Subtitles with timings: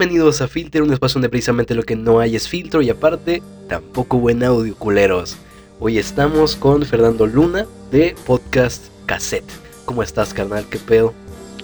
[0.00, 3.42] Bienvenidos a Filter, un espacio donde precisamente lo que no hay es filtro y aparte,
[3.68, 5.36] tampoco buen audio, culeros.
[5.78, 9.44] Hoy estamos con Fernando Luna de Podcast Cassette.
[9.84, 10.64] ¿Cómo estás, carnal?
[10.70, 11.12] ¿Qué pedo?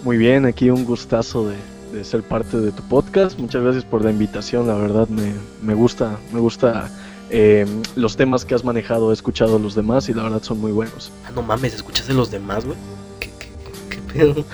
[0.04, 1.56] Muy bien, aquí un gustazo de,
[1.94, 3.38] de ser parte de tu podcast.
[3.38, 6.90] Muchas gracias por la invitación, la verdad me, me gusta, me gusta
[7.30, 7.64] eh,
[7.94, 11.10] los temas que has manejado, he escuchado los demás y la verdad son muy buenos.
[11.26, 12.76] Ah, no mames, ¿escuchaste los demás, güey?
[13.18, 13.48] ¿Qué, qué,
[13.88, 14.44] qué, qué pedo?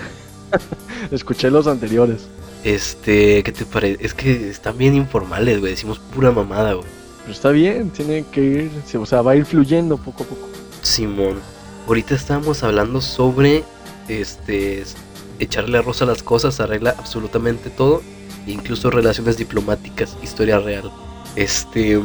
[1.10, 2.28] Escuché los anteriores.
[2.64, 4.04] Este, ¿qué te parece?
[4.04, 5.72] Es que están bien informales, güey.
[5.72, 6.86] Decimos pura mamada, güey.
[7.22, 10.48] Pero está bien, tiene que ir, o sea, va a ir fluyendo poco a poco.
[10.82, 11.38] Simón,
[11.86, 13.62] ahorita estábamos hablando sobre
[14.08, 14.82] este
[15.38, 18.02] echarle arroz a las cosas, arregla absolutamente todo,
[18.46, 20.90] incluso relaciones diplomáticas, historia real.
[21.36, 22.00] Este,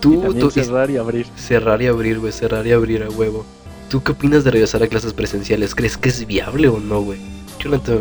[0.00, 1.26] tú, y tú cerrar y abrir.
[1.36, 3.44] cerrar y abrir, güey, cerrar y abrir a huevo.
[3.90, 5.74] ¿Tú qué opinas de regresar a clases presenciales?
[5.74, 7.18] ¿Crees que es viable o no, güey?
[7.58, 8.00] Yo no te-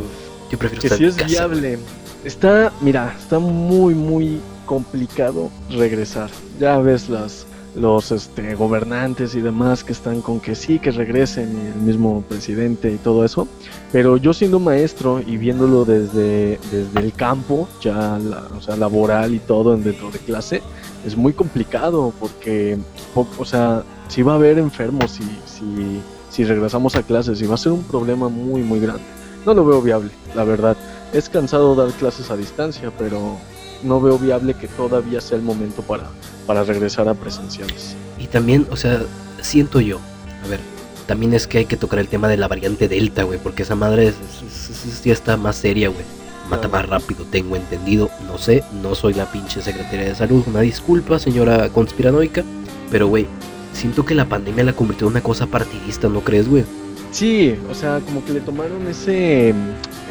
[0.53, 1.79] yo prefiero Que estar sí en es casa, viable.
[2.23, 6.29] Está, mira, está muy, muy complicado regresar.
[6.59, 7.45] Ya ves las
[7.75, 12.21] los este, gobernantes y demás que están con que sí, que regresen, y el mismo
[12.29, 13.47] presidente y todo eso.
[13.91, 19.33] Pero yo siendo maestro y viéndolo desde, desde el campo, ya la- o sea, laboral
[19.33, 20.61] y todo en- dentro de clase,
[21.03, 22.77] es muy complicado porque,
[23.15, 27.47] po- o sea, si va a haber enfermos si, si, si regresamos a clases y
[27.47, 29.01] va a ser un problema muy, muy grande.
[29.45, 30.77] No lo veo viable, la verdad.
[31.13, 33.37] Es cansado dar clases a distancia, pero
[33.83, 36.05] no veo viable que todavía sea el momento para,
[36.47, 37.95] para regresar a presenciales.
[38.17, 39.01] Y también, o sea,
[39.41, 39.99] siento yo,
[40.45, 40.59] a ver,
[41.07, 43.75] también es que hay que tocar el tema de la variante Delta, güey, porque esa
[43.75, 46.05] madre es- es- es- es- ya está más seria, güey.
[46.49, 50.59] Mata más rápido, tengo entendido, no sé, no soy la pinche Secretaría de Salud, una
[50.61, 52.43] disculpa, señora conspiranoica,
[52.91, 53.27] pero, güey,
[53.73, 56.65] siento que la pandemia la convirtió en una cosa partidista, ¿no crees, güey?
[57.13, 59.53] Sí, o sea, como que le tomaron ese,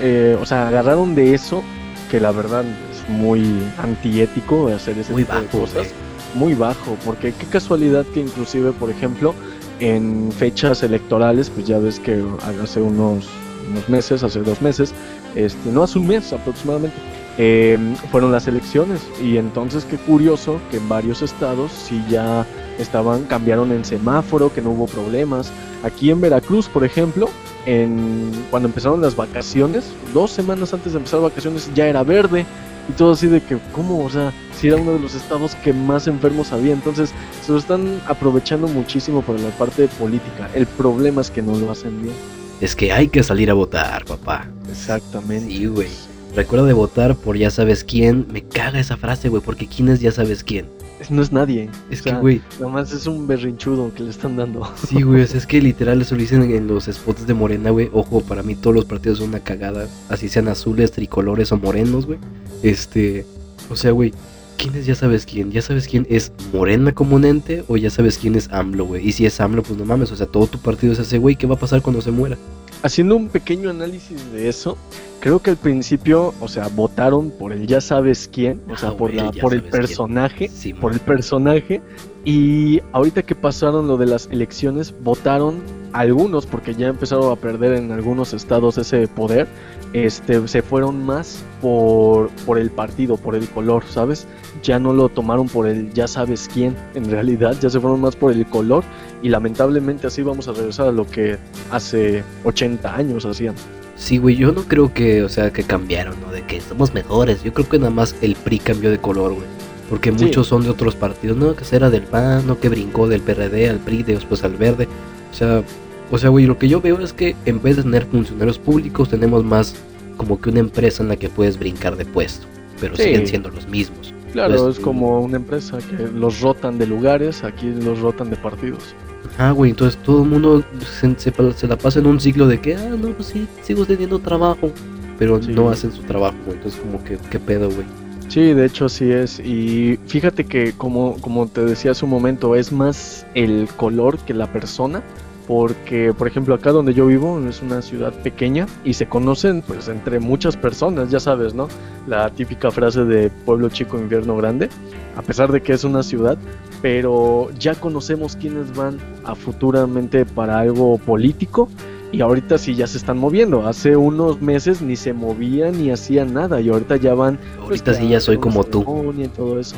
[0.00, 1.62] eh, o sea, agarraron de eso,
[2.10, 3.44] que la verdad es muy
[3.78, 5.74] antiético hacer ese Muy tipo de bajo, cosas.
[5.74, 5.88] güey.
[6.34, 9.34] Muy bajo, porque qué casualidad que inclusive, por ejemplo,
[9.80, 12.22] en fechas electorales, pues ya ves que
[12.62, 13.28] hace unos,
[13.68, 14.94] unos meses, hace dos meses,
[15.34, 16.96] este, no hace un mes aproximadamente,
[17.36, 17.76] eh,
[18.12, 22.46] fueron las elecciones y entonces qué curioso que en varios estados sí ya
[22.78, 25.50] estaban, cambiaron en semáforo, que no hubo problemas.
[25.82, 27.28] Aquí en Veracruz, por ejemplo,
[27.66, 32.44] en, cuando empezaron las vacaciones, dos semanas antes de empezar vacaciones ya era verde
[32.88, 34.04] y todo así de que, ¿cómo?
[34.04, 37.12] O sea, si era uno de los estados que más enfermos había, entonces
[37.44, 40.50] se lo están aprovechando muchísimo por la parte política.
[40.54, 42.14] El problema es que no lo hacen bien.
[42.60, 44.46] Es que hay que salir a votar, papá.
[44.70, 45.52] Exactamente.
[45.52, 46.11] Sí, güey.
[46.34, 48.26] Recuerda de votar por ya sabes quién.
[48.32, 50.66] Me caga esa frase, güey, porque quién es ya sabes quién.
[51.10, 51.68] No es nadie.
[51.90, 54.66] Es O que, güey, Nomás es un berrinchudo que le están dando.
[54.88, 57.70] Sí, güey, o sea, es que literal eso lo dicen en los spots de Morena,
[57.70, 57.90] güey.
[57.92, 59.88] Ojo, para mí todos los partidos son una cagada.
[60.08, 62.18] Así sean azules, tricolores o morenos, güey.
[62.62, 63.26] Este,
[63.68, 64.14] o sea, güey,
[64.56, 65.50] ¿quién es ya sabes quién?
[65.50, 69.06] ¿Ya sabes quién es Morena como un ente o ya sabes quién es AMLO, güey?
[69.06, 71.36] Y si es AMLO, pues no mames, o sea, todo tu partido es ese, güey.
[71.36, 72.38] ¿Qué va a pasar cuando se muera?
[72.82, 74.76] Haciendo un pequeño análisis de eso,
[75.20, 78.96] creo que al principio, o sea, votaron por el ya sabes quién, o sea, Ah,
[78.96, 81.80] por, la, por el personaje, Sí, por el personaje.
[82.24, 85.60] Y ahorita que pasaron lo de las elecciones, votaron
[85.92, 89.46] algunos, porque ya empezaron a perder en algunos estados ese poder,
[89.92, 94.26] este, se fueron más por, por el partido, por el color, ¿sabes?
[94.62, 98.16] Ya no lo tomaron por el ya sabes quién, en realidad, ya se fueron más
[98.16, 98.84] por el color
[99.22, 101.38] y lamentablemente así vamos a regresar a lo que
[101.70, 103.54] hace 80 años hacían.
[103.96, 106.32] Sí, güey, yo no creo que, o sea, que cambiaron, ¿no?
[106.32, 107.42] De que somos mejores.
[107.44, 109.46] Yo creo que nada más el PRI cambió de color, güey.
[109.88, 110.24] Porque Sí.
[110.24, 111.54] muchos son de otros partidos, ¿no?
[111.54, 112.58] Que era del PAN, ¿no?
[112.58, 114.88] Que brincó del PRD al PRI, después al verde.
[115.30, 115.62] O sea,
[116.10, 119.08] o sea, güey, lo que yo veo es que en vez de tener funcionarios públicos,
[119.10, 119.74] tenemos más
[120.16, 122.46] como que una empresa en la que puedes brincar de puesto.
[122.80, 123.04] Pero Sí.
[123.04, 124.12] siguen siendo los mismos.
[124.32, 128.36] Claro, Pues, es como una empresa que los rotan de lugares, aquí los rotan de
[128.36, 128.94] partidos.
[129.38, 130.62] Ah, güey, entonces todo el mundo
[131.00, 133.84] se, se- se la pasa en un ciclo de que, ah, no, pues sí, sigo
[133.86, 134.70] teniendo trabajo.
[135.18, 135.52] Pero Sí.
[135.52, 136.56] no hacen su trabajo, güey.
[136.56, 137.86] Entonces, como que, ¿qué pedo, güey?
[138.28, 139.38] Sí, de hecho sí es.
[139.40, 144.34] Y fíjate que como, como te decía hace un momento, es más el color que
[144.34, 145.02] la persona.
[145.48, 149.88] Porque, por ejemplo, acá donde yo vivo es una ciudad pequeña y se conocen pues
[149.88, 151.68] entre muchas personas, ya sabes, ¿no?
[152.06, 154.68] La típica frase de pueblo chico, invierno grande,
[155.16, 156.38] a pesar de que es una ciudad,
[156.82, 161.68] pero ya conocemos quiénes van a futuramente para algo político
[162.10, 163.66] y ahorita sí ya se están moviendo.
[163.66, 167.94] Hace unos meses ni se movían ni hacían nada y ahorita ya van pues, Ahorita
[167.94, 169.14] sí ya soy como tú.
[169.16, 169.76] y todo eso.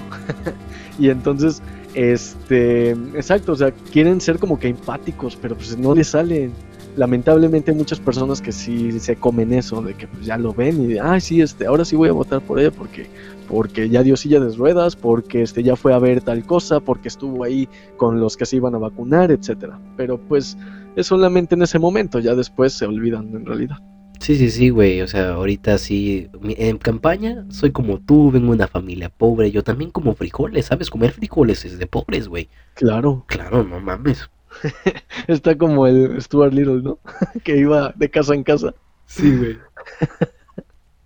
[0.98, 1.62] y entonces,
[1.94, 6.52] este, exacto, o sea, quieren ser como que empáticos, pero pues no les salen.
[6.96, 10.91] Lamentablemente hay muchas personas que sí se comen eso, de que pues ya lo ven
[10.91, 13.06] y, ay, sí, este, ahora sí voy a votar por ella porque,
[13.49, 17.08] porque ya dio silla de ruedas, porque este, ya fue a ver tal cosa, porque
[17.08, 19.79] estuvo ahí con los que se iban a vacunar, etcétera.
[19.96, 20.56] Pero pues
[20.96, 23.79] es solamente en ese momento, ya después se olvidan en realidad.
[24.20, 25.02] Sí, sí, sí, güey.
[25.02, 26.31] O sea, ahorita sí.
[26.56, 29.50] En campaña soy como tú, vengo de una familia pobre.
[29.50, 30.88] Yo también como frijoles, ¿sabes?
[30.88, 32.49] Comer frijoles es de pobres, güey.
[32.73, 33.25] Claro.
[33.26, 34.31] Claro, no mames.
[35.28, 36.99] Está como el Stuart Little, ¿no?
[37.44, 38.75] que iba de casa en casa.
[39.06, 39.58] Sí, güey.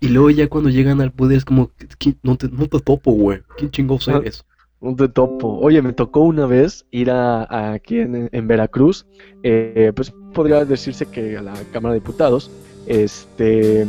[0.01, 1.71] y luego ya cuando llegan al poder es como,
[2.23, 3.41] no te, no te topo, güey.
[3.57, 4.45] ¿Quién chingados eres?
[4.81, 5.59] No te topo.
[5.59, 9.07] Oye, me tocó una vez ir a, aquí en, Veracruz.
[9.43, 12.51] Eh, pues podría decirse que a la Cámara de Diputados
[12.89, 13.87] este,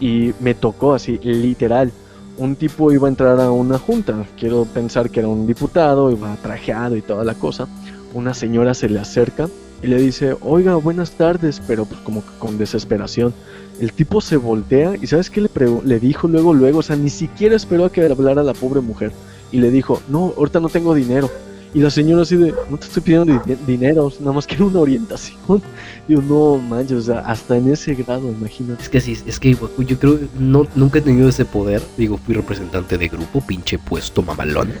[0.00, 1.92] y me tocó así, literal.
[2.36, 4.26] Un tipo iba a entrar a una junta.
[4.36, 7.68] Quiero pensar que era un diputado, iba trajeado y toda la cosa.
[8.14, 9.48] Una señora se le acerca
[9.82, 13.34] y le dice, oiga, buenas tardes, pero pues como con desesperación.
[13.80, 15.50] El tipo se voltea y ¿sabes qué le,
[15.84, 16.78] le dijo luego, luego?
[16.78, 19.12] O sea, ni siquiera esperó a que hablara la pobre mujer.
[19.50, 21.28] Y le dijo, no, ahorita no tengo dinero.
[21.74, 25.60] Y la señora así de, no te estoy pidiendo dinero, nada más quiero una orientación.
[26.08, 28.80] Yo no manches, o sea, hasta en ese grado, imagínate.
[28.80, 31.82] Es que sí, es que yo creo, no, nunca he tenido ese poder.
[31.96, 34.72] Digo, fui representante de grupo, pinche puesto mamalón.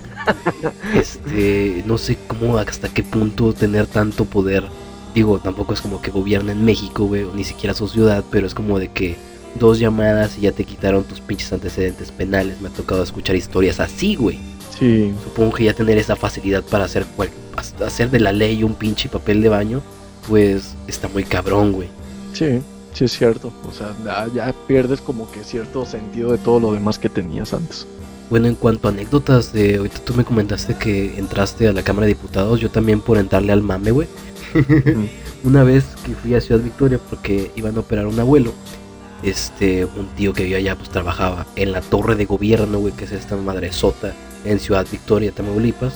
[0.94, 4.64] este, no sé cómo, hasta qué punto tener tanto poder.
[5.14, 8.54] Digo, tampoco es como que gobierna en México, güey, ni siquiera su ciudad, pero es
[8.54, 9.16] como de que
[9.58, 12.60] dos llamadas y ya te quitaron tus pinches antecedentes penales.
[12.60, 14.38] Me ha tocado escuchar historias así, güey.
[14.78, 15.14] Sí.
[15.22, 17.06] Supongo que ya tener esa facilidad para hacer,
[17.84, 19.82] hacer de la ley un pinche papel de baño,
[20.28, 21.88] pues está muy cabrón, güey.
[22.32, 22.60] Sí,
[22.92, 23.52] sí es cierto.
[23.68, 23.94] O sea,
[24.34, 27.86] ya, pierdes como que cierto sentido de todo lo demás que tenías antes.
[28.30, 32.06] Bueno, en cuanto a anécdotas de ahorita tú me comentaste que entraste a la Cámara
[32.06, 34.08] de Diputados, yo también por entrarle al mame, güey.
[35.44, 38.54] Una vez que fui a Ciudad Victoria porque iban a operar a un abuelo,
[39.22, 43.04] este, un tío que vivía allá, pues trabajaba en la torre de gobierno, güey, que
[43.04, 45.94] es esta madre sota en Ciudad Victoria, Tamaulipas.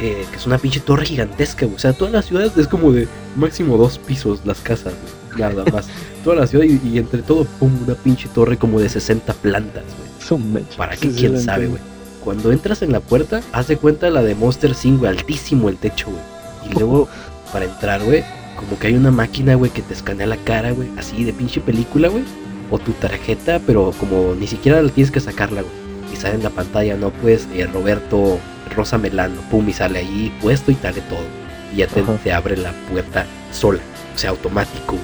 [0.00, 1.76] Eh, que es una pinche torre gigantesca, güey.
[1.76, 3.06] O sea, toda la ciudad es como de
[3.36, 5.40] máximo dos pisos las casas, güey.
[5.40, 5.86] Nada más.
[6.24, 10.64] toda la ciudad y, entre todo, pum, una pinche torre como de 60 plantas, güey.
[10.76, 11.10] ¿Para qué?
[11.10, 11.80] ¿Quién sabe, güey?
[12.24, 16.06] Cuando entras en la puerta, haz de cuenta la de Monster 5, altísimo el techo,
[16.06, 16.70] güey.
[16.70, 17.08] Y luego,
[17.52, 18.24] para entrar, güey,
[18.56, 20.88] como que hay una máquina, güey, que te escanea la cara, güey.
[20.96, 22.24] Así de pinche película, güey.
[22.70, 25.83] O tu tarjeta, pero como ni siquiera la tienes que sacarla, güey
[26.14, 27.10] y sale en la pantalla, ¿no?
[27.10, 28.38] Pues eh, Roberto
[28.74, 31.24] Rosa Melano, pum, y sale ahí puesto y sale todo.
[31.72, 33.80] Y ya te, abre la puerta sola,
[34.14, 34.96] o sea, automático,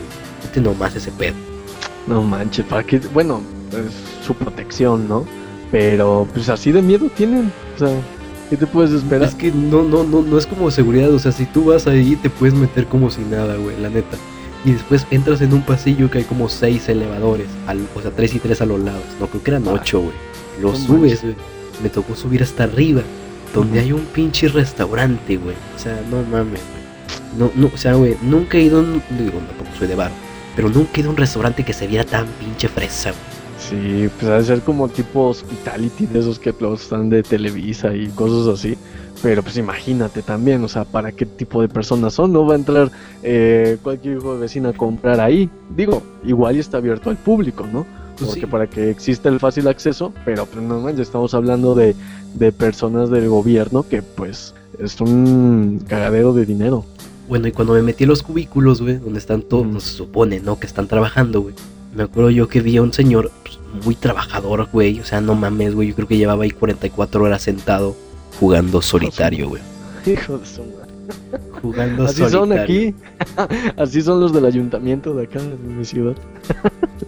[0.44, 1.34] Este nomás ese pedo.
[2.06, 3.42] No manches, para que, bueno,
[3.72, 5.26] es su protección, ¿no?
[5.70, 7.90] Pero pues así de miedo tienen, o sea,
[8.48, 9.28] ¿qué te puedes esperar?
[9.28, 12.16] Es que no, no, no, no es como seguridad, o sea, si tú vas ahí
[12.16, 14.16] te puedes meter como si nada, güey, la neta.
[14.64, 18.34] Y después entras en un pasillo que hay como seis elevadores, al, o sea, tres
[18.34, 19.04] y tres a los lados.
[19.18, 20.30] No, creo que eran ocho, güey
[20.60, 21.34] lo subes, güey.
[21.82, 23.02] Me tocó subir hasta arriba,
[23.54, 25.56] donde hay un pinche restaurante, güey.
[25.76, 26.80] O sea, no mames, güey.
[27.38, 30.10] No, no, o sea, güey, nunca he ido, digo, tampoco soy de bar,
[30.56, 33.40] pero nunca he ido a un restaurante que se viera tan pinche fresa, güey.
[33.60, 38.08] Sí, pues ha de ser como tipo hospitality de esos que están de Televisa y
[38.08, 38.76] cosas así.
[39.22, 42.32] Pero pues imagínate también, o sea, para qué tipo de personas son.
[42.32, 42.90] No va a entrar
[43.22, 45.50] eh, cualquier hijo de vecina a comprar ahí.
[45.76, 47.86] Digo, igual y está abierto al público, ¿no?
[48.20, 51.94] Pues porque para que exista el fácil acceso, pero pues no manches, estamos hablando de,
[52.52, 56.84] personas del gobierno que pues es un cagadero de dinero.
[57.28, 60.58] Bueno, y cuando me metí en los cubículos, güey, donde están todos, se supone, ¿no?
[60.58, 61.54] Que están trabajando, güey.
[61.94, 65.00] Me acuerdo yo que vi a un señor pues, muy trabajador, güey.
[65.00, 65.88] O sea, no mames, güey.
[65.88, 67.96] Yo creo que llevaba ahí 44 horas sentado
[68.38, 69.62] jugando solitario, güey.
[70.06, 70.62] Hijo de su
[71.62, 72.94] Jugando Así son aquí.
[73.76, 76.16] Así son los del ayuntamiento de acá, en mi ciudad.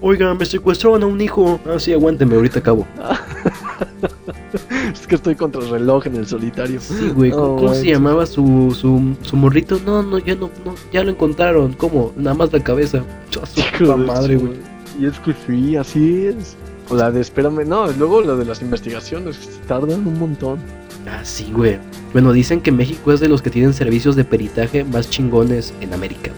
[0.04, 1.61] Oiga, me secuestraron a un hijo.
[1.64, 2.85] Ah, sí, aguánteme, ahorita acabo.
[4.92, 6.80] es que estoy contra el reloj en el solitario.
[6.80, 7.30] Sí, güey.
[7.30, 9.78] ¿Cómo, se llamaba su, su, su, morrito?
[9.87, 11.75] No, no, ya no, no, ya lo encontraron.
[11.75, 12.12] ¿Cómo?
[12.16, 13.04] Nada más la cabeza.
[13.78, 14.54] Su madre, güey.
[14.99, 16.56] Y es que sí, así es.
[16.90, 20.59] O la de espérame, no, luego la de las investigaciones tardan un montón.
[21.09, 21.78] Ah, sí, güey.
[22.12, 25.94] Bueno, dicen que México es de los que tienen servicios de peritaje más chingones en
[25.94, 26.32] América.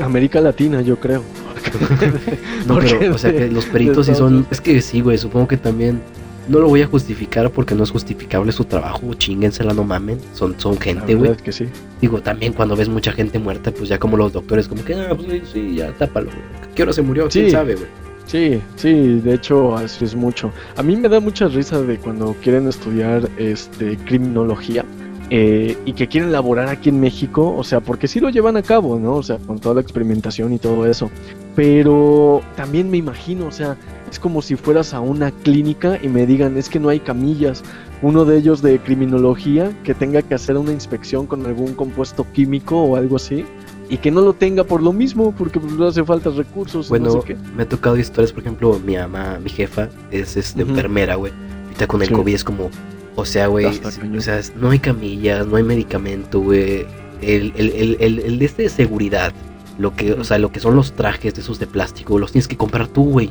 [0.00, 1.22] América Latina, yo creo.
[2.66, 4.46] no, pero, o sea, que los peritos sí son.
[4.50, 6.00] Es que sí, güey, supongo que también.
[6.48, 9.12] No lo voy a justificar porque no es justificable su trabajo.
[9.14, 10.20] Chíngensela, no mamen.
[10.32, 11.36] Son, son gente, güey.
[11.38, 11.66] que sí.
[12.00, 15.16] Digo, también cuando ves mucha gente muerta, pues ya como los doctores, como que, ah,
[15.16, 16.72] pues sí, ya tápalo, güey.
[16.76, 17.26] ¿Qué hora se murió?
[17.28, 17.88] ¿Quién sabe, güey?
[18.26, 20.52] Sí, sí, de hecho así es mucho.
[20.76, 24.84] A mí me da mucha risa de cuando quieren estudiar este criminología
[25.30, 28.62] eh, y que quieren laborar aquí en México, o sea, porque sí lo llevan a
[28.62, 29.14] cabo, ¿no?
[29.14, 31.10] O sea, con toda la experimentación y todo eso.
[31.56, 33.76] Pero también me imagino, o sea,
[34.10, 37.64] es como si fueras a una clínica y me digan, es que no hay camillas.
[38.02, 42.76] Uno de ellos de criminología que tenga que hacer una inspección con algún compuesto químico
[42.82, 43.46] o algo así
[43.88, 46.90] y que no lo tenga por lo mismo, porque pues no hace falta recursos.
[46.90, 47.36] Bueno, no sé qué.
[47.56, 50.72] me ha tocado historias, por ejemplo, mi mamá, mi jefa, es este, Ujú.
[50.72, 51.32] enfermera, güey.
[51.64, 52.14] Ahorita con el Sí.
[52.14, 52.70] COVID es como,
[53.14, 56.84] o sea, güey, o sea, es- no hay camillas, no hay medicamento, güey.
[57.22, 59.32] El, el, el, el, el de este de seguridad,
[59.78, 62.48] lo que, o sea, lo que son los trajes de esos de plástico, los tienes
[62.48, 63.30] que comprar tú, güey.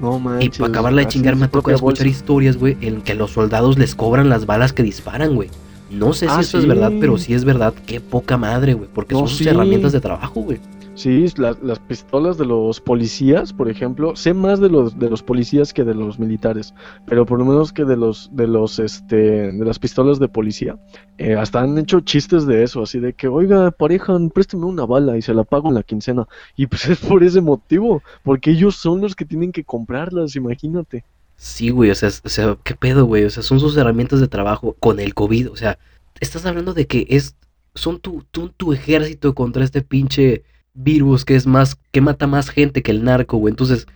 [0.00, 0.58] No Y manches.
[0.58, 4.28] para acabarla de chingar, me propia escuchar historias, güey, en que los soldados les cobran
[4.28, 5.50] las balas que disparan, güey.
[5.90, 6.68] No sé si Ah, eso es sí.
[6.68, 8.88] verdad, pero si es verdad, qué poca madre, güey.
[8.92, 9.48] Porque No, son sus sí.
[9.48, 10.58] herramientas de trabajo, güey.
[11.02, 15.22] Sí, la- las pistolas de los policías, por ejemplo, sé más de los de los
[15.22, 16.74] policías que de los militares,
[17.06, 19.16] pero por lo menos que de los de los este
[19.52, 20.78] de las pistolas de policía,
[21.18, 25.16] eh, hasta han hecho chistes de eso, así de que, oiga, pareja, présteme una bala
[25.16, 26.26] y se la pago en la quincena.
[26.56, 31.04] Y pues es por ese motivo, porque ellos son los que tienen que comprarlas, imagínate.
[31.36, 33.24] Sí, güey, o sea, o sea, qué pedo, güey.
[33.24, 35.50] O sea, son sus herramientas de trabajo con el COVID.
[35.50, 35.78] O sea,
[36.20, 37.36] estás hablando de que es,
[37.74, 42.48] son tu, tu, tu ejército contra este pinche virus que es más, que mata más
[42.50, 43.52] gente que el narco, güey.
[43.52, 43.86] Entonces,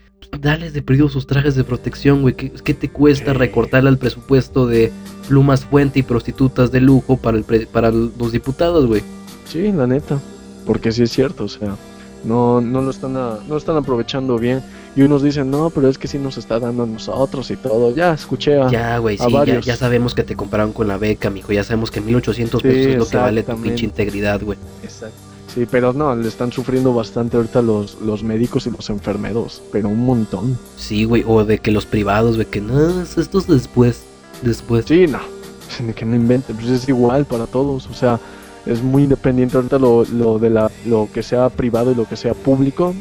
[0.41, 2.35] dales de perdido sus trajes de protección, güey.
[2.35, 4.91] ¿Qué, qué te cuesta recortarle al presupuesto de
[5.29, 9.03] plumas fuente y prostitutas de lujo para, el pre- para los diputados, güey?
[9.47, 10.19] Sí, la neta,
[10.67, 11.77] porque sí es cierto, o sea,
[12.25, 14.63] no no lo están a- no lo están aprovechando bien
[14.97, 17.95] y unos dicen, "No, pero es que sí nos está dando a nosotros y todo."
[17.95, 21.29] Ya escuché a Ya, güey, sí, ya, ya sabemos que te compraron con la beca,
[21.29, 21.53] mijo.
[21.53, 24.59] Ya sabemos que 1800 Sí, pesos es lo que vale tu pinche integridad, güey.
[24.83, 25.15] Exacto.
[25.55, 29.89] Sí, pero no, le están sufriendo bastante ahorita los, los médicos y los enfermeros, pero
[29.89, 30.59] un montón.
[30.77, 34.03] Sí, güey, o de que los privados, güey, que no, esto es después,
[34.43, 34.85] después.
[34.87, 35.21] Sí, no,
[35.87, 38.19] de que no inventen, pues es igual para todos, o sea,
[38.67, 42.17] es muy independiente ahorita lo, lo de la, lo que sea privado y lo que
[42.17, 42.93] sea público,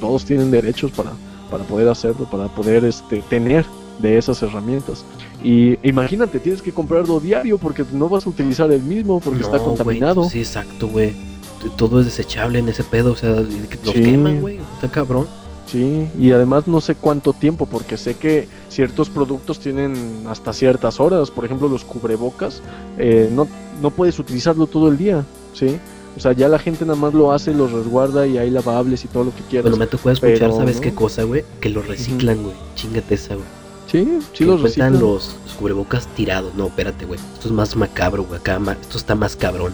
[0.00, 1.12] todos tienen derechos para,
[1.50, 3.64] para poder hacerlo, para poder este, tener
[4.00, 5.04] de esas herramientas.
[5.44, 9.58] Y imagínate, tienes que comprarlo diario porque no vas a utilizar el mismo porque está
[9.58, 10.28] No, contaminado.
[10.28, 11.14] sí, exacto, güey.
[11.70, 13.46] Todo es desechable en ese pedo, o sea, los
[13.94, 14.02] Sí.
[14.02, 15.26] queman, güey, está cabrón.
[15.66, 21.00] Sí, y además no sé cuánto tiempo, porque sé que ciertos productos tienen hasta ciertas
[21.00, 22.60] horas, por ejemplo los cubrebocas,
[22.98, 23.48] eh, no,
[23.80, 25.78] no puedes utilizarlo todo el día, ¿sí?
[26.14, 29.08] O sea, ya la gente nada más lo hace, los resguarda y hay lavables y
[29.08, 29.70] todo lo que quieras.
[29.70, 30.82] Bueno, me tocó escuchar, pero, ¿sabes ¿no?
[30.82, 31.42] qué cosa, güey?
[31.60, 32.54] Que los reciclan, güey.
[32.74, 33.46] Chingate esa, güey.
[33.90, 34.94] Sí, sí Que los reciclan.
[35.00, 36.54] los, los cubrebocas tirados.
[36.54, 37.18] No, espérate, güey.
[37.34, 38.40] Esto es más macabro, güey.
[38.40, 39.72] Acá, ma- esto está más cabrón.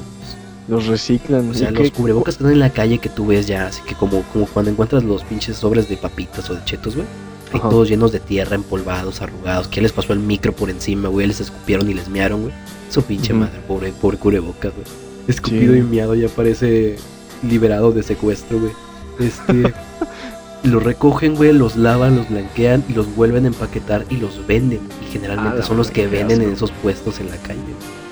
[0.69, 1.49] Los reciclan.
[1.51, 3.67] O sea, ¿Y los qué- cubrebocas que están en la calle que tú ves ya,
[3.67, 7.07] así que como, como cuando encuentras los pinches sobres de papitas o de chetos, güey.
[7.53, 9.69] Ahí todos llenos de tierra, empolvados, arrugados.
[9.69, 11.27] Que les pasó el micro por encima, güey.
[11.27, 12.55] Les escupieron y les mearon, güey.
[12.91, 14.87] Su pinche madre, pobre, pobre cubrebocas, güey.
[15.27, 15.79] Escupido Sí.
[15.81, 16.97] y miado ya parece
[17.43, 18.73] liberado de secuestro, güey.
[19.19, 19.73] Este.
[20.65, 24.81] los recogen, güey, los lavan, los blanquean y los vuelven a empaquetar y los venden.
[25.07, 27.61] Y generalmente son los que qué venden en esos puestos en la calle.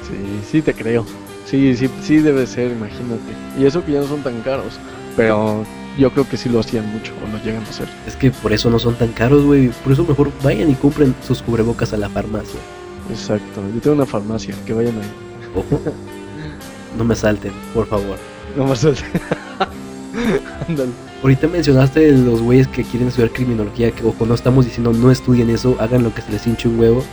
[0.08, 0.14] Sí,
[0.50, 1.04] sí te creo.
[1.46, 3.32] Sí, sí, sí debe ser, imagínate.
[3.58, 4.78] Y eso que ya no son tan caros,
[5.16, 5.64] pero
[5.96, 7.88] yo creo que sí lo hacían mucho o lo llegan a hacer.
[8.06, 9.68] Es que por eso no son tan caros, güey.
[9.84, 12.58] Por eso mejor vayan y compren sus cubrebocas a la farmacia.
[13.10, 13.62] Exacto.
[13.74, 15.08] Yo tengo una farmacia, que vayan ahí.
[15.54, 15.80] Ojo.
[16.98, 18.16] No me salten, por favor.
[18.56, 18.84] No más
[20.68, 20.90] Ándale.
[21.22, 25.50] Ahorita mencionaste los güeyes que quieren estudiar criminología, que ojo, no estamos diciendo no estudien
[25.50, 27.04] eso, hagan lo que se les hinche un huevo.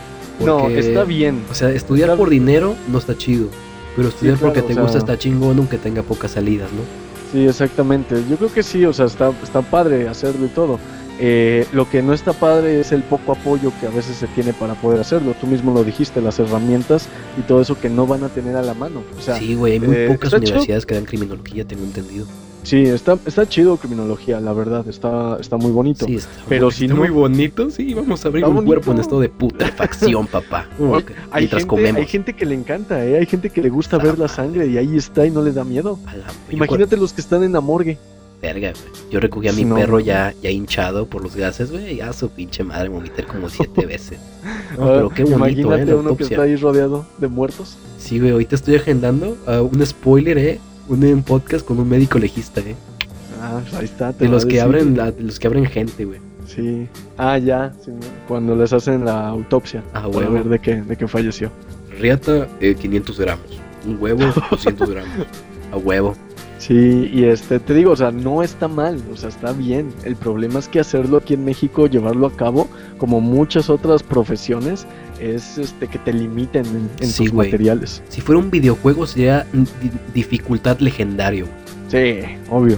[0.44, 1.42] No, está bien.
[1.50, 3.48] O sea, estudiar Está- por dinero no está chido.
[3.96, 6.82] Pero estudiar claro, porque te o gusta está chingón, aunque tenga pocas salidas, ¿no?
[7.32, 8.22] Sí, exactamente.
[8.28, 10.78] Yo creo que sí, o sea, está, está padre hacerlo y todo.
[11.20, 14.52] Eh, lo que no está padre es el poco apoyo que a veces se tiene
[14.52, 15.34] para poder hacerlo.
[15.40, 17.08] Tú mismo lo dijiste, las herramientas
[17.38, 19.02] y todo eso que no van a tener a la mano.
[19.16, 22.26] O sea, sí, güey, hay muy eh, pocas universidades que dan criminología, tengo entendido.
[22.64, 26.04] Sí, está, está chido criminología, la verdad, está, está muy bonito.
[26.06, 28.96] Sí, está, Pero está si no- muy bonito, sí, vamos a abrir un cuerpo en
[28.96, 29.00] bonito.
[29.02, 30.66] estado de putrefacción, papá.
[30.80, 32.00] Ok, Hay Mientras gente, comemos.
[32.00, 33.18] hay gente que le encanta, ¿eh?
[33.18, 35.64] hay gente que le gusta ver la sangre y ahí está y no le da
[35.64, 35.98] miedo.
[36.06, 37.96] A la- Imagínate los que están en la morgue.
[38.42, 39.10] Verga, güey.
[39.10, 39.74] Yo recogí a mi No.
[39.76, 41.96] perro ya, ya hinchado por los gases, güey.
[41.96, 44.18] Ya su pinche madre vomité como siete veces.
[44.76, 47.78] No, Ah, pero qué bonito, Imagínate eh, uno que está ahí rodeado de muertos.
[47.98, 50.60] Sí, güey, ahorita estoy agendando a un spoiler, eh.
[50.88, 52.74] Un, podcast con un médico legista, eh.
[53.40, 54.12] Ah, pues ahí está.
[54.12, 56.20] te De los que abren, la- de los que abren gente, güey.
[56.46, 56.86] Sí.
[57.16, 57.72] Ah, ya.
[57.84, 57.90] sí,
[58.28, 59.82] cuando les hacen la autopsia.
[59.94, 61.50] Ah, para ver de qué, de qué falleció.
[61.98, 63.60] Riata, eh, 500 gramos.
[63.86, 65.12] Un huevo, 200 gramos.
[65.72, 66.14] A huevo.
[66.58, 69.92] Sí, y este, te digo, o sea, no está mal, o sea, está bien.
[70.04, 74.86] El problema es que hacerlo aquí en México, llevarlo a cabo, como muchas otras profesiones,
[75.20, 78.02] es este que te limiten en, en Sí, tus materiales.
[78.08, 81.46] Si fuera un videojuego sería di- dificultad legendario.
[81.88, 82.76] Sí, obvio.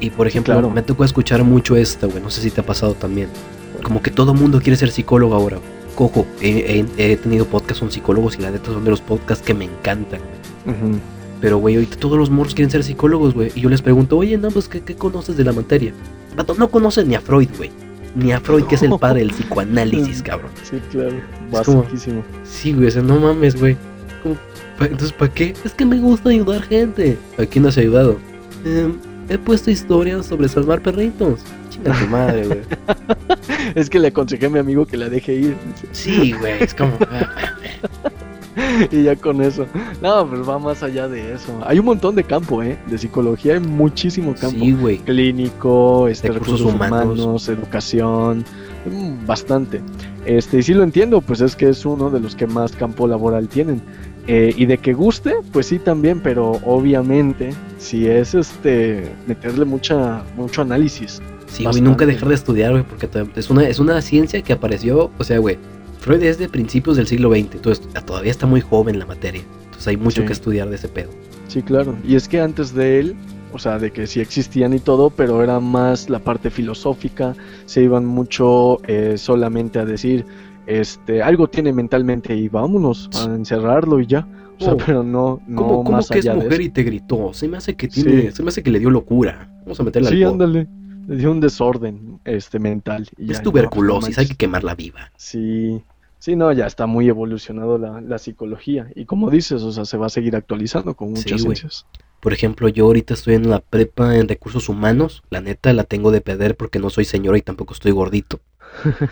[0.00, 0.70] Y por ejemplo, claro.
[0.70, 2.22] me tocó escuchar mucho esta, güey.
[2.22, 3.28] No sé si te ha pasado también.
[3.82, 5.58] Como que todo mundo quiere ser psicólogo ahora.
[5.94, 9.44] Cojo, he, he- he tenido podcasts con psicólogos y la neta son de los podcasts
[9.44, 10.20] que me encantan.
[11.40, 13.50] Pero, güey, ahorita todos los morros quieren ser psicólogos, güey.
[13.54, 15.92] Y yo les pregunto, oye, no, pues, ¿qué, qué conoces de la materia?
[16.36, 17.70] Vato, no conoces ni a Freud, güey.
[18.14, 20.50] Ni a Freud, que es el padre del psicoanálisis, cabrón.
[20.62, 21.16] Sí, claro.
[21.52, 22.24] Es como- Basiquísimo.
[22.44, 23.76] Sí, güey, o sea, no mames, güey.
[24.22, 24.36] Como,
[24.80, 25.54] Entonces, ¿para qué?
[25.64, 27.18] Es que me gusta ayudar gente.
[27.38, 28.18] ¿A quién has ayudado?
[28.64, 28.94] "Em,
[29.28, 31.40] he puesto historias sobre salvar perritos.
[31.68, 32.60] Chinga tu madre, güey.
[33.74, 35.56] Es que le aconsejé a mi amigo que la deje ir.
[35.92, 36.92] Sí, güey, es como.
[38.90, 39.66] y ya con eso.
[40.00, 41.58] No, pues va más allá de eso.
[41.64, 42.78] Hay un montón de campo, ¿eh?
[42.86, 44.58] De psicología hay muchísimo campo.
[44.58, 44.98] Sí, güey.
[44.98, 47.18] Clínico, este, Recursos recursos, humanos.
[47.18, 47.48] humanos.
[47.48, 48.44] educación,
[48.86, 49.80] mm, bastante.
[50.24, 53.06] Este, y sí lo entiendo, pues es que es uno de los que más campo
[53.06, 53.82] laboral tienen.
[54.26, 60.22] Eh, y de que guste, pues sí también, pero obviamente si es este meterle mucha
[60.36, 61.20] mucho análisis.
[61.46, 65.10] Sí, güey, nunca dejar de estudiar, güey, porque es una, es una ciencia que apareció,
[65.18, 65.58] o sea, güey,
[66.00, 69.86] Freud es de principios del siglo XX, entonces todavía está muy joven la materia, entonces
[69.88, 70.26] hay mucho Sí.
[70.26, 71.10] que estudiar de ese pedo.
[71.48, 71.94] Sí, claro.
[72.06, 73.16] Y es que antes de él,
[73.52, 77.34] o sea, de que sí existían y todo, pero era más la parte filosófica,
[77.66, 80.24] se iban mucho eh, solamente a decir,
[80.66, 84.26] este, algo tiene mentalmente y vámonos a encerrarlo y ya.
[84.60, 84.76] O sea, Oh.
[84.76, 86.62] pero no, no ¿Cómo, cómo más que es allá de mujer eso.
[86.62, 87.32] y te gritó?
[87.34, 88.30] Se me hace que tiene, Sí.
[88.32, 89.50] se me hace que le dio locura.
[89.62, 90.32] Vamos a meterle Sí, alcohol.
[90.32, 90.68] ándale.
[91.08, 93.08] Le dio un desorden este mental.
[93.18, 95.10] y Es tuberculosis, no hay que quemarla viva.
[95.16, 95.82] Sí,
[96.20, 98.88] sí, no, ya está muy evolucionado la, la psicología.
[98.94, 101.56] Y como dices, o sea, se va a seguir actualizando con Sí, muchas güey.
[101.56, 101.86] ciencias.
[102.20, 105.22] Por ejemplo, yo ahorita estoy en la prepa en recursos humanos.
[105.30, 108.38] La neta la tengo de perder porque no soy señora y tampoco estoy gordito.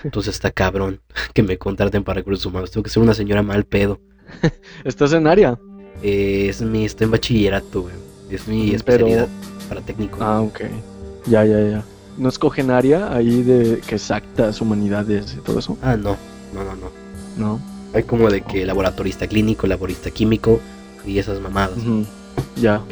[0.04, 1.00] Entonces está cabrón
[1.34, 2.70] que me contraten para recursos humanos.
[2.70, 3.98] Tengo que ser una señora mal pedo.
[4.84, 5.58] ¿Estás en área?
[6.02, 7.94] Eh, es mi, estoy en bachillerato, güey.
[8.30, 9.28] Es mi Pero- especialidad
[9.68, 10.18] para técnico.
[10.20, 10.60] Ah, ok.
[11.26, 11.84] Ya, ya, ya.
[12.18, 15.78] ¿No escogen área ahí de que exactas, humanidades y todo eso?
[15.82, 16.16] Ah, no,
[16.52, 16.90] no, no, no.
[17.38, 17.60] No.
[17.94, 20.60] Hay como de que laboratorista clínico, laborista químico
[21.06, 21.78] y esas mamadas.
[22.60, 22.82] Ya.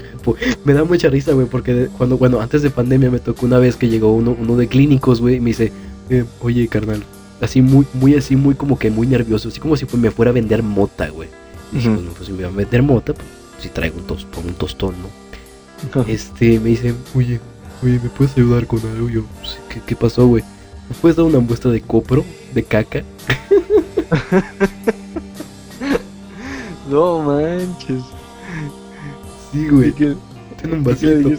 [0.64, 3.76] Me da mucha risa, güey, porque cuando, bueno, antes de pandemia me tocó una vez
[3.76, 5.72] que llegó uno, uno de clínicos, güey, y me dice,
[6.09, 7.02] eh, oye, carnal,
[7.40, 10.35] así muy, muy así, muy como que muy nervioso, así como si me fuera a
[10.35, 11.28] vender mota, güey.
[11.72, 11.96] Y dije, Ujú.
[11.98, 13.26] bueno, pues si me va a vender mota, pues
[13.61, 16.02] si traigo un tostón, un tostón, ¿no?
[16.09, 17.38] Este, me dice, oye,
[17.82, 19.09] oye, ¿me puedes ayudar con algo?
[19.11, 20.42] Yo, "Sí, ¿qué, qué pasó, güey?
[20.88, 23.02] ¿Me puedes dar una muestra de copro, de caca?
[26.90, 28.02] no manches.
[29.52, 30.16] Sí, güey, ¿Y qué-
[30.60, 31.30] ten un vasito.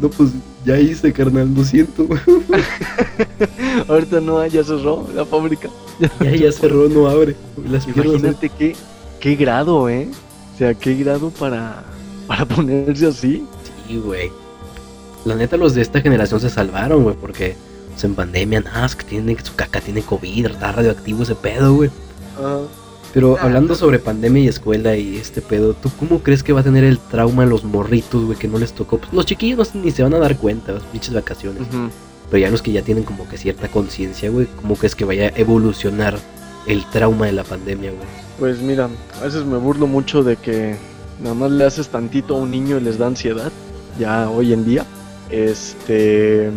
[0.00, 0.30] No, pues
[0.64, 2.06] ya hice, carnal, lo siento.
[3.88, 5.68] Ahorita no, ya cerró la fábrica.
[6.20, 7.34] ya, ya cerró, no abre.
[7.68, 8.06] Las piernas.
[8.06, 8.76] Imagínate qué,
[9.20, 10.08] qué grado, ¿eh?
[10.54, 11.82] O sea, qué grado para,
[12.26, 13.44] para ponerse así.
[13.88, 14.30] Sí, güey.
[15.24, 17.56] La neta, los de esta generación se salvaron, güey, porque
[17.90, 18.62] pues, en pandemia,
[18.98, 21.90] que tiene, su caca tiene COVID, está radioactivo ese pedo, güey.
[23.14, 26.64] Pero hablando sobre pandemia y escuela y este pedo, ¿tú cómo crees que va a
[26.64, 28.98] tener el trauma los morritos, güey, que no les tocó?
[28.98, 31.62] Pues los chiquillos no se- ni se van a dar cuenta, las pinches vacaciones.
[32.30, 35.28] Pero ya los que ya tienen como que cierta conciencia, güey, ¿cómo crees que vaya
[35.34, 36.18] a evolucionar
[36.66, 38.02] el trauma de la pandemia, güey?
[38.38, 40.76] Pues mira, a veces me burlo mucho de que
[41.22, 43.50] nada más le haces tantito a un niño y les da ansiedad,
[43.98, 44.84] ya hoy en día.
[45.30, 46.50] Este,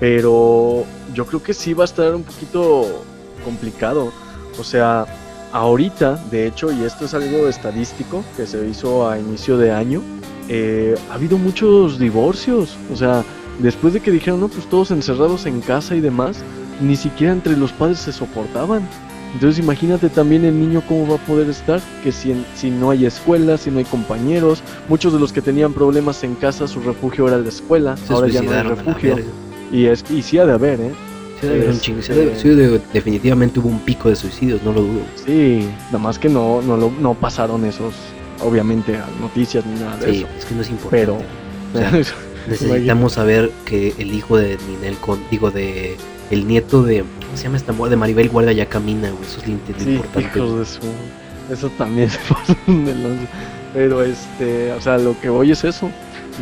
[0.00, 3.02] pero yo creo que sí va a estar un poquito
[3.44, 4.12] complicado.
[4.58, 5.06] O sea,
[5.52, 10.02] ahorita, de hecho, y esto es algo estadístico que se hizo a inicio de año,
[10.48, 12.76] eh, ha habido muchos divorcios.
[12.92, 13.24] O sea,
[13.58, 16.38] después de que dijeron, no, pues todos encerrados en casa y demás,
[16.80, 18.88] ni siquiera entre los padres se soportaban.
[19.34, 22.34] Entonces imagínate también el niño cómo va a poder estar, que si,
[22.70, 26.66] no hay escuela, si no hay compañeros, muchos de los que tenían problemas en casa,
[26.66, 29.18] su refugio era la escuela, Se ahora ya no hay refugio.
[29.70, 30.92] Y, es, y sí ha de haber, ¿eh?
[31.40, 34.62] Sí, debe haber un chingo, sí debe- sí debe- definitivamente hubo un pico de suicidios,
[34.62, 35.00] no lo dudo.
[35.24, 37.94] Sí, nada más que no, no, lo- no pasaron esos,
[38.40, 40.26] obviamente, a noticias ni nada de Sí, eso.
[40.38, 41.06] es que no es importante.
[41.06, 41.18] Pero-
[41.74, 41.90] O sea,
[42.48, 45.96] necesitamos saber que el hijo de Ninel con, digo, de
[46.30, 47.90] el nieto de, ¿cómo se llama esta mujer?
[47.90, 49.22] De Maribel Guardia ya camina, güey.
[49.22, 50.40] Eso es lo, importante.
[50.40, 50.80] de su...
[51.52, 52.10] Eso también
[52.66, 53.26] se lanza.
[53.72, 55.90] Pero este, o sea, lo que voy es eso,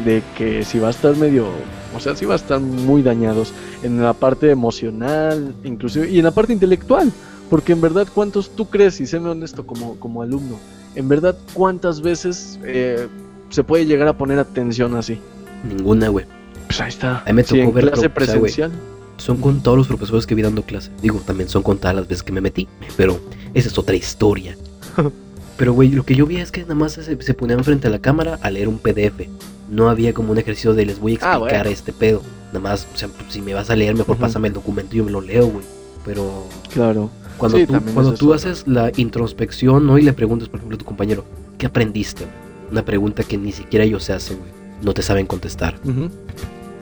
[0.05, 1.49] de que si va a estar medio,
[1.97, 6.25] o sea, si va a estar muy dañados en la parte emocional, inclusive, y en
[6.25, 7.13] la parte intelectual,
[7.51, 10.59] porque en verdad, ¿cuántos tú crees, y séme honesto como, como alumno,
[10.95, 13.09] en verdad, cuántas veces eh,
[13.51, 15.19] se puede llegar a poner atención así?
[15.63, 16.27] Ninguna, güey.
[16.67, 17.21] Pues ahí está.
[17.21, 18.73] A mí me Sí, tocó en ver clase o sea, presencial.
[19.19, 20.91] son con todos los profesores que vi dando clase.
[21.03, 23.21] Digo, también son con todas las veces que me metí, pero
[23.55, 24.57] esa es otra historia.
[25.57, 27.91] pero, güey, lo que yo vi es que nada más se, se ponían frente a
[27.91, 29.29] la cámara a leer un PDF.
[29.71, 31.71] No había como un ejercicio de les voy a Ah, explicar bueno.
[31.71, 32.23] este pedo.
[32.49, 34.21] Nada más, o sea, si me vas a leer, mejor Ujú.
[34.23, 35.65] pásame el documento y yo me lo leo, güey.
[36.05, 37.11] Pero Claro.
[37.37, 39.99] cuando Sí, tú, cuando es tú haces la introspección, ¿no?
[39.99, 41.25] Y le preguntas, por ejemplo, a tu compañero,
[41.59, 42.25] ¿qué aprendiste?
[42.25, 42.37] güey?
[42.71, 44.51] Una pregunta que ni siquiera ellos se hacen, güey.
[44.83, 45.79] No te saben contestar.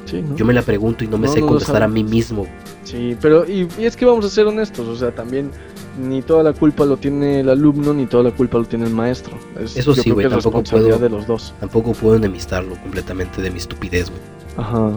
[0.05, 0.37] Sí, ¿no?
[0.37, 2.47] Yo me la pregunto y no me No, sé no contestar a mí mismo.
[2.85, 5.51] Sí, pero y, y es que vamos a ser honestos, o sea, también
[5.98, 8.92] ni toda la culpa lo tiene el alumno ni toda la culpa lo tiene el
[8.94, 9.37] maestro.
[9.61, 11.54] Es, Eso sí, güey, tampoco puedo- de los dos.
[11.61, 14.20] Tampoco puedo enemistarlo completamente de mi estupidez, güey.
[14.57, 14.90] Ajá.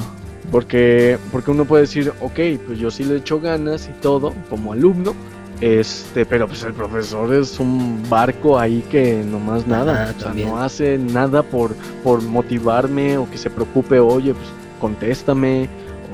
[0.52, 4.72] Porque, porque uno puede decir, ok, pues yo sí le echo ganas y todo, como
[4.74, 5.14] alumno,
[5.60, 10.58] este, pero pues el profesor es un barco ahí que nomás nada, o sea, no
[10.60, 14.48] hace nada por, por motivarme o que se preocupe, oye, pues
[14.80, 15.68] contéstame,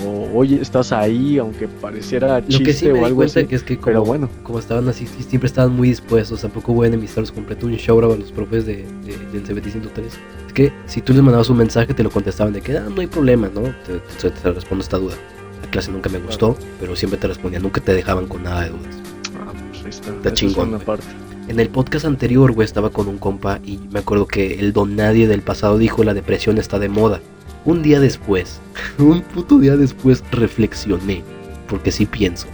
[0.06, 3.46] o oye, estás ahí, aunque pareciera Lo chiste que sí me o algo así.
[3.46, 6.42] que es que como, Pero bueno, como estaban así, sí, siempre estaban muy dispuestos.
[6.42, 10.14] Tampoco voy a enemistarlos completo un show a los profes de, de- del CBT 103.
[10.48, 13.02] Es que si tú les mandabas un mensaje, te lo contestaban de que ah, no
[13.02, 13.62] hay problema, ¿no?
[13.62, 15.16] Te, te- te respondo esta duda.
[15.62, 18.70] La clase nunca me gustó, pero siempre te respondían, nunca te dejaban con nada de
[18.70, 18.96] dudas.
[19.40, 21.06] ah, pues ahí está, Está esa es chingón, parte.
[21.48, 24.96] En el podcast anterior, güey, estaba con un compa y me acuerdo que el don
[24.96, 27.20] nadie del pasado dijo la depresión está de moda.
[27.66, 28.60] Un día después,
[28.98, 31.24] un puto día después reflexioné,
[31.68, 32.48] porque sí pienso.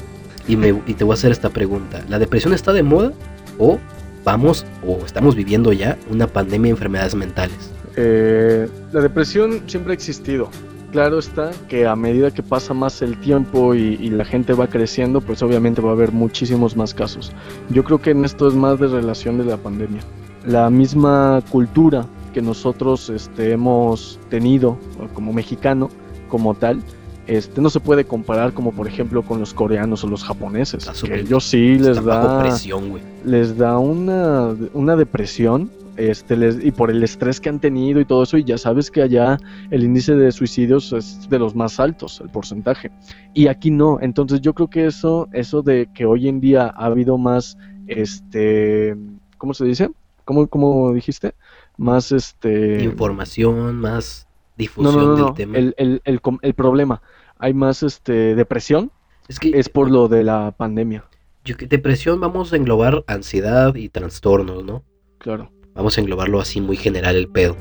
[0.47, 2.03] Y, te voy a hacer esta pregunta.
[2.09, 3.13] ¿La depresión está de moda
[3.59, 3.77] o
[4.23, 7.71] vamos o estamos viviendo ya una pandemia de enfermedades mentales?
[7.95, 10.49] Eh, la depresión siempre ha existido.
[10.91, 14.65] Claro está que a medida que pasa más el tiempo y, y la gente va
[14.65, 17.31] creciendo, pues obviamente va a haber muchísimos más casos.
[17.69, 20.01] Yo creo que en esto es más de relación de la pandemia.
[20.47, 24.77] La misma cultura que nosotros este, hemos tenido
[25.13, 25.89] como mexicano,
[26.29, 26.81] como tal,
[27.27, 30.87] este, no se puede comparar como por ejemplo con los coreanos o los japoneses.
[30.87, 33.03] Está Que ellos sí les da presión, güey.
[33.23, 38.05] les da una, una depresión este, les- y por el estrés que han tenido y
[38.05, 39.37] todo eso, y ya sabes que allá
[39.69, 42.89] el índice de suicidios es de los más altos, el porcentaje.
[43.33, 46.85] Y aquí no, entonces yo creo que eso, eso de que hoy en día ha
[46.85, 48.95] habido más, este,
[49.37, 49.89] ¿cómo se dice?
[50.25, 51.33] ¿Cómo, cómo dijiste?
[51.79, 52.83] Más, este...
[52.83, 55.57] Información, más difusión no, no, del tema.
[55.57, 57.01] El, el, el, el problema,
[57.37, 58.91] hay más, este, depresión,
[59.27, 61.05] es que es por lo de la pandemia,
[61.45, 64.83] yo que depresión vamos a englobar ansiedad y trastornos, ¿no?
[65.17, 65.51] claro.
[65.73, 67.55] Vamos a englobarlo así muy general el pedo.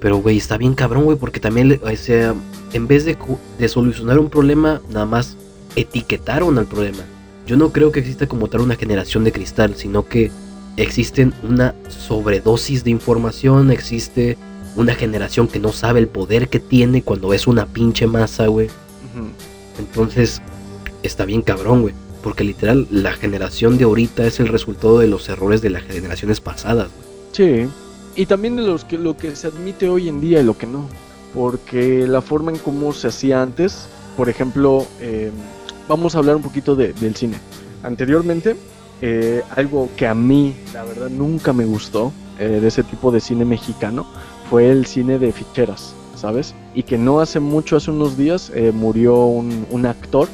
[0.00, 2.34] Pero, güey, está bien cabrón, güey, porque también, o sea,
[2.72, 3.18] en vez de,
[3.58, 5.36] de solucionar un problema, nada más
[5.76, 7.04] etiquetaron al problema.
[7.46, 10.30] Yo no creo que exista como tal una generación de cristal, sino que
[10.78, 14.38] existen una sobredosis de información, existe
[14.76, 18.68] una generación que no sabe el poder que tiene cuando es una pinche masa, güey.
[19.78, 20.40] Entonces,
[21.02, 21.94] está bien cabrón, güey.
[22.22, 26.40] Porque literal, la generación de ahorita es el resultado de los errores de las generaciones
[26.40, 27.08] pasadas, güey.
[27.32, 27.68] Sí,
[28.16, 30.66] y también de los que lo que se admite hoy en día y lo que
[30.66, 30.88] no,
[31.34, 33.86] porque la forma en cómo se hacía antes,
[34.16, 35.30] por ejemplo, eh,
[35.88, 37.38] vamos a hablar un poquito de- del cine.
[37.84, 38.56] Anteriormente,
[39.00, 43.20] eh, algo que a mí, la verdad, nunca me gustó eh, de ese tipo de
[43.20, 44.06] cine mexicano
[44.50, 46.54] fue el cine de ficheras, ¿sabes?
[46.74, 50.28] Y que no hace mucho, hace unos días, eh, murió un, un actor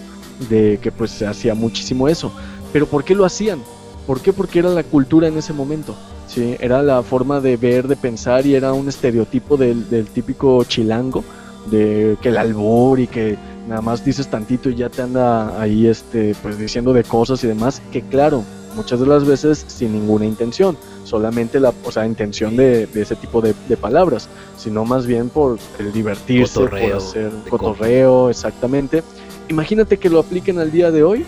[0.49, 2.33] de que pues hacía muchísimo eso.
[2.73, 3.61] Pero ¿por qué lo hacían?
[4.07, 4.33] ¿Por qué?
[4.33, 5.95] Porque era la cultura en ese momento.
[6.27, 10.65] Sí, era la forma de ver, de pensar y era un estereotipo del, del típico
[10.65, 11.23] chilango,
[11.71, 13.37] de que el albur y que
[13.69, 17.47] nada más dices tantito y ya te anda ahí este, pues diciendo de cosas y
[17.47, 18.43] demás, que claro,
[18.77, 23.17] muchas de las veces sin ninguna intención, solamente la, o sea, intención de, de ese
[23.17, 29.03] tipo de, de palabras, sino más bien por el divertirse, Cotorreo, por hacer cotorreo, exactamente.
[29.49, 31.25] Imagínate que lo apliquen al día de hoy,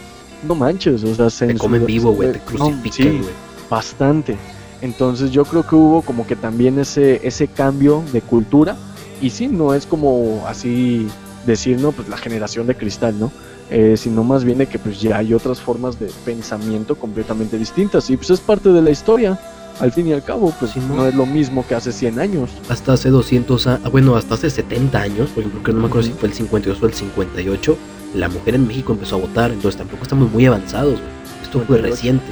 [0.46, 3.35] no manches, o sea, Te comen vivo, güey, te no, crucifican, sí, güey.
[3.70, 4.37] bastante.
[4.83, 8.77] Entonces yo creo que hubo como que también ese, ese cambio de cultura.
[9.22, 11.09] Y sí, no es como así
[11.47, 13.33] decir, no, pues la generación de cristal, ¿no?
[13.71, 18.09] Eh, sino más bien de que pues ya hay otras formas de pensamiento completamente distintas.
[18.11, 19.39] Y pues es parte de la historia.
[19.81, 20.97] Al fin y al cabo, pues Simón.
[20.97, 22.51] no es lo mismo que hace 100 años.
[22.71, 26.09] Hasta hace 200 años, bueno, hasta hace 70 años, por ejemplo, que no me acuerdo
[26.09, 27.77] si fue el 52 o el 58,
[28.15, 31.13] la mujer en México empezó a votar, entonces tampoco estamos muy avanzados, güey.
[31.43, 31.91] Esto fue 58.
[31.91, 32.25] reciente.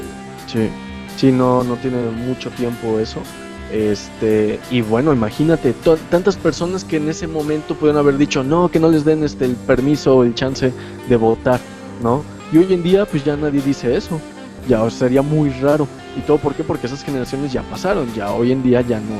[0.46, 0.70] Sí,
[1.18, 3.20] sí, no, no tiene mucho tiempo eso.
[3.74, 5.74] Este, y bueno, imagínate,
[6.08, 9.46] tantas personas que en ese momento pudieron haber dicho, no, que no les den este
[9.46, 10.72] el permiso o el chance
[11.08, 11.58] de votar,
[12.00, 12.22] ¿no?
[12.52, 14.20] Y hoy en día, pues ya nadie dice eso.
[14.68, 15.88] Ya sería muy raro.
[16.16, 16.62] ¿Y todo por qué?
[16.62, 19.16] Porque esas generaciones ya pasaron, ya hoy en día ya no,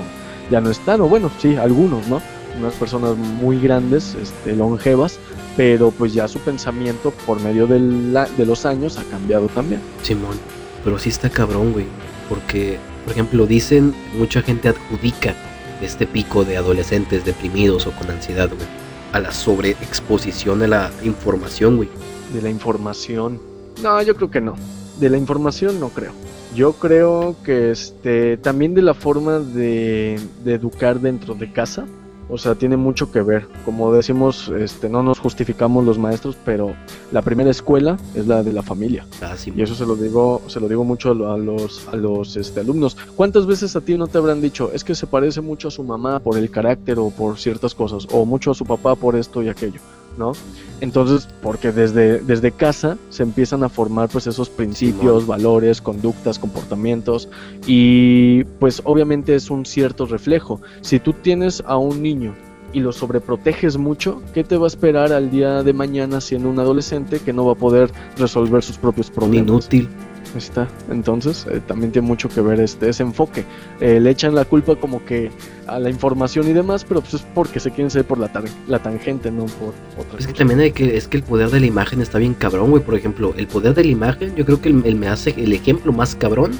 [0.52, 2.22] ya no están, o bueno, sí, algunos, ¿no?
[2.56, 5.18] Unas personas muy grandes, este, longevas,
[5.56, 9.80] pero pues ya su pensamiento por medio de, la- de los años ha cambiado también.
[10.04, 10.36] Simón.
[10.84, 11.86] Pero sí está cabrón, güey.
[12.28, 15.34] Porque, por ejemplo, dicen, mucha gente adjudica
[15.82, 18.66] este pico de adolescentes deprimidos o con ansiedad, güey.
[19.12, 21.88] A la sobreexposición a la información, güey.
[22.32, 23.40] De la información.
[23.82, 24.56] No, yo creo que no.
[24.98, 26.12] De la información no creo.
[26.54, 31.86] Yo creo que este también de la forma de, de educar dentro de casa.
[32.28, 33.46] O sea, tiene mucho que ver.
[33.64, 36.74] Como decimos, este, no nos justificamos los maestros, pero
[37.12, 39.06] la primera escuela es la de la familia.
[39.22, 39.34] Ah.
[39.44, 42.96] Y eso se lo digo, se lo digo mucho a los, a los este, alumnos.
[43.16, 45.82] ¿Cuántas veces a ti no te habrán dicho, es que se parece mucho a su
[45.82, 49.42] mamá por el carácter o por ciertas cosas, o mucho a su papá por esto
[49.42, 49.80] y aquello,
[50.16, 50.32] ¿no?
[50.80, 57.28] Entonces, porque desde, desde casa se empiezan a formar pues esos principios, valores, conductas, comportamientos,
[57.66, 60.60] y pues obviamente es un cierto reflejo.
[60.80, 62.34] Si tú tienes a un niño
[62.72, 66.58] y lo sobreproteges mucho, ¿qué te va a esperar al día de mañana siendo un
[66.58, 69.48] adolescente que no va a poder resolver sus propios problemas?
[69.48, 69.88] inútil.
[70.34, 70.68] Ahí Está.
[70.90, 73.44] Entonces, eh, también tiene mucho que ver este ese enfoque.
[73.80, 75.30] Eh, le echan la culpa como que
[75.66, 78.44] a la información y demás, pero pues es porque se quieren ser por la, tar-
[78.66, 81.60] la tangente, no por otra Es que también hay que, es que el poder de
[81.60, 82.82] la imagen está bien cabrón, güey.
[82.82, 85.52] Por ejemplo, el poder de la imagen, yo creo que el, el me hace, el
[85.52, 86.50] ejemplo más cabrón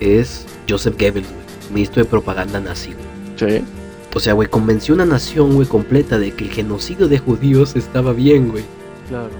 [0.00, 1.40] es Joseph Goebbels, güey.
[1.74, 3.50] Ministro de propaganda nazi, güey.
[3.58, 3.64] Sí,
[4.14, 8.12] O sea, güey, convenció una nación, güey, completa de que el genocidio de judíos estaba
[8.12, 8.64] bien, güey.
[9.08, 9.30] claro.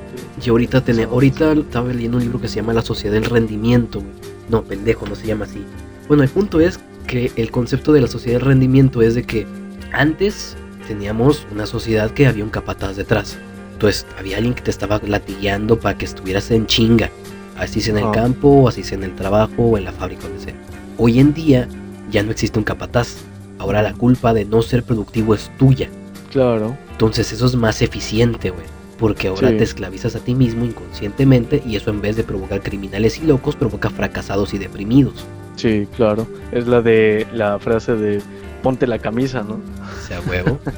[0.44, 1.02] Y ahorita, Sí.
[1.02, 4.02] ahorita estaba leyendo un libro que se llama La Sociedad del Rendimiento.
[4.48, 5.64] No, pendejo, no se llama así.
[6.08, 9.46] Bueno, el punto es que el concepto de la sociedad del rendimiento es de que
[9.92, 10.56] antes
[10.88, 13.36] teníamos una sociedad que había un capataz detrás.
[13.72, 17.10] Entonces, había alguien que te estaba latigueando para que estuvieras en chinga.
[17.56, 18.12] Así sea en el Ajá.
[18.12, 20.54] campo, así sea en el trabajo o en la fábrica, donde sea.
[20.98, 21.68] Hoy en día
[22.10, 23.16] ya no existe un capataz.
[23.58, 25.88] Ahora la culpa de no ser productivo es tuya.
[26.30, 26.76] Claro.
[26.92, 28.64] Entonces eso es más eficiente, güey.
[29.00, 29.56] Porque ahora Sí.
[29.56, 33.56] te esclavizas a ti mismo inconscientemente y eso en vez de provocar criminales y locos
[33.56, 35.24] provoca fracasados y deprimidos.
[35.56, 36.26] Sí, claro.
[36.52, 38.20] Es la de la frase de
[38.62, 39.58] ponte la camisa, ¿no?
[40.06, 40.58] Sea, huevo.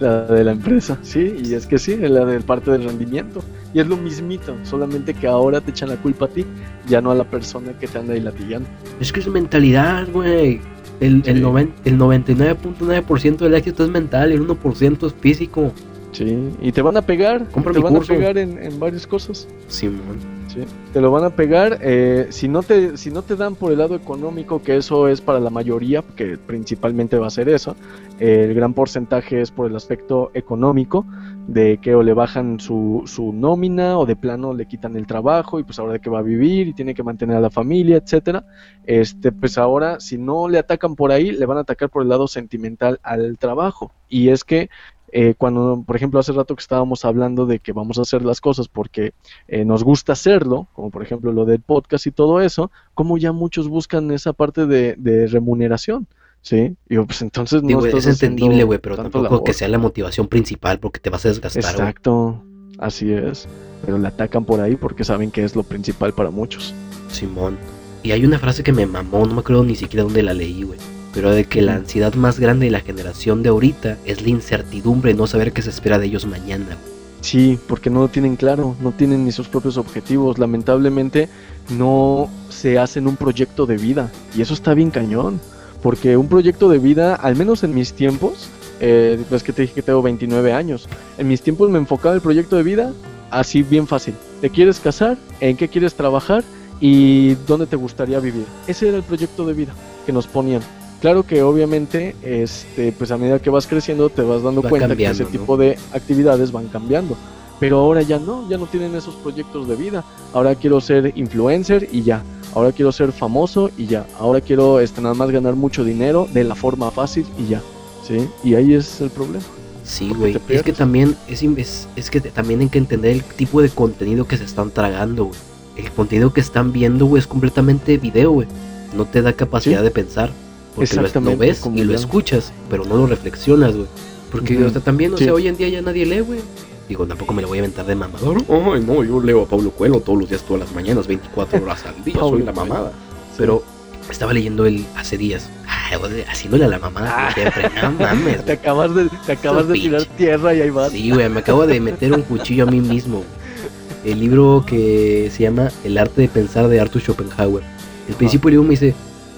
[0.00, 3.40] La de la empresa, sí, y es que sí, es la del parte del rendimiento.
[3.72, 6.44] Y es lo mismito, solamente que ahora te echan la culpa a ti,
[6.88, 8.68] ya no a la persona que te anda ahí latillando.
[9.00, 10.60] es que es mentalidad, güey.
[11.00, 11.40] El, el, Sí.
[11.42, 15.72] noven- el 99.9% del éxito es mental, el 1% es físico.
[16.14, 18.12] Sí, y te van a pegar, Compra te mi van curso.
[18.12, 19.48] a pegar en, en varias cosas.
[19.68, 20.18] Simón.
[20.46, 20.60] Sí,
[20.92, 23.78] te lo van a pegar eh, si no te si no te dan por el
[23.78, 27.74] lado económico que eso es para la mayoría que principalmente va a ser eso
[28.20, 31.06] eh, el gran porcentaje es por el aspecto económico
[31.48, 35.58] de que o le bajan su, su nómina o de plano le quitan el trabajo
[35.58, 37.96] y pues ahora de qué va a vivir y tiene que mantener a la familia
[37.96, 38.44] etcétera
[38.84, 42.08] este pues ahora si no le atacan por ahí le van a atacar por el
[42.10, 44.68] lado sentimental al trabajo y es que
[45.16, 48.40] eh, cuando por ejemplo hace rato que estábamos hablando de que vamos a hacer las
[48.40, 49.12] cosas porque
[49.46, 53.30] eh, nos gusta hacerlo, como por ejemplo lo del podcast y todo eso, como ya
[53.30, 56.08] muchos buscan esa parte de, de remuneración,
[56.42, 56.74] ¿sí?
[56.88, 59.44] Y pues entonces no Digo, es entendible, güey, pero tampoco labor.
[59.44, 61.62] que sea la motivación principal porque te vas a desgastar.
[61.62, 62.42] Exacto,
[62.78, 63.46] así es.
[63.86, 66.74] Pero le atacan por ahí porque saben que es lo principal para muchos.
[67.08, 67.56] Simón.
[68.02, 70.64] Y hay una frase que me mamó, no me acuerdo ni siquiera dónde la leí,
[70.64, 70.80] güey.
[71.14, 75.14] Pero de que la ansiedad más grande de la generación de ahorita es la incertidumbre
[75.14, 76.76] no saber qué se espera de ellos mañana.
[77.20, 80.38] Sí, porque no lo tienen claro, no tienen ni sus propios objetivos.
[80.38, 81.28] Lamentablemente
[81.70, 84.10] no se hacen un proyecto de vida.
[84.36, 85.40] Y eso está bien cañón.
[85.82, 88.48] Porque un proyecto de vida, al menos en mis tiempos,
[88.80, 90.88] eh, que te dije que tengo 29 años.
[91.16, 92.92] En mis tiempos me enfocaba el proyecto de vida
[93.30, 94.14] así bien fácil.
[94.40, 95.16] ¿Te quieres casar?
[95.40, 96.44] ¿En qué quieres trabajar?
[96.80, 98.44] ¿Y dónde te gustaría vivir?
[98.66, 99.72] Ese era el proyecto de vida
[100.04, 100.62] que nos ponían.
[101.04, 104.96] Claro que obviamente, este, pues a medida que vas creciendo te vas dando Va cuenta
[104.96, 105.28] que ese ¿no?
[105.28, 107.14] tipo de actividades van cambiando.
[107.60, 110.02] Pero ahora ya no, ya no tienen esos proyectos de vida.
[110.32, 112.22] Ahora quiero ser influencer y ya.
[112.54, 114.06] Ahora quiero ser famoso y ya.
[114.18, 117.60] Ahora quiero este, nada más ganar mucho dinero de la forma fácil y ya.
[118.08, 118.26] ¿Sí?
[118.42, 119.44] Y ahí es el problema.
[119.84, 120.40] Sí, güey.
[120.48, 124.26] Es que también es, es, es que también hay que entender el tipo de contenido
[124.26, 125.38] que se están tragando, güey.
[125.76, 128.48] El contenido que están viendo, güey, es completamente video, güey.
[128.96, 129.84] No te da capacidad Sí.
[129.84, 130.30] de pensar.
[130.74, 133.86] Porque lo, ves y lo escuchas, pero no lo reflexionas, güey.
[134.32, 135.24] Porque o sea, también, o Sí.
[135.24, 136.40] sea, hoy en día ya nadie lee, güey.
[136.88, 138.38] Digo, tampoco me lo voy a inventar de mamador.
[138.48, 141.84] Ay, no, yo leo a Pablo Coelho todos los días, todas las mañanas, 24 horas
[141.86, 142.92] al día, soy la mamada.
[143.38, 143.62] Pero
[144.10, 145.48] estaba leyendo el hace días.
[145.66, 147.32] Ay, güey, haciéndole a la mamada Ah.
[147.32, 147.70] siempre.
[147.82, 150.90] No mames, Te acabas de, te acabas de tirar tierra y ahí vas.
[150.92, 153.18] Sí, güey, me acabo de meter un cuchillo a mí mismo.
[153.18, 154.12] güey.
[154.12, 157.62] El libro que se llama El arte de pensar de Arthur Schopenhauer.
[158.08, 158.94] El principio del libro me dice,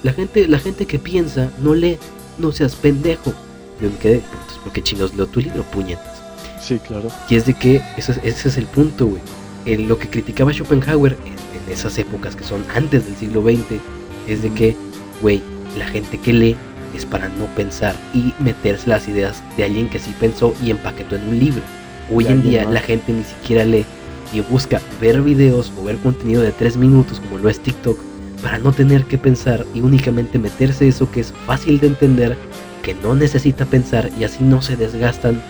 [0.07, 1.99] la gente, la gente que piensa no lee,
[2.38, 3.35] no seas pendejo.
[3.81, 4.83] Yo me quedé, entonces, ¿por qué
[5.16, 6.23] leo tu libro, puñetas?
[6.62, 7.09] Sí, claro.
[7.29, 9.21] Y es de que ese, es- ese es el punto, güey.
[9.66, 13.81] Eh, lo que criticaba Schopenhauer en, en esas épocas que son antes del siglo XX
[14.29, 14.77] es de que,
[15.21, 15.42] güey,
[15.77, 16.57] la gente que lee
[16.95, 21.16] es para no pensar y meterse las ideas de alguien que sí pensó y empaquetó
[21.16, 21.62] en un libro.
[22.12, 22.75] Hoy en día más.
[22.75, 23.85] la gente ni siquiera lee
[24.33, 27.99] y busca ver videos o ver contenido de tres minutos como lo es TikTok
[28.42, 32.37] para no tener que pensar y únicamente meterse eso que es fácil de entender,
[32.83, 35.42] que no necesita pensar y así no se desgastan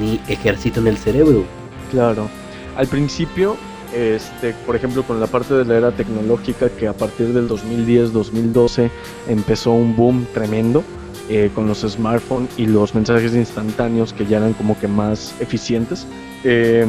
[0.00, 1.44] ni ejercitan el cerebro.
[1.90, 2.28] Claro.
[2.76, 3.56] Al principio,
[3.94, 8.90] este, por ejemplo, con la parte de la era tecnológica, que a partir del 2010-2012
[9.28, 10.84] empezó un boom tremendo
[11.28, 16.06] eh, con los smartphones y los mensajes instantáneos que ya eran como que más eficientes.
[16.44, 16.86] eh,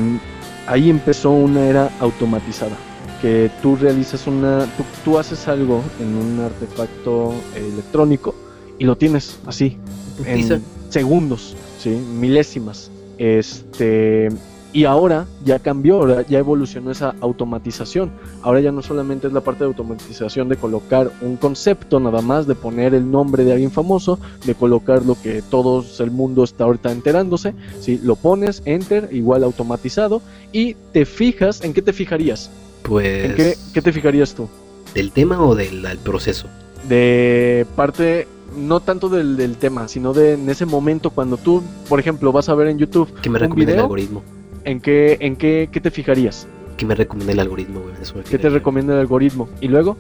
[0.68, 2.76] ahí empezó una era automatizada,
[3.22, 8.34] que tú realizas una, tú, tú haces algo en un artefacto electrónico
[8.80, 9.78] y lo tienes así,
[10.26, 11.90] en segundos, ¿sí?
[11.90, 12.90] milésimas.
[13.18, 14.30] Este,
[14.74, 18.12] y ahora ya cambió, ahora ya evolucionó esa automatización.
[18.42, 22.48] Ahora ya no solamente es la parte de automatización de colocar un concepto nada más,
[22.48, 26.64] de poner el nombre de alguien famoso, de colocar lo que todo el mundo está
[26.64, 27.54] ahorita enterándose.
[27.82, 28.00] ¿sí?
[28.02, 32.50] Lo pones, enter, igual automatizado, y te fijas, ¿en qué te fijarías?
[32.84, 33.26] Pues.
[33.30, 34.48] ¿En qué, qué te fijarías tú?
[34.94, 36.48] ¿Del tema o del, del proceso?
[36.90, 42.00] de parte no tanto del, del tema, sino de en ese momento cuando tú, por
[42.00, 44.24] ejemplo, vas a ver en YouTube, ¿Qué me ¿Un recomienda el algoritmo?
[44.66, 46.48] ¿en qué, en qué, qué te fijarías?
[46.78, 47.94] ¿Qué me recomienda el algoritmo, güey?
[48.02, 49.48] Eso me ¿Qué te recomienda el algoritmo?
[49.62, 49.96] Y luego,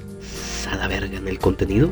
[0.71, 1.87] A la verga, en el contenido.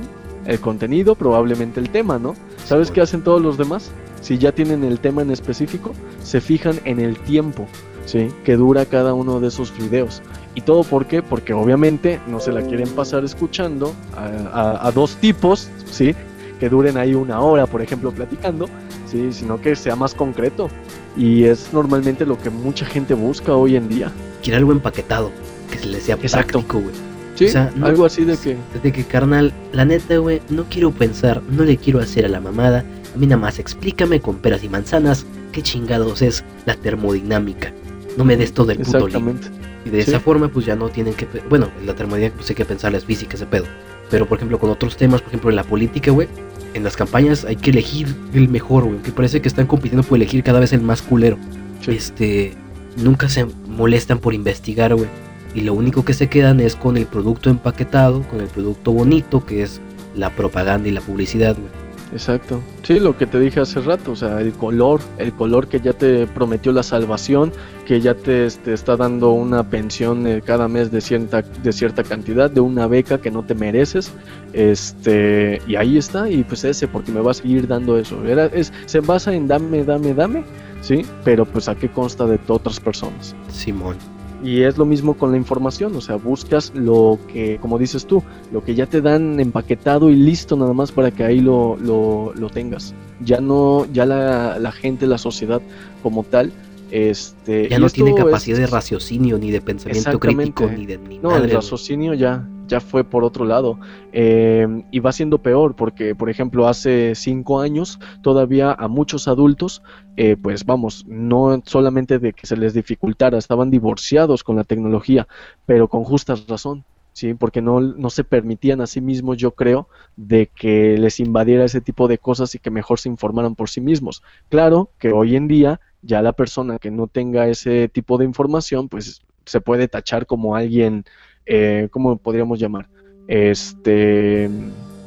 [0.48, 2.34] el contenido, probablemente el tema, ¿no?
[2.66, 2.94] ¿Sabes Bueno.
[2.96, 3.92] qué hacen todos los demás?
[4.22, 7.68] Si ya tienen el tema en específico, se fijan en el tiempo,
[8.06, 8.30] ¿sí?
[8.44, 10.22] Que dura cada uno de esos videos.
[10.60, 11.24] ¿Y todo por qué?
[11.24, 14.26] Porque obviamente no se la quieren pasar escuchando a,
[14.60, 16.14] a- a dos tipos, ¿sí?
[16.60, 18.68] Que duren ahí una hora, por ejemplo, platicando,
[19.10, 19.30] ¿sí?
[19.32, 20.70] Sino que sea más concreto.
[21.16, 24.12] Y es normalmente lo que mucha gente busca hoy en día.
[24.44, 25.32] Quiere algo empaquetado.
[25.72, 26.60] Que se le sea Exacto.
[26.60, 26.96] práctico, güey.
[27.36, 27.46] ¿Sí?
[27.46, 28.58] O sea, no- Algo así de que...
[28.84, 32.42] De que, carnal, la neta, güey, no quiero pensar, no le quiero hacer a la
[32.42, 32.84] mamada.
[33.16, 37.72] A mí nada más explícame con peras y manzanas qué chingados es la termodinámica.
[38.18, 38.98] No me des todo el puto.
[38.98, 39.48] Exactamente.
[39.86, 40.10] Y de Sí.
[40.12, 41.28] esa forma, pues ya no tienen que.
[41.50, 43.66] Bueno, en la termodinámica, pues hay que pensar las física, ese pedo.
[44.10, 46.28] Pero, por ejemplo, con otros temas, por ejemplo, en la política, güey,
[46.74, 48.98] en las campañas hay que elegir el mejor, güey.
[49.00, 51.38] Que parece que están compitiendo por elegir cada vez el más culero.
[51.82, 51.92] Sí.
[51.92, 52.54] Este.
[52.98, 55.08] Nunca se molestan por investigar, güey.
[55.56, 59.46] Y lo único que se quedan es con el producto empaquetado, con el producto bonito,
[59.46, 59.80] que es
[60.16, 61.70] la propaganda y la publicidad, güey.
[62.12, 62.60] Exacto.
[62.84, 65.94] Sí, lo que te dije hace rato, o sea, el color, el color que ya
[65.94, 67.52] te prometió la salvación,
[67.86, 72.04] que ya te este, está dando una pensión eh, cada mes de cierta, de cierta
[72.04, 74.12] cantidad, de una beca que no te mereces,
[74.54, 78.26] este, y ahí está, y pues ese, porque me va a seguir dando eso.
[78.26, 80.44] Era, es, se basa en dame, dame, dame,
[80.82, 83.36] sí, pero pues a qué consta de otras personas.
[83.50, 84.19] Simón.
[84.44, 88.24] Y es lo mismo con la información, o sea, buscas lo que, como dices tú,
[88.54, 92.34] lo que ya te dan empaquetado y listo nada más para que ahí lo, lo,
[92.36, 92.94] lo tengas.
[93.24, 95.62] Ya no, ya la, la gente, la sociedad
[96.02, 96.54] como tal,
[96.92, 97.68] este...
[97.70, 101.30] Ya no tiene es- capacidad de raciocinio, ni de pensamiento crítico, ni de ni No,
[101.32, 103.80] madre, el raciocinio ya, ya fue por otro lado.
[104.12, 109.82] Eh, y va siendo peor porque, por ejemplo, hace cinco años todavía a muchos adultos,
[110.18, 115.28] eh, pues vamos, no solamente de que se les dificultara, estaban divorciados con la tecnología,
[115.66, 116.84] pero con justa razón.
[117.12, 121.66] Sí, porque no, no se permitían a sí mismos, yo creo, de que les invadiera
[121.66, 124.22] ese tipo de cosas y que mejor se informaran por sí mismos.
[124.48, 128.90] Claro que hoy en día ya la persona que no tenga ese tipo de información,
[128.90, 131.06] pues se puede tachar como alguien,
[131.46, 132.88] eh, ¿cómo podríamos llamar?
[133.28, 134.50] Este,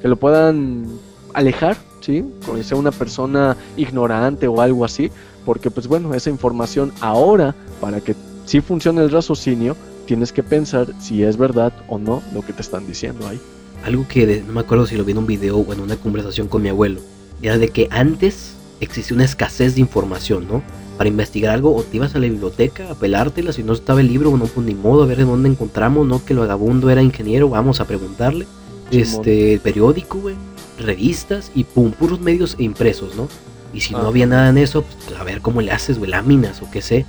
[0.00, 0.86] que lo puedan
[1.34, 2.24] alejar, ¿sí?
[2.44, 5.10] Que sea una persona ignorante o algo así,
[5.44, 9.76] porque pues bueno, esa información ahora, para que sí funcione el raciocinio,
[10.06, 13.40] tienes que pensar si es verdad o no lo que te están diciendo ahí.
[13.84, 16.48] Algo que no me acuerdo si lo vi en un video o en una conversación
[16.48, 17.00] con mi abuelo.
[17.40, 20.62] Era de que antes existía una escasez de información, ¿no?
[21.02, 24.06] Para investigar algo, o te ibas a la biblioteca a pelártela, si no estaba el
[24.06, 26.24] libro, no, pues ni modo, a ver de dónde encontramos, ¿no?
[26.24, 28.46] Que el vagabundo era ingeniero, vamos a preguntarle.
[28.92, 30.36] Este, el periódico, güey,
[30.78, 33.26] revistas y pum, puros medios e impresos, ¿no?
[33.74, 34.06] Y si no Ah.
[34.06, 37.04] había nada en eso, pues a ver cómo le haces, güey, láminas o qué sé.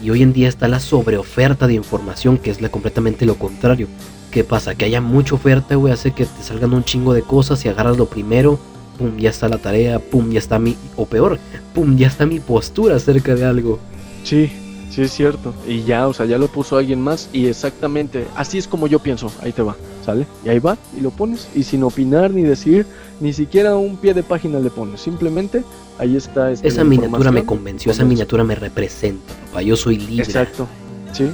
[0.00, 3.88] Y hoy en día está la sobreoferta de información, que es la completamente lo contrario.
[4.30, 4.76] ¿Qué pasa?
[4.76, 7.96] Que haya mucha oferta, güey, hace que te salgan un chingo de cosas y agarras
[7.96, 8.60] lo primero,
[9.02, 11.38] pum, ya está la tarea, pum, ya está mi, o peor,
[11.74, 13.78] pum, ya está mi postura acerca de algo.
[14.24, 14.50] Sí,
[14.90, 15.54] sí es cierto.
[15.66, 18.98] Y ya, o sea, ya lo puso alguien más y exactamente, así es como yo
[18.98, 19.76] pienso, ahí te va.
[20.04, 20.26] ¿sale?
[20.44, 22.86] Y ahí va, y lo pones, y sin opinar ni decir,
[23.20, 25.62] ni siquiera un pie de página le pones, simplemente
[25.98, 26.50] ahí está.
[26.50, 29.62] este, Esa miniatura me convenció, esa miniatura me representa, papá.
[29.62, 30.24] Yo soy libre.
[30.24, 30.66] Exacto,
[31.12, 31.30] sí.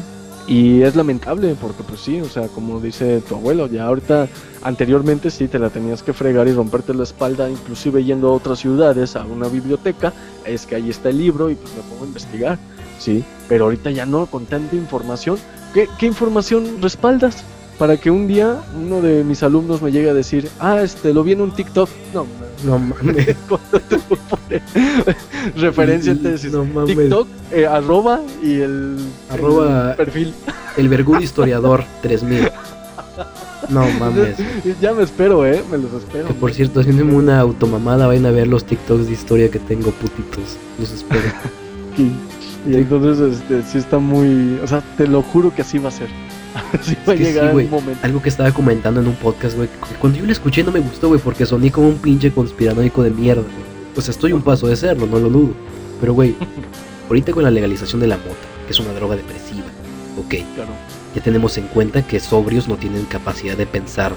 [0.49, 4.28] Y es lamentable porque pues sí, o sea, como dice tu abuelo, ya ahorita
[4.62, 8.59] anteriormente sí te la tenías que fregar y romperte la espalda, inclusive yendo a otras
[8.59, 10.14] ciudades, a una biblioteca,
[10.46, 12.59] es que ahí está el libro y pues me pongo a investigar,
[12.99, 15.36] sí, pero ahorita ya no, con tanta información,
[15.74, 17.44] ¿qué, qué información respaldas?
[17.78, 21.24] Para que un día uno de mis alumnos me llegue a decir, ah, este, lo
[21.24, 22.26] vi en un TikTok, no,
[22.64, 23.36] No mames.
[25.56, 26.52] referencia en tesis.
[26.52, 26.96] No mames.
[26.96, 28.96] TikTok, eh, arroba y el,
[29.30, 30.34] Arroba- el perfil.
[30.76, 32.50] El Vergul Historiador 3000.
[33.68, 34.36] No mames.
[34.80, 36.28] Ya me espero, eh, me los espero.
[36.28, 39.90] Que por cierto, haciéndome una automamada, vayan a ver los TikToks de historia que tengo,
[39.92, 40.56] putitos.
[40.78, 41.22] Los espero.
[41.98, 42.12] Y,
[42.70, 45.92] y entonces, este, sí está muy, o sea, te lo juro que así va a
[45.92, 46.06] ser.
[47.09, 48.01] Va a sí, un momento.
[48.03, 49.68] Algo que estaba comentando en un podcast, güey.
[50.01, 53.11] Cuando yo lo escuché no me gustó, güey, porque soné como un pinche conspiranoico de
[53.11, 54.03] mierda, güey.
[54.03, 55.55] Sea, estoy un paso de serlo, no lo dudo.
[56.01, 56.34] Pero, güey,
[57.09, 58.36] ahorita con la legalización de la mota,
[58.66, 59.66] que es una droga depresiva,
[60.16, 60.70] ok, Claro.
[61.14, 64.12] ya tenemos en cuenta que sobrios no tienen capacidad de pensar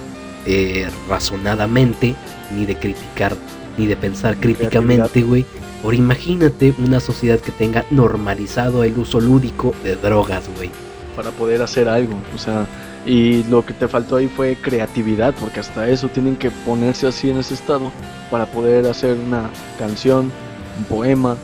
[0.45, 2.15] eh, razonadamente,
[2.55, 3.35] ni de criticar,
[3.77, 5.45] ni de pensar críticamente, güey.
[5.83, 10.69] Ahora imagínate una sociedad que tenga normalizado el uso lúdico de drogas, güey.
[11.15, 12.65] Para poder hacer algo, o sea,
[13.05, 17.29] y lo que te faltó ahí fue creatividad, porque hasta eso tienen que ponerse así
[17.29, 17.91] en ese estado
[18.29, 20.31] para poder hacer una canción,
[20.77, 21.35] un poema,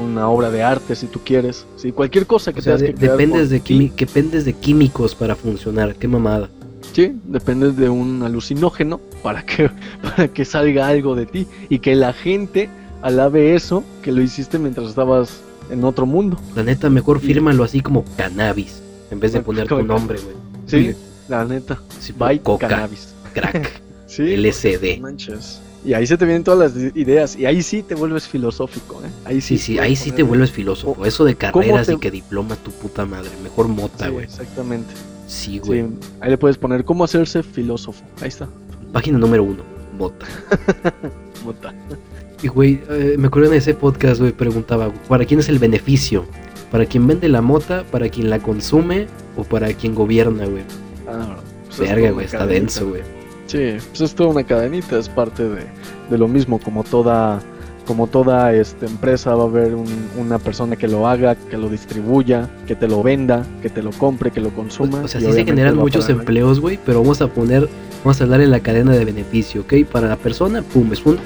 [0.00, 1.64] una obra de arte, si tú quieres.
[1.76, 3.74] Sí, cualquier cosa que O sea, tengas de- que crear dependes, de ti.
[3.74, 6.48] quimi- que dependes de químicos para funcionar, qué mamada.
[6.92, 9.70] Sí, dependes de un alucinógeno para que,
[10.02, 12.68] para que salga algo de ti y que la gente
[13.02, 16.38] alabe eso que lo hiciste mientras estabas en otro mundo.
[16.54, 20.36] La neta, mejor fírmalo así como cannabis, en vez de poner tu nombre, güey.
[20.66, 20.94] Sí,
[21.28, 21.80] la neta.
[22.00, 23.14] Sí, By coca, cannabis.
[23.32, 24.36] crack, Sí.
[24.36, 25.00] LSD.
[25.00, 25.60] manches.
[25.84, 29.08] Y ahí se te vienen todas las ideas y ahí sí te vuelves filosófico, ¿eh?
[29.24, 29.74] Ahí Sí, sí.
[29.74, 30.94] sí, ahí sí te vuelves filósofo.
[30.94, 33.30] ¿Cómo- Eso de carreras te- y que diploma tu puta madre.
[33.44, 34.24] Mejor mota, Sí, güey.
[34.24, 34.92] exactamente.
[35.28, 35.82] Sí, güey.
[35.82, 35.88] Sí,
[36.20, 38.02] ahí le puedes poner cómo hacerse filósofo.
[38.20, 38.48] Ahí está.
[38.92, 39.62] Página número uno,
[39.96, 40.26] mota.
[41.44, 41.72] Mota.
[42.42, 46.26] Y, güey, eh, me acuerdo en ese podcast, güey, preguntaba, ¿para quién es el beneficio?
[46.70, 47.84] ¿Para quien vende la mota?
[47.90, 49.06] ¿Para quien la consume?
[49.36, 50.62] ¿O para quien gobierna, güey?
[51.08, 51.36] Ah,
[51.66, 52.60] pues es Verga, güey, está cadenita.
[52.60, 53.02] denso, güey.
[53.46, 55.62] Sí, pues es toda una cadenita, es parte de,
[56.10, 57.40] de lo mismo, como toda,
[57.86, 61.68] como toda este, empresa va a haber un- una persona que lo haga, que lo
[61.68, 65.02] distribuya, que te lo venda, que te lo compre, que lo consuma.
[65.02, 67.68] O sea, sí se generan muchos empleos, güey, pero vamos a poner,
[68.02, 69.74] vamos a hablar en la cadena de beneficio, ¿ok?
[69.92, 71.16] Para la persona, pum, es un,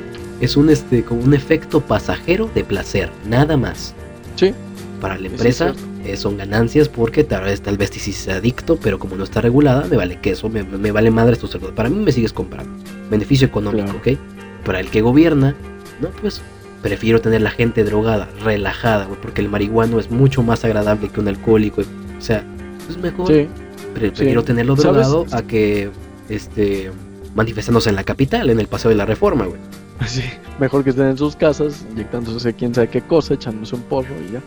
[0.43, 3.95] es un, este, como un efecto pasajero de placer, nada más.
[4.37, 4.53] Sí,
[5.01, 5.75] Para la empresa
[6.05, 9.87] eh, son ganancias porque tal vez, tal vez sea adicto, pero como no está regulada,
[9.91, 11.75] me vale queso, me, me vale madre tu cerdo.
[11.75, 12.71] Para mí me sigues comprando.
[13.11, 13.99] Beneficio económico, Claro.
[13.99, 14.19] ¿ok?
[14.65, 15.55] Para el que gobierna,
[16.01, 16.43] no, pues
[16.83, 21.29] prefiero tener la gente drogada, relajada, porque el marihuano es mucho más agradable que un
[21.29, 21.81] alcohólico.
[22.19, 22.45] O sea,
[22.89, 23.27] es mejor.
[23.27, 23.49] Sí,
[23.95, 25.09] Pre- prefiero tenerlo ¿Sabes?
[25.09, 25.91] drogado a que
[26.29, 26.91] este
[27.35, 29.61] manifestándose en la capital, en el paseo de la reforma, güey.
[30.07, 30.23] sí,
[30.59, 34.33] mejor que estén en sus casas, inyectándose quién sabe qué cosa, echándose un porro y
[34.33, 34.41] ya.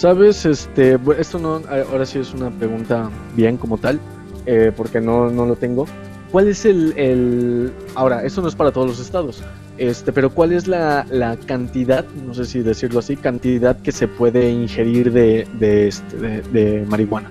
[0.00, 4.00] Sabes, este, esto no, ahora sí es una pregunta bien como tal,
[4.46, 5.84] eh, porque no, no lo tengo.
[6.32, 9.42] ¿Cuál es el, el, ahora, esto no es para todos los estados,
[9.76, 14.08] este, pero cuál es la, la cantidad, no sé si decirlo así, cantidad que se
[14.08, 17.30] puede ingerir de, de, este, de, de marihuana?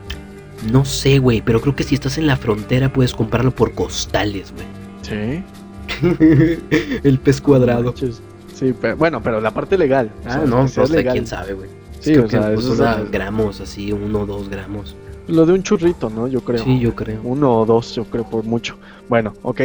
[0.71, 4.53] No sé, güey, pero creo que si estás en la frontera puedes comprarlo por costales,
[4.53, 4.67] güey.
[5.01, 5.43] Sí.
[7.03, 7.95] el pez cuadrado.
[8.53, 10.11] Sí, pero, bueno, pero la parte legal.
[10.23, 11.13] o Ah, sea, no, no sé, legal.
[11.13, 11.78] quién sabe, güey.
[11.99, 14.95] Sí, Creo o sea, que pues, eso es gramos, así, uno o dos gramos.
[15.27, 16.27] Lo de un churrito, ¿no?
[16.27, 16.63] Yo creo.
[16.63, 17.21] Sí, yo creo.
[17.23, 18.77] Uno o dos, yo creo, por mucho.
[19.09, 19.61] Bueno, ok.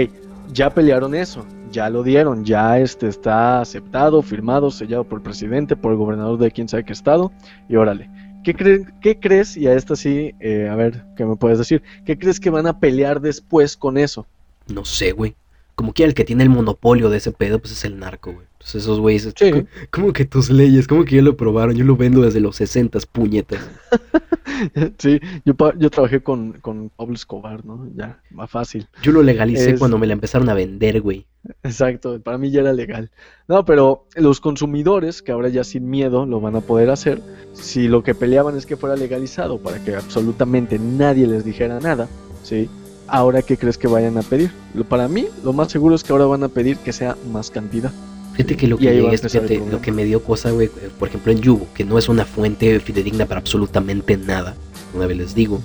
[0.52, 1.46] Ya pelearon eso.
[1.72, 2.44] Ya lo dieron.
[2.44, 6.84] Ya este está aceptado, firmado, sellado por el presidente, por el gobernador de quién sabe
[6.84, 7.32] qué estado.
[7.68, 8.10] Y órale.
[8.44, 9.56] ¿Qué, cre- qué crees?
[9.56, 11.82] Y a esta sí, eh, a ver, ¿qué me puedes decir?
[12.04, 14.26] ¿Qué crees que van a pelear después con eso?
[14.68, 15.34] No sé, güey.
[15.74, 18.46] Como que el que tiene el monopolio de ese pedo, pues es el narco, güey.
[18.66, 19.50] Entonces esos güeyes, Sí.
[19.50, 22.56] co- como que tus leyes, como que ya lo probaron, yo lo vendo desde los
[22.56, 23.60] 60 puñetas.
[24.98, 27.86] sí, yo, yo trabajé con, con Pablo Escobar, ¿no?
[27.94, 28.88] Ya, más fácil.
[29.02, 31.26] Yo lo legalicé Es- cuando me la empezaron a vender, güey.
[31.62, 33.10] Exacto, para mí ya era legal.
[33.48, 37.20] No, pero los consumidores, que ahora ya sin miedo lo van a poder hacer,
[37.52, 42.08] si lo que peleaban es que fuera legalizado para que absolutamente nadie les dijera nada,
[42.42, 42.70] ¿sí?
[43.06, 44.50] Ahora, ¿qué crees que vayan a pedir?
[44.74, 47.50] Lo- Para mí, lo más seguro es que ahora van a pedir que sea más
[47.50, 47.92] cantidad.
[48.36, 51.30] Fíjate que lo que, llegué- fíjate, lo que me dio cosa, güey, eh, por ejemplo
[51.32, 54.54] en Yugo, que no es una fuente fidedigna para absolutamente nada,
[54.92, 55.60] una vez les digo,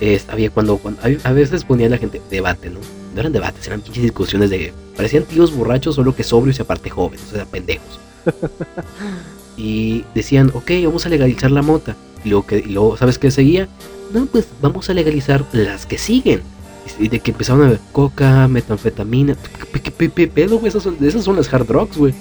[0.00, 2.78] es, había cuando, cuando- a- a veces ponía la gente debate, ¿no?
[3.14, 4.72] no eran debates, eran pinches discusiones de.
[4.96, 8.00] Parecían tíos borrachos, solo que sobrios y aparte jóvenes, o sea, pendejos.
[9.56, 11.96] y decían, ok, vamos a legalizar la mota.
[12.24, 13.68] Y luego, que, y luego, ¿sabes qué seguía?
[14.12, 16.42] No, pues vamos a legalizar las que siguen.
[16.98, 19.36] Y de que empezaron a ver coca, metanfetamina.
[19.82, 19.90] ¿Qué,
[20.28, 20.68] pedo, güey?
[20.68, 22.14] Esas son, esas son las hard drugs, güey.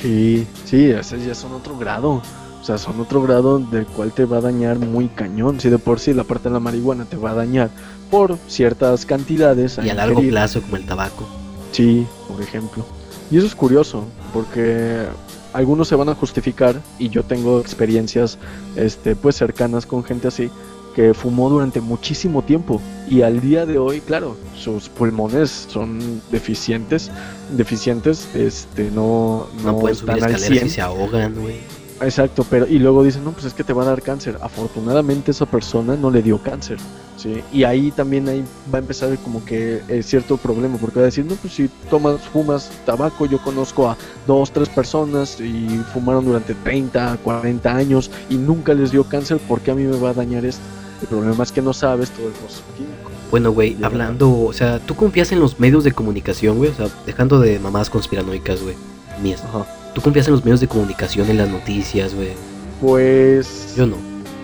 [0.00, 2.22] Sí, sí, esas ya son otro grado.
[2.60, 5.60] O sea, son otro grado del cual te va a dañar muy cañón.
[5.60, 7.70] Si de por sí la parte de la marihuana te va a dañar
[8.10, 9.78] por ciertas cantidades.
[9.82, 11.26] y a largo plazo, como el tabaco.
[11.72, 12.84] Sí, por ejemplo.
[13.30, 15.06] Y eso es curioso, porque
[15.52, 18.38] algunos se van a justificar, y yo tengo experiencias
[18.76, 20.50] este, pues cercanas con gente así,
[20.94, 27.10] que fumó durante muchísimo tiempo y al día de hoy, claro, sus pulmones son deficientes,
[27.56, 31.80] deficientes, este, no, no, pueden subir escaleras y se ahogan, güey.
[32.02, 34.38] Exacto, pero y luego dicen, no, pues es que te va a dar cáncer.
[34.40, 36.78] Afortunadamente esa persona no le dio cáncer,
[37.18, 37.42] ¿sí?
[37.52, 41.06] Y ahí también ahí va a empezar como que eh, cierto problema, porque va a
[41.06, 46.24] decir, no, pues si tomas, fumas tabaco, yo conozco a dos, tres personas y fumaron
[46.24, 50.10] durante 30, 40 años y nunca les dio cáncer, ¿por qué a mí me va
[50.10, 50.62] a dañar esto?
[51.02, 53.10] El problema es que no sabes todo el proceso químico.
[53.30, 56.70] Bueno, güey, hablando, o sea, ¿tú confías en los medios de comunicación, güey?
[56.70, 58.74] O sea, dejando de mamás conspiranoicas, güey,
[59.22, 59.42] mías.
[59.44, 59.66] Ajá.
[59.94, 62.32] ¿Tú confías en los medios de comunicación, en las noticias, güey?
[62.80, 63.74] Pues...
[63.76, 63.96] Yo no,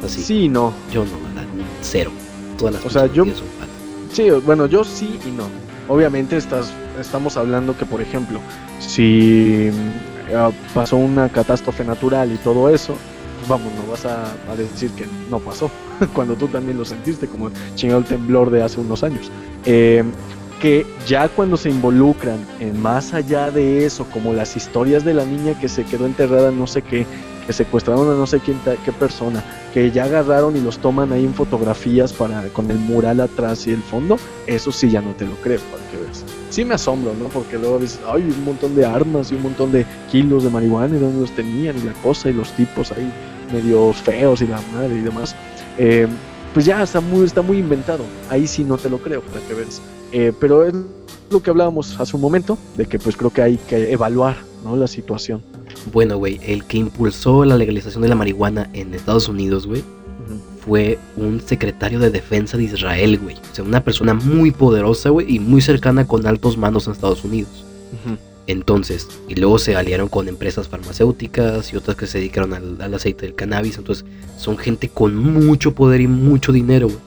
[0.04, 0.22] así.
[0.22, 0.72] Sí, no.
[0.92, 1.48] Yo no, ¿verdad?
[1.82, 2.10] Cero.
[2.58, 3.24] Todas las o sea, yo...
[4.12, 5.48] Sí, bueno, yo sí y no.
[5.88, 8.40] Obviamente estás, estamos hablando que, por ejemplo,
[8.80, 9.70] si
[10.28, 12.96] eh, pasó una catástrofe natural y todo eso,
[13.48, 15.70] vamos, no vas a, decir que no pasó,
[16.14, 19.30] cuando tú también lo sentiste, como chingado el temblor de hace unos años.
[19.64, 20.04] Eh,
[20.60, 25.24] que ya cuando se involucran en más allá de eso, como las historias de la
[25.24, 27.06] niña que se quedó enterrada no sé qué,
[27.46, 31.24] que secuestraron a no sé quién, qué persona, que ya agarraron y los toman ahí
[31.24, 35.26] en fotografías para con el mural atrás y el fondo, eso sí ya no te
[35.26, 36.24] lo creo, para que veas.
[36.50, 37.28] Sí me asombro, ¿no?
[37.28, 40.96] Porque luego dices, ay, un montón de armas y un montón de kilos de marihuana
[40.96, 43.12] y dónde los tenían y la cosa y los tipos ahí
[43.52, 45.34] medio feos y la madre y demás.
[45.78, 46.06] Eh,
[46.54, 48.04] pues ya está muy, está muy inventado.
[48.30, 49.82] Ahí sí no te lo creo, para que veas.
[50.12, 50.74] Eh, pero es
[51.30, 54.76] lo que hablábamos hace un momento, de que pues creo que hay que evaluar ¿no?
[54.76, 55.42] la situación.
[55.92, 59.84] Bueno, güey, el que impulsó la legalización de la marihuana en Estados Unidos, güey,
[60.64, 63.36] fue un secretario de defensa de Israel, güey.
[63.36, 67.22] O sea, una persona muy poderosa, güey, y muy cercana con altos manos en Estados
[67.22, 67.64] Unidos.
[68.46, 73.26] Entonces, y luego se aliaron con empresas farmacéuticas y otras que se dedicaron al, aceite
[73.26, 73.78] del cannabis.
[73.78, 74.04] Entonces,
[74.38, 77.00] son gente con mucho poder y mucho dinero, güey.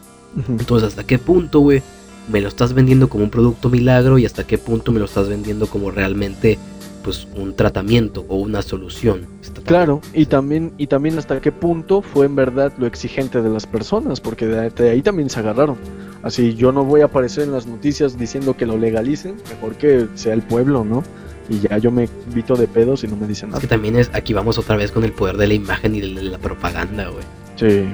[0.50, 1.82] Entonces, ¿hasta qué punto, güey?
[2.28, 5.30] Me lo estás vendiendo como un producto milagro y hasta qué punto me lo estás
[5.30, 6.60] vendiendo como realmente
[7.04, 9.26] pues un tratamiento o una solución.
[9.66, 13.66] Claro, y también y también hasta qué punto fue en verdad lo exigente de las
[13.66, 15.78] personas, porque de ahí también se agarraron.
[16.24, 20.08] Así yo no voy a aparecer en las noticias diciendo que lo legalicen, mejor que
[20.16, 21.04] sea el pueblo, ¿no?
[21.50, 23.58] y ya yo me invito de pedos y no me dicen nada.
[23.58, 26.02] Es que también es, aquí vamos otra vez con el poder de la imagen y
[26.02, 27.24] de la propaganda, güey.
[27.56, 27.88] Sí.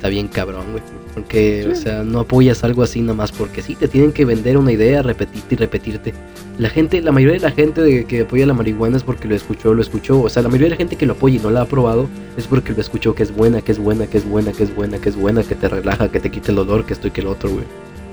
[0.00, 0.82] Está bien cabrón, güey.
[1.12, 4.72] Porque, o sea, no apoyas algo así nomás porque sí, te tienen que vender una
[4.72, 6.14] idea, repetirte y repetirte.
[6.56, 9.34] La gente, la mayoría de la gente de que apoya la marihuana es porque lo
[9.34, 10.22] escuchó, lo escuchó.
[10.22, 12.08] O sea, la mayoría de la gente que lo apoya y no la ha probado
[12.38, 14.74] es porque lo escuchó que es buena, que es buena, que es buena, que es
[14.74, 17.10] buena, que es buena, que te relaja, que te quite el dolor, que esto y
[17.10, 17.64] que el otro, güey.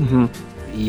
[0.06, 0.30] Ajá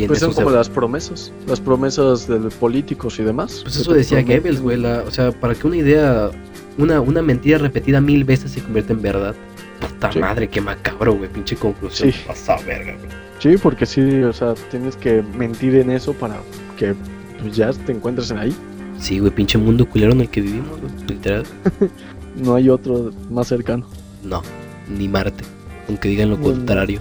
[0.07, 3.61] pues son como las promesas, las promesas de políticos y demás.
[3.63, 6.31] Pues eso decía Goebbels, güey, o sea, para que una idea,
[6.77, 9.35] una, una mentira repetida mil veces se convierta en verdad.
[9.81, 12.13] Puta madre, qué macabro, güey, pinche conclusión.
[12.13, 12.21] Sí.
[12.27, 13.09] Pasa verga, güey.
[13.39, 16.41] Sí, porque sí, o sea, tienes que mentir en eso para
[16.77, 16.95] que
[17.41, 18.57] pues, ya te encuentres en ahí.
[18.99, 21.45] Sí, güey, pinche mundo culero en el que vivimos, güey, literal.
[22.37, 23.87] no hay otro más cercano.
[24.25, 24.43] No,
[24.89, 25.45] ni Marte,
[25.89, 27.01] aunque digan lo contrario.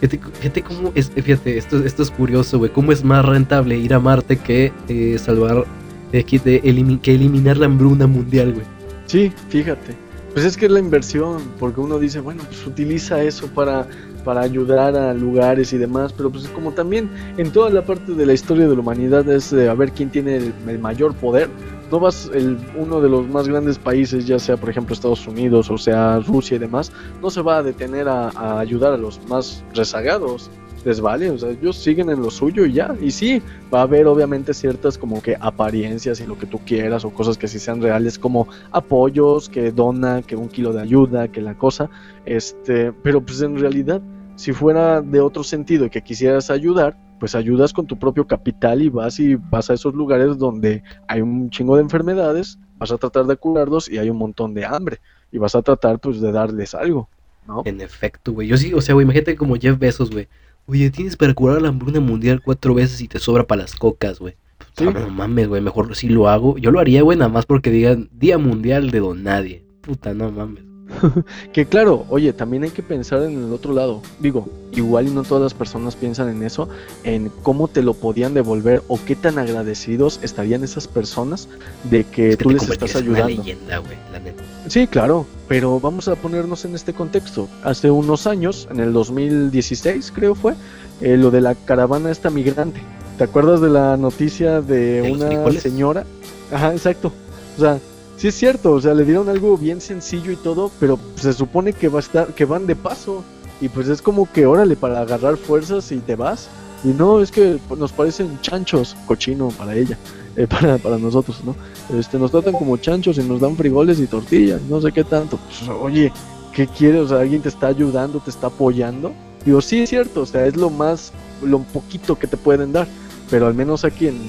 [0.00, 3.98] Fíjate, cómo es, fíjate, esto, esto es curioso, güey, cómo es más rentable ir a
[3.98, 5.66] Marte que eh, salvar,
[6.12, 8.66] de, que eliminar la hambruna mundial, güey.
[9.06, 10.07] Sí, fíjate.
[10.32, 13.86] Pues es que es la inversión, porque uno dice, bueno, pues utiliza eso para,
[14.24, 18.26] para ayudar a lugares y demás, pero pues como también en toda la parte de
[18.26, 21.48] la historia de la humanidad es a ver quién tiene el mayor poder,
[21.90, 25.70] no vas el, uno de los más grandes países, ya sea por ejemplo Estados Unidos
[25.70, 29.64] o sea Rusia y demás, no se va a detener a, ayudar a los más
[29.74, 30.50] rezagados.
[30.84, 32.94] Les vale, o sea, ellos siguen en lo suyo y ya.
[33.00, 37.04] Y sí, va a haber obviamente ciertas como que apariencias y lo que tú quieras
[37.04, 41.28] o cosas que sí sean reales como apoyos, que dona, que un kilo de ayuda,
[41.28, 41.90] que la cosa.
[42.24, 44.00] Este, pero pues en realidad,
[44.36, 48.80] si fuera de otro sentido y que quisieras ayudar, pues ayudas con tu propio capital
[48.82, 52.98] y vas y vas a esos lugares donde hay un chingo de enfermedades, vas a
[52.98, 55.00] tratar de curarlos y hay un montón de hambre
[55.32, 57.08] y vas a tratar pues de darles algo,
[57.46, 57.62] ¿no?
[57.64, 58.48] En efecto, güey.
[58.48, 60.28] Yo sí, o sea, güey, imagínate como Jeff Bezos, güey.
[60.70, 64.18] Oye, tienes para curar la hambruna mundial cuatro veces y te sobra para las cocas,
[64.18, 64.34] güey.
[64.76, 64.84] Sí.
[64.84, 66.58] Puta, No mames, güey, mejor si lo hago.
[66.58, 69.64] Yo lo haría, güey, nada más porque digan Día Mundial de Don Nadie.
[69.80, 70.67] Puta, no mames.
[71.52, 74.02] Que claro, oye, también hay que pensar en el otro lado.
[74.20, 76.68] Digo, igual y no todas las personas piensan en eso,
[77.04, 81.48] en cómo te lo podían devolver o qué tan agradecidos estarían esas personas
[81.84, 83.42] de que Es que tú les estás en una ayudando.
[83.42, 83.82] leyenda,
[84.12, 84.42] la neta.
[84.68, 87.48] Sí, claro, pero vamos a ponernos en este contexto.
[87.64, 90.54] Hace unos años, en el 2016 creo fue,
[91.00, 92.80] eh, lo de la caravana esta migrante.
[93.16, 96.04] ¿Te acuerdas de la noticia de, ¿De una señora?
[96.52, 97.12] Ajá, exacto.
[97.56, 97.78] O sea,
[98.18, 101.72] sí es cierto, o sea, le dieron algo bien sencillo y todo, pero se supone
[101.72, 103.24] que va a estar, que van de paso.
[103.60, 106.48] Y pues es como que órale para agarrar fuerzas y te vas.
[106.84, 109.98] Y no, es que nos parecen chanchos, cochino para ella,
[110.36, 111.56] eh, para, para nosotros, ¿no?
[111.96, 115.38] Este, nos tratan como chanchos y nos dan frijoles y tortillas, no sé qué tanto.
[115.38, 116.12] Pues, oye,
[116.52, 117.02] ¿qué quieres?
[117.02, 119.12] O sea, alguien te está ayudando, te está apoyando.
[119.44, 121.12] Digo, sí es cierto, o sea, es lo más,
[121.42, 122.86] lo poquito que te pueden dar,
[123.30, 124.20] pero al menos aquí en,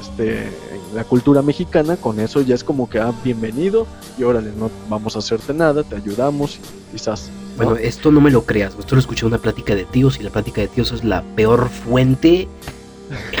[0.00, 0.48] este,
[0.94, 3.86] la cultura mexicana, con eso ya es como que, ah, bienvenido,
[4.18, 7.30] y órale, no vamos a hacerte nada, te ayudamos, y quizás.
[7.56, 7.64] ¿no?
[7.64, 8.72] Bueno, esto no me lo creas.
[8.78, 11.22] Esto lo escuché en una plática de tíos y la plática de tíos es la
[11.36, 12.48] peor fuente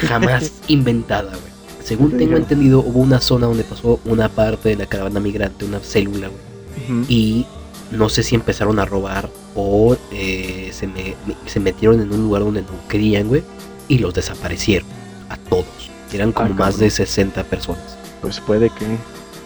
[0.08, 1.50] jamás inventada, güey.
[1.84, 5.80] Según tengo entendido, hubo una zona donde pasó una parte de la caravana migrante, una
[5.80, 7.04] célula, güey.
[7.08, 7.46] Y
[7.90, 11.14] no sé si empezaron a robar o eh, se, me-
[11.46, 13.42] se metieron en un lugar donde no querían, güey.
[13.88, 14.86] Y los desaparecieron
[15.28, 15.64] a todos.
[16.12, 17.96] Eran como Ah, más de 60 personas.
[18.20, 18.84] Pues puede que,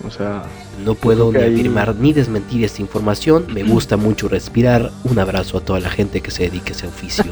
[0.06, 0.44] o sea,
[0.84, 3.46] No puedo ni afirmar ni desmentir esta información.
[3.52, 4.90] Me gusta mucho respirar.
[5.04, 7.24] Un abrazo a toda la gente que se dedique a ese oficio.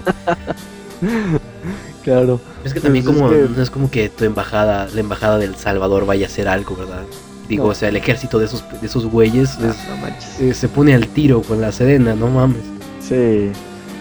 [2.05, 2.41] claro.
[2.65, 5.39] es que también Pues es como que- no es como que tu embajada, la embajada
[5.39, 7.03] del Salvador vaya a hacer algo, ¿verdad?
[7.49, 7.71] Digo, No.
[7.71, 9.59] o sea, el ejército de esos de esos güeyes es-
[9.89, 10.41] no manches.
[10.41, 12.63] eh, se pone al tiro con la Sedena, no mames.
[13.01, 13.51] Sí.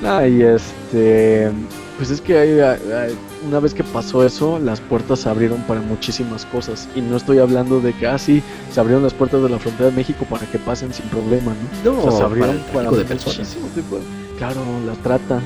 [0.05, 1.51] Ah, y este.
[1.97, 3.15] Pues es que hay- hay-
[3.47, 6.87] una vez que pasó eso, las puertas se abrieron para muchísimas cosas.
[6.95, 9.89] Y no estoy hablando de que, ah, sí, se abrieron las puertas de la frontera
[9.89, 11.91] de México para que pasen sin problema, ¿no?
[11.93, 13.55] No, O sea, se abrieron para para, de personas.
[13.75, 14.03] tipo de-
[14.37, 15.41] Claro, la trata.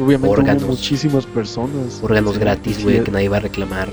[0.00, 0.62] Obviamente Órganos.
[0.62, 2.00] hubo muchísimas personas.
[2.02, 3.88] Órganos Sí, gratis, güey, que nadie va a reclamar.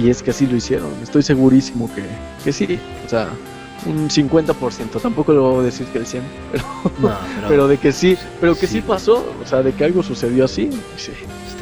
[0.00, 0.88] Y es que así lo hicieron.
[1.02, 2.02] Estoy segurísimo que,
[2.42, 2.78] que sí.
[3.04, 3.28] O sea,
[3.84, 5.00] un 50%.
[5.02, 6.20] Tampoco lo voy a decir que el 100%.
[7.00, 8.74] No, pero, Pero de que sí, pero que sí.
[8.76, 8.80] Sí.
[8.80, 9.24] pasó.
[9.42, 10.70] O sea, de que algo sucedió así.
[10.96, 11.12] Sí.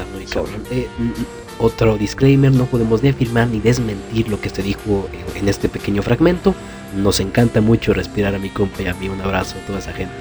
[0.03, 0.53] Está muy Sobre.
[0.53, 0.67] cabrón.
[0.71, 1.13] Eh, mm, mm,
[1.61, 6.03] otro disclaimer, no podemos ni afirmar ni desmentir lo que se dijo en- este pequeño
[6.03, 6.55] fragmento.
[6.97, 9.09] Nos encanta mucho respirar a mi compa y a mí.
[9.09, 10.13] Un abrazo a toda esa gente.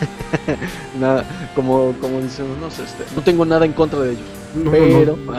[1.00, 4.24] Nada, como, como dicen unos, este, no tengo nada en contra de ellos.
[4.54, 5.32] No, pero no,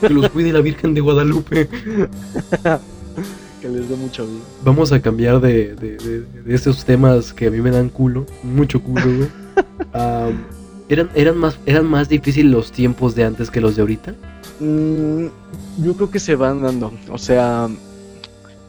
[0.00, 1.68] que los cuide la Virgen de Guadalupe.
[3.60, 4.40] que les dé mucho bien.
[4.64, 8.26] Vamos a cambiar de, de, de- de esos temas que a mí me dan culo,
[8.42, 9.28] mucho culo, güey.
[9.92, 10.44] Am,
[10.88, 14.14] ¿eran, eran, más, ¿Eran más difíciles los tiempos de antes que los de ahorita?
[14.60, 15.26] Mm,
[15.84, 16.92] yo creo que se van dando.
[17.10, 17.68] O sea,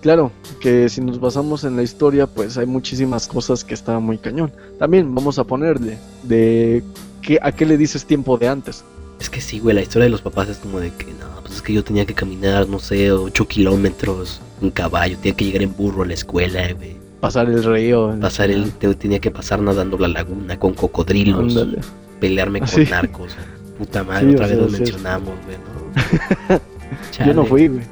[0.01, 4.17] claro, que si nos basamos en la historia, pues hay muchísimas cosas que estaban muy
[4.17, 4.51] cañón.
[4.79, 6.83] También vamos a ponerle de
[7.21, 8.83] qué, a qué le dices tiempo de antes.
[9.19, 11.55] Es que sí, güey, la historia de los papás es como de que, no, pues
[11.55, 15.63] es que yo tenía que caminar, no sé, 8 kilómetros en caballo, tenía que llegar
[15.63, 16.97] en burro a la escuela, güey.
[17.19, 18.15] Pasar el río.
[18.21, 21.79] Pasar el, te- tenía que pasar nadando la laguna con cocodrilos, Ándale.
[22.19, 22.85] Pelearme con Sí.
[22.89, 23.35] narcos.
[23.77, 27.25] Puta madre, Sí, otra vez lo mencionamos, güey, ¿no?
[27.25, 27.83] Yo no fui, güey.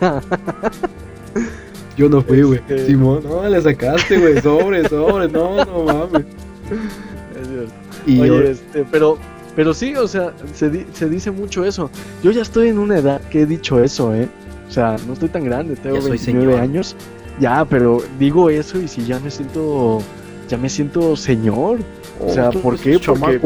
[1.96, 2.58] Yo no fui, güey.
[2.60, 6.24] Este- Simón, no, le sacaste, güey, sobre, sobre, no, no mames.
[6.24, 8.06] Es.
[8.06, 9.18] Y Oye, yo- este, pero,
[9.56, 11.90] pero sí, o sea, se, di- se dice mucho eso.
[12.22, 14.28] Yo ya estoy en una edad que he dicho eso, ¿eh?
[14.68, 16.60] O sea, no estoy tan grande, tengo Ya soy 29 señor.
[16.62, 16.96] años.
[17.40, 20.00] Ya, pero digo eso y si ya me siento,
[20.48, 21.78] ya me siento señor.
[22.20, 22.98] O sea, ¿por qué?
[23.14, 23.38] Porque,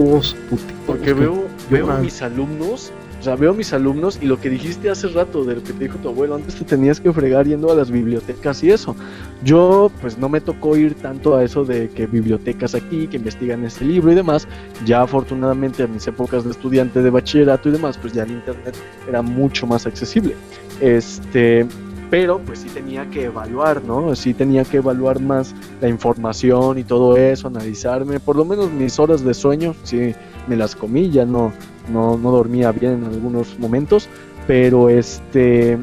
[0.86, 4.40] porque que- veo, veo a mis alumnos, o sea, veo a mis alumnos y lo
[4.40, 7.12] que dijiste hace rato de lo que te dijo tu abuelo, antes te tenías que
[7.12, 8.96] fregar yendo a las bibliotecas y eso.
[9.44, 13.64] Yo, pues no me tocó ir tanto a eso de que bibliotecas aquí, que investigan
[13.64, 14.48] este libro y demás.
[14.86, 18.74] Ya afortunadamente en mis épocas de estudiante de bachillerato y demás, pues ya el internet
[19.08, 20.34] era mucho más accesible.
[20.80, 21.66] Este,
[22.12, 24.14] pero pues sí tenía que evaluar, ¿no?
[24.14, 28.98] Sí tenía que evaluar más la información y todo eso, analizarme, por lo menos mis
[28.98, 30.14] horas de sueño, sí
[30.46, 31.54] me las comí, ya no,
[31.90, 34.10] no, no dormía bien en algunos momentos,
[34.46, 35.78] pero este,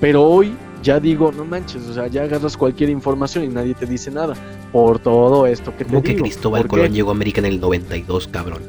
[0.00, 0.54] pero hoy
[0.84, 4.34] ya digo, no manches, o sea, ya agarras cualquier información y nadie te dice nada
[4.70, 6.22] por todo esto que te Como que digo.
[6.22, 6.92] Cristóbal ¿Por Colón qué?
[6.92, 8.62] llegó a América en el 92, cabrón.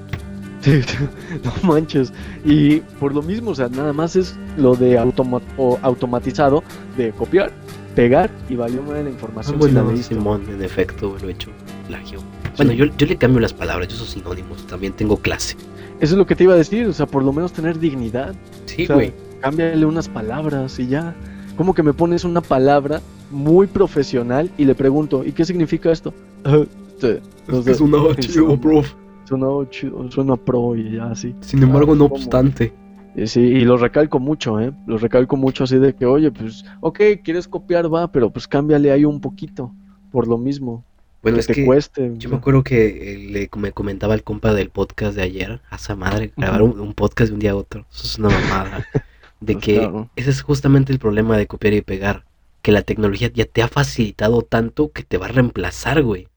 [1.44, 2.14] no manches.
[2.46, 6.64] Y por lo mismo, o sea, nada más es lo de automa- o automatizado
[6.98, 7.52] de copiar,
[7.96, 9.56] pegar y valió la información.
[9.62, 10.16] si la bueno, leíste.
[10.16, 11.50] Simón, en efecto, lo he hecho.
[11.88, 12.20] Plagio.
[12.58, 12.78] Bueno, Sí.
[12.78, 15.56] yo, yo le cambio las palabras, yo uso sinónimos, también tengo clase.
[16.00, 18.36] Eso es lo que te iba a decir, o sea, por lo menos tener dignidad.
[18.66, 19.14] Sí, O sea, güey.
[19.42, 21.14] cámbiale unas palabras y ya.
[21.58, 23.00] ¿Cómo que me pones una palabra
[23.32, 26.14] muy profesional y le pregunto, ¿y qué significa esto?
[26.46, 26.64] Ah,
[27.02, 27.76] sí, no sé.
[28.20, 28.92] chido, prof.
[29.24, 31.36] Suena chido, suena pro y ya así.
[31.42, 32.74] Sin embargo, no obstante.
[33.16, 34.74] Y sí, y lo recalco mucho, ¿eh?
[34.88, 38.92] Lo recalco mucho así de que, oye, pues, ok, quieres copiar, va, pero pues cámbiale
[38.92, 39.76] ahí un poquito,
[40.12, 40.88] por lo mismo.
[41.22, 42.18] Bueno, que es te que cueste.
[42.18, 45.76] yo me acuerdo que eh, le, me comentaba el compa del podcast de ayer, a
[45.78, 47.86] esa madre, grabar un, un podcast de un día a otro.
[47.92, 48.90] Eso es una mamada.
[49.40, 50.12] De Pues que claro.
[50.16, 52.26] ese es justamente el problema de copiar y pegar.
[52.62, 56.30] Que la tecnología ya te ha facilitado tanto que te va a reemplazar, güey.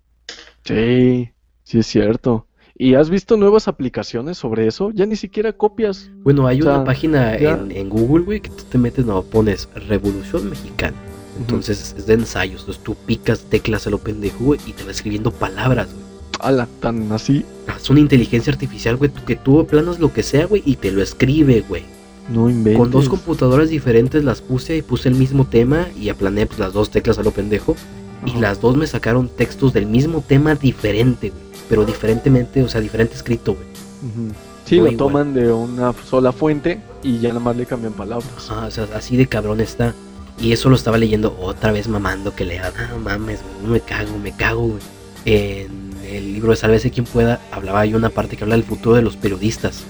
[0.64, 1.30] Sí,
[1.62, 2.45] sí es cierto.
[2.78, 4.90] ¿Y has visto nuevas aplicaciones sobre eso?
[4.92, 6.10] Ya ni siquiera copias.
[6.22, 9.22] Bueno, hay O sea, una página en, en Google, güey, que tú te metes, no,
[9.22, 10.96] pones Revolución Mexicana.
[11.38, 12.60] Entonces es de ensayos.
[12.60, 16.04] Entonces tú picas teclas a lo pendejo, güey, y te va escribiendo palabras, güey.
[16.40, 17.46] Ala, tan así.
[17.74, 21.02] Es una inteligencia artificial, güey, que tú planas lo que sea, güey, y te lo
[21.02, 21.84] escribe, güey.
[22.28, 22.78] No inventes.
[22.78, 26.74] Con dos computadoras diferentes las puse y puse el mismo tema y aplané pues, las
[26.74, 27.74] dos teclas a lo pendejo.
[28.26, 31.45] Y las dos me sacaron textos del mismo tema diferente, güey.
[31.68, 33.66] Pero diferentemente, o sea, diferente escrito, güey.
[34.64, 38.28] Sí, Muy lo toman de una sola fuente y ya nada más le cambian palabras.
[38.36, 39.94] Ajá, o sea, así de cabrón está.
[40.40, 42.72] Y eso lo estaba leyendo otra vez mamando que lea.
[42.90, 44.80] No mames, güey, no me cago, me cago, güey.
[45.24, 48.96] En el libro de Sálvese quien pueda, hablaba hay una parte que habla del futuro
[48.96, 49.84] de los periodistas.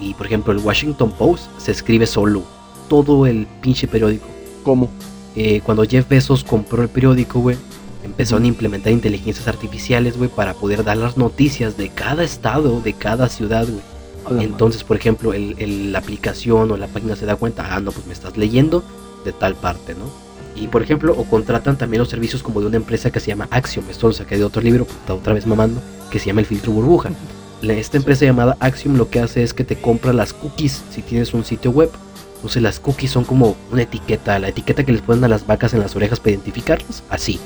[0.00, 2.42] Y por ejemplo, el Washington Post se escribe solo.
[2.88, 4.26] Todo el pinche periódico.
[4.64, 4.90] ¿Cómo?
[5.36, 7.56] Eh, cuando Jeff Bezos compró el periódico, güey,
[8.08, 12.92] empezaron a implementar inteligencias artificiales, güey, para poder dar las noticias de cada estado, de
[12.94, 13.82] cada ciudad, güey.
[14.42, 17.92] Entonces, por ejemplo, el, el- la aplicación o la página se da cuenta, ah, no,
[17.92, 18.82] pues me estás leyendo
[19.24, 20.04] de tal parte, ¿no?
[20.60, 23.46] Y por ejemplo, o contratan también los servicios como de una empresa que se llama
[23.50, 25.80] Axiom, esto lo saqué de otro libro, puta, otra vez mamando,
[26.10, 27.10] que se llama el filtro burbuja.
[27.62, 31.32] Esta empresa llamada Axiom lo que hace es que te compra las cookies si tienes
[31.32, 31.90] un sitio web.
[32.36, 35.74] Entonces las cookies son como una etiqueta, la etiqueta que les ponen a las vacas
[35.74, 37.40] en las orejas para identificarlas, así.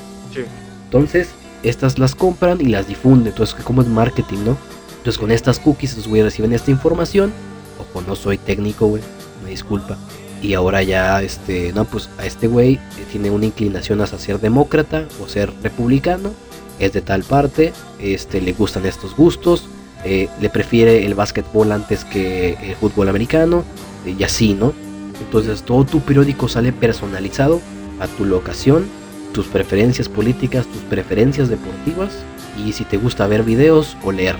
[0.85, 1.29] Entonces,
[1.63, 3.27] estas las compran y las difunden.
[3.27, 4.57] Entonces, como es marketing, ¿no?
[4.97, 7.31] Entonces, con estas cookies, estos güeyes reciben esta información.
[7.79, 9.01] Ojo, no soy técnico, güey.
[9.43, 9.97] Me disculpa.
[10.41, 12.79] Y ahora ya, este, no, pues a este güey eh,
[13.11, 16.31] tiene una inclinación hacia ser demócrata o ser republicano.
[16.79, 19.67] Es de tal parte, este, le gustan estos gustos.
[20.05, 23.63] eh, le prefiere el básquetbol antes que el fútbol americano.
[24.05, 24.73] eh, y así, ¿no?
[25.21, 27.61] Entonces, todo tu periódico sale personalizado
[27.99, 28.85] a tu locación
[29.33, 32.11] tus preferencias políticas, tus preferencias deportivas
[32.57, 34.35] y si te gusta ver videos o leer.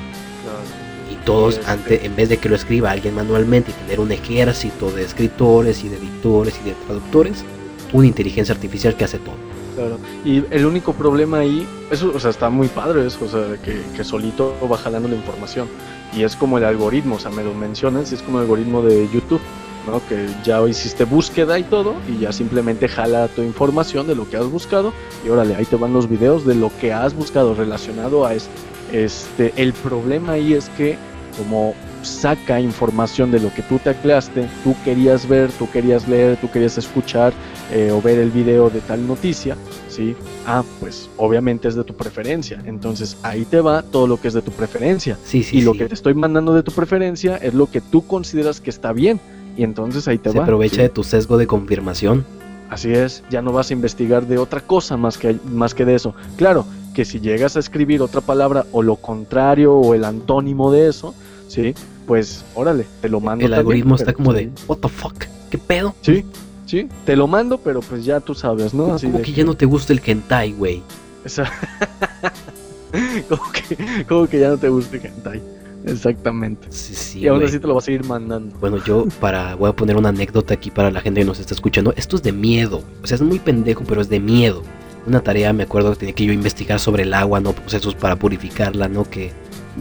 [1.11, 1.71] Y todos, Este.
[1.71, 5.83] ante, en vez de que lo escriba alguien manualmente y tener un ejército de escritores
[5.83, 7.43] y de editores y de traductores,
[7.91, 9.35] una inteligencia artificial que hace todo.
[9.75, 9.97] Claro.
[10.23, 13.81] Y el único problema ahí, eso, o sea, está muy padre eso, o sea, que,
[13.95, 15.67] que solito va jalando la información.
[16.15, 18.83] Y es como el algoritmo, o sea, me lo mencionas, y es como el algoritmo
[18.83, 19.41] de YouTube,
[19.87, 20.01] ¿no?
[20.07, 24.37] Que ya hiciste búsqueda y todo, y ya simplemente jala tu información de lo que
[24.37, 24.93] has buscado,
[25.25, 28.51] y órale, ahí te van los videos de lo que has buscado relacionado a esto.
[28.91, 30.97] Este, el problema ahí es que
[31.37, 31.73] como
[32.03, 36.77] saca información de lo que tú tecleaste, tú querías ver, tú querías leer, tú querías
[36.77, 37.33] escuchar
[37.71, 39.55] eh, o ver el video de tal noticia,
[39.89, 40.15] ¿sí?
[40.45, 42.61] Ah, pues obviamente es de tu preferencia.
[42.65, 45.17] Entonces ahí te va todo lo que es de tu preferencia.
[45.23, 45.79] Sí, sí, y lo sí.
[45.79, 49.19] que te estoy mandando de tu preferencia es lo que tú consideras que está bien.
[49.55, 50.43] Y entonces ahí te Se va.
[50.43, 50.81] aprovecha ¿sí?
[50.81, 52.25] de tu sesgo de confirmación.
[52.69, 55.93] Así es, ya no vas a investigar de otra cosa más que, más que de
[55.95, 56.15] eso.
[56.37, 60.87] Claro, que si llegas a escribir otra palabra o lo contrario o el antónimo de
[60.89, 61.13] eso,
[61.47, 61.75] ¿sí?
[62.07, 63.45] Pues órale, te lo mando.
[63.45, 65.93] El también, algoritmo está como de, what the fuck, ¿qué pedo?
[66.01, 66.25] Sí,
[66.65, 68.93] sí, te lo mando, pero pues ya tú sabes, ¿no?
[68.95, 70.81] Así como de que ya no te gusta el hentai, güey.
[71.23, 71.51] Esa-
[73.29, 75.41] como, que, como que ya no te gusta el hentai.
[75.85, 76.67] Exactamente.
[76.69, 77.49] Sí, sí, y aún güey.
[77.49, 78.55] así te lo vas a ir mandando.
[78.59, 81.53] Bueno, yo para voy a poner una anécdota aquí para la gente que nos está
[81.53, 81.93] escuchando.
[81.97, 82.83] Esto es de miedo.
[83.03, 84.63] O sea, es muy pendejo, pero es de miedo.
[85.05, 87.51] Una tarea, me acuerdo que tenía que yo investigar sobre el agua, ¿no?
[87.53, 89.09] Procesos para purificarla, ¿no?
[89.09, 89.31] Que,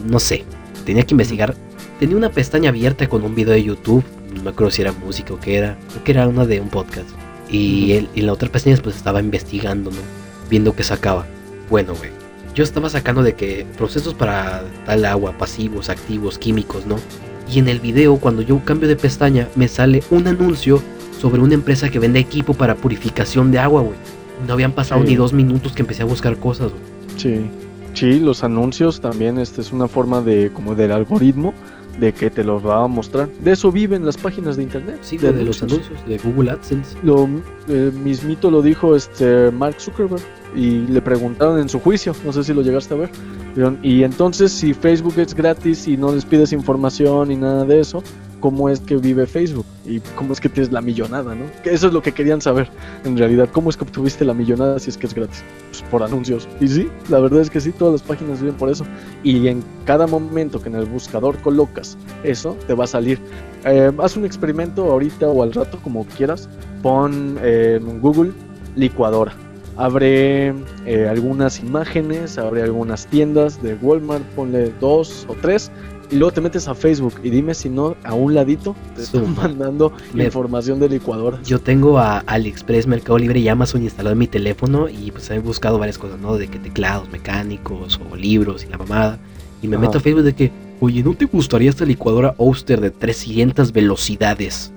[0.05, 0.43] no sé,
[0.85, 1.55] tenía que investigar.
[1.99, 4.03] Tenía una pestaña abierta con un video de YouTube.
[4.35, 5.77] No me acuerdo si era música o qué era.
[5.91, 7.09] Creo que era una de un podcast.
[7.49, 9.97] Y, él, y la otra pestaña pues estaba investigando, ¿no?
[10.49, 11.25] Viendo qué sacaba.
[11.69, 12.22] Bueno, güey.
[12.53, 16.97] Yo estaba sacando de que procesos para tal agua, pasivos, activos, químicos, ¿no?
[17.51, 20.81] Y en el video, cuando yo cambio de pestaña, me sale un anuncio
[21.19, 23.95] sobre una empresa que vende equipo para purificación de agua, güey.
[24.47, 25.07] No habían pasado Sí.
[25.09, 26.81] ni dos minutos que empecé a buscar cosas, güey.
[27.17, 27.41] Sí.
[27.93, 31.53] Sí, los anuncios también, este es una forma de, como del algoritmo,
[31.99, 33.29] de que te los va a mostrar.
[33.43, 34.97] De eso viven las páginas de internet.
[35.01, 36.97] Sí, de los anuncios de Google AdSense.
[37.03, 37.29] Lo
[37.67, 40.21] eh, mismito lo dijo este Mark Zuckerberg
[40.55, 43.09] y le preguntaron en su juicio, no sé si lo llegaste a ver.
[43.83, 48.03] Y entonces si Facebook es gratis y no les pides información ni nada de eso,
[48.43, 49.65] ¿cómo es que vive Facebook?
[49.85, 51.45] Y cómo es que tienes la millonada, ¿no?
[51.63, 52.67] Que eso es lo que querían saber,
[53.05, 53.47] en realidad.
[53.53, 55.41] ¿Cómo es que obtuviste la millonada si es que es gratis?
[55.69, 56.45] Pues por anuncios.
[56.59, 58.83] Y sí, la verdad es que sí, todas las páginas viven por eso.
[59.23, 63.17] Y en cada momento que en el buscador colocas eso, te va a salir.
[63.63, 66.49] Eh, haz un experimento ahorita o al rato, como quieras.
[66.81, 68.33] Pon eh, en Google
[68.75, 69.33] licuadora
[69.77, 70.53] abre
[70.85, 75.71] eh, algunas imágenes, abre algunas tiendas de Walmart, ponle dos o tres,
[76.13, 79.35] y luego te metes a Facebook y dime si no, a un ladito te están
[79.35, 81.45] mandando Me- información de licuadoras.
[81.47, 85.39] Yo tengo a AliExpress, Mercado Libre y Amazon instalado en mi teléfono y pues he
[85.39, 86.37] buscado varias cosas, ¿no?
[86.37, 89.17] De que teclados mecánicos o libros y la mamada.
[89.61, 89.85] Y me Ajá.
[89.87, 94.71] meto a Facebook de que, oye, ¿no te gustaría esta licuadora Oster de 300 velocidades?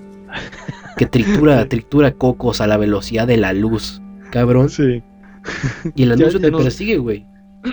[0.97, 4.69] Que tritura, tritura cocos a la velocidad de la luz, cabrón.
[4.69, 5.03] Sí.
[5.95, 7.25] Y el Ya- anuncio ya te nos- persigue, güey.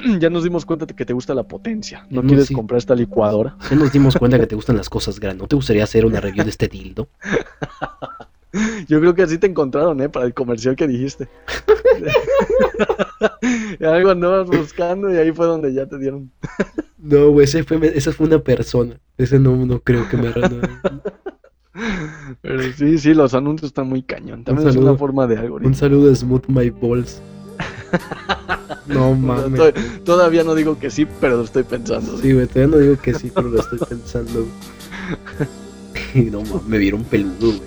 [0.20, 2.06] ya nos dimos cuenta de que te gusta la potencia.
[2.10, 2.54] No No, quieres sí.
[2.54, 3.56] comprar esta licuadora.
[3.70, 5.42] Ya nos dimos cuenta que te gustan las cosas grandes.
[5.42, 7.08] ¿No te gustaría hacer una review de este dildo?
[8.86, 10.08] Yo creo que así te encontraron, ¿eh?
[10.08, 11.28] Para el comercial que dijiste.
[13.80, 16.30] Algo andabas buscando y ahí fue donde ya te dieron.
[16.98, 19.00] No, güey, ese fue, esa fue una persona.
[19.18, 20.32] Ese no, no creo que me...
[22.42, 24.44] Pero sí, sí, los anuncios están muy cañón.
[24.44, 24.90] También es saludo.
[24.90, 25.74] una forma de Un algoritmo.
[25.74, 27.20] saludo a Smooth My Balls.
[28.86, 29.58] No mames.
[29.58, 29.72] To-
[30.04, 32.18] Todavía no digo que sí, pero lo estoy pensando.
[32.20, 34.46] Sí, güey, todavía no digo que sí, pero lo estoy pensando.
[36.14, 36.30] güey.
[36.30, 37.60] no mames, me vieron peludo, güey.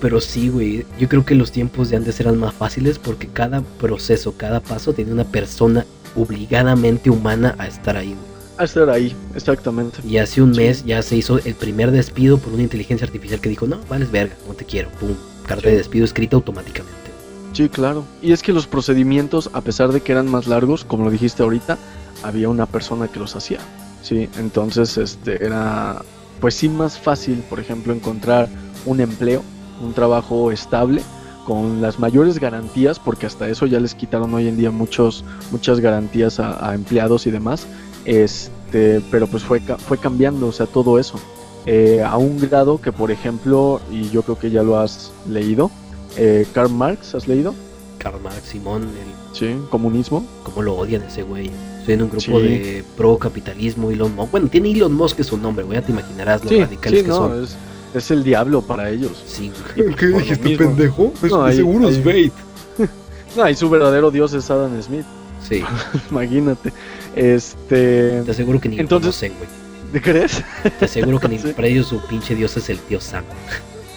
[0.00, 3.60] Pero sí, güey, yo creo que los tiempos de antes eran más fáciles porque cada
[3.62, 5.86] proceso, cada paso tenía una persona
[6.16, 8.18] obligadamente humana a estar ahí, güey.
[8.58, 9.98] a estar ahí, exactamente.
[10.06, 13.48] Y hace un mes ya se hizo el primer despido por una inteligencia artificial que
[13.48, 15.14] dijo, no, vales verga, no te quiero, pum,
[15.44, 17.04] carta de despido escrita automáticamente.
[17.52, 18.04] Sí, claro.
[18.20, 21.42] Y es que los procedimientos, a pesar de que eran más largos, como lo dijiste
[21.42, 21.78] ahorita,
[22.24, 23.60] había una persona que los hacía.
[24.02, 26.02] Sí, entonces este era
[26.40, 28.48] pues sí más fácil, por ejemplo, encontrar
[28.84, 29.42] un empleo,
[29.80, 31.00] un trabajo estable
[31.46, 35.78] con las mayores garantías, porque hasta eso ya les quitaron hoy en día muchos muchas
[35.80, 37.66] garantías a, a empleados y demás.
[38.04, 41.20] Este, pero pues fue fue cambiando, o sea, todo eso.
[41.66, 45.70] Eh, a un grado que, por ejemplo, y yo creo que ya lo has leído,
[46.16, 47.54] eh, Karl Marx, ¿has leído?
[47.98, 50.26] Karl Marx, Simón, el, Sí, comunismo.
[50.42, 51.50] cómo lo odian ese güey.
[51.78, 52.32] Estoy en un grupo Sí.
[52.48, 54.30] de pro capitalismo, Elon Musk.
[54.30, 57.04] Bueno, tiene Elon Musk es su nombre, güey, ya te imaginarás lo Sí, radicales sí,
[57.04, 57.42] que no, son.
[57.44, 57.56] es,
[57.94, 59.22] es el diablo para ellos.
[59.26, 61.12] Sí, lo mismo- pendejo?
[61.18, 62.32] Pues, No, seguro es Bait.
[63.36, 65.04] No, y su verdadero dios es Adam Smith,
[65.48, 65.62] Sí,
[66.10, 66.72] imagínate.
[67.16, 69.63] Este, te aseguro que ni Entonces- lo conocen, güey.
[69.94, 70.42] ¿Te crees?
[70.78, 71.52] Te aseguro que ni Sí.
[71.54, 73.24] para ellos su pinche dios es el tío Sam.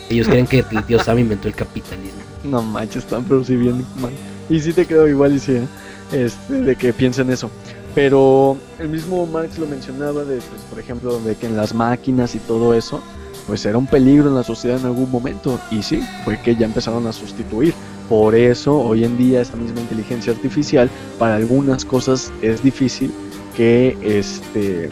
[0.10, 2.22] Ellos creen que el tío Sam inventó el capitalismo.
[2.44, 4.12] No manches, están pero sí bien mal.
[4.50, 5.68] Y sí te creo igual y sí, ¿eh?
[6.14, 7.50] este, de que piensen eso.
[7.96, 12.36] Pero el mismo Marx lo mencionaba de, pues, por ejemplo, de que en las máquinas
[12.36, 13.02] y todo eso,
[13.48, 15.60] pues era un peligro en la sociedad en algún momento.
[15.72, 17.74] Y sí, fue que ya empezaron a sustituir.
[18.08, 23.12] Por eso hoy en día esta misma inteligencia artificial para algunas cosas es difícil
[23.58, 24.90] que este,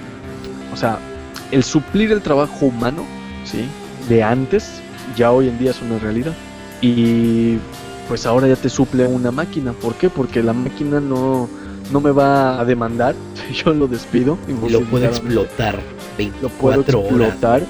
[0.76, 1.00] o sea,
[1.52, 3.06] el suplir el trabajo humano,
[3.46, 3.66] sí,
[4.10, 4.82] de antes
[5.16, 6.34] ya hoy en día es una realidad.
[6.82, 7.58] Y
[8.10, 9.72] pues ahora ya te suple una máquina.
[9.72, 10.10] ¿Por qué?
[10.10, 11.48] Porque la máquina no,
[11.94, 13.16] no me va a demandar.
[13.54, 14.38] Yo lo despido.
[14.50, 15.80] Y lo puedo explotar
[16.42, 17.12] Lo puedo 24 horas.
[17.12, 17.64] explotar.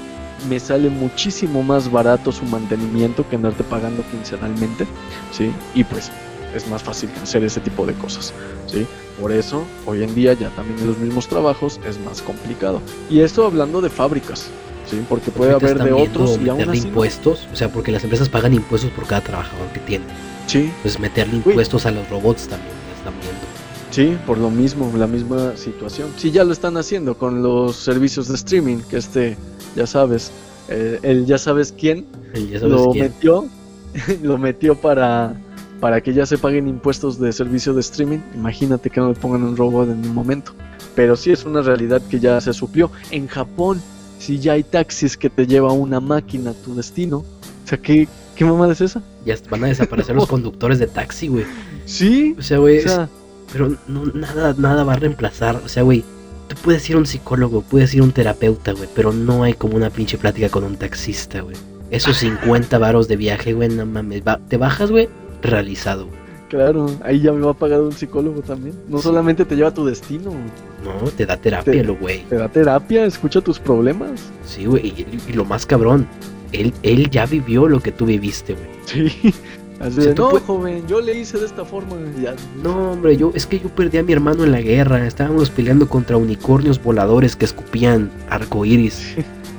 [0.49, 4.87] Me sale muchísimo más barato su mantenimiento que andarte pagando quincenalmente.
[5.31, 5.51] ¿sí?
[5.75, 6.11] Y pues
[6.55, 8.33] es más fácil hacer ese tipo de cosas.
[8.67, 8.85] ¿sí?
[9.19, 12.81] Por eso, hoy en día ya también en los mismos trabajos es más complicado.
[13.09, 14.47] Y esto hablando de fábricas.
[14.89, 15.03] ¿sí?
[15.07, 16.87] Porque puede haber de otros y aún así.
[16.87, 20.07] impuestos, o sea, porque las empresas pagan impuestos por cada trabajador que tienen.
[20.47, 23.45] Sí, Pues meterle impuestos a los robots también están viendo.
[23.89, 26.09] Sí, por lo mismo, la misma situación.
[26.17, 29.37] Sí, ya lo están haciendo con los servicios de streaming, que este,
[29.75, 30.31] ya sabes,
[30.67, 33.05] eh, el ya sabes quién ya sabes lo quién.
[33.05, 33.45] metió,
[34.21, 35.35] lo metió para,
[35.79, 38.19] para que ya se paguen impuestos de servicio de streaming.
[38.35, 40.53] Imagínate que no le pongan un robot en un momento.
[40.95, 42.89] Pero sí es una realidad que ya se suplió.
[43.11, 43.81] En Japón,
[44.19, 48.07] si ya hay taxis que te lleva una máquina a tu destino, o sea, ¿qué,
[48.35, 49.01] qué mamada es esa?
[49.25, 51.45] Ya van a desaparecer los conductores de taxi, güey.
[51.85, 53.09] Sí, O sea, güey, o sea,
[53.51, 55.61] pero no, nada, nada va a reemplazar.
[55.65, 56.03] O sea, güey,
[56.47, 59.53] tú puedes ir a un psicólogo, puedes ir a un terapeuta, güey, pero no hay
[59.53, 61.55] como una pinche plática con un taxista, güey.
[61.91, 64.23] Esos 50 varos de viaje, güey, no mames.
[64.27, 65.07] va- te bajas, güey,
[65.41, 66.07] realizado.
[66.49, 68.75] Claro, ahí ya me va a pagar un psicólogo también.
[68.87, 69.03] No Sí.
[69.05, 70.31] solamente te lleva a tu destino,
[70.83, 72.21] No, te da terapia, Te- lo güey.
[72.29, 74.21] te da terapia, escucha tus problemas.
[74.45, 76.05] Sí, güey, y, y lo más cabrón,
[76.51, 78.67] él, él ya vivió lo que tú viviste, güey.
[78.85, 79.33] Sí,
[79.79, 81.95] Así de, no, joven, yo le hice de esta forma.
[82.21, 82.35] ya.
[82.63, 85.05] No, hombre, yo es que yo perdí a mi hermano en la guerra.
[85.05, 89.15] Estábamos peleando contra unicornios voladores que escupían arcoíris.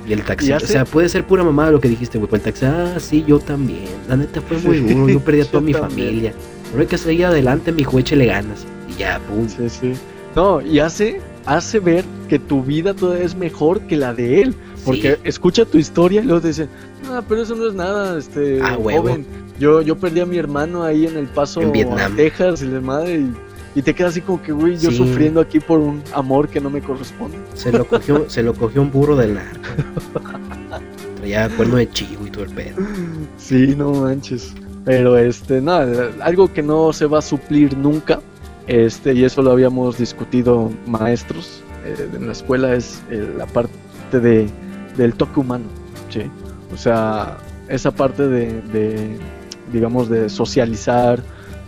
[0.07, 2.29] Y el taxi, o sea, puede ser pura mamada lo que dijiste, güey.
[2.31, 3.85] Pero el taxi, ah, sí, yo también.
[4.07, 5.09] La neta fue muy duro.
[5.09, 6.07] Yo perdí a toda mi también.
[6.07, 6.33] familia.
[6.71, 8.65] Pero hay que seguir adelante, mi jueche le ganas.
[8.89, 9.47] Y ya, pum.
[9.49, 9.93] Sí, sí.
[10.35, 14.55] No, y hace, hace ver que tu vida todavía es mejor que la de él.
[14.85, 15.19] Porque Sí.
[15.25, 16.69] escucha tu historia y luego te dice,
[17.09, 19.25] ah, pero eso no es nada, este, Ah, joven.
[19.59, 22.13] Yo, yo perdí a mi hermano ahí en el paso En Vietnam.
[22.13, 23.31] a Texas y la madre y,
[23.77, 24.97] y te quedas así como que, güey, yo Sí.
[24.97, 27.37] sufriendo aquí por un amor que no me corresponde.
[27.53, 29.69] Se lo cogió, se lo cogió un burro del narco.
[31.17, 32.77] Traía cuerno de chivo y todo el pedo.
[33.37, 34.55] Sí, no manches.
[34.83, 38.19] Pero este, nada, algo que no se va a suplir nunca,
[38.65, 43.69] este, y eso lo habíamos discutido maestros eh, en la escuela, es eh, la parte
[44.19, 44.49] de,
[44.97, 45.65] del toque humano,
[46.09, 46.21] ¿sí?
[46.73, 47.37] O sea,
[47.69, 49.19] esa parte de, de,
[49.71, 51.21] digamos, de socializar,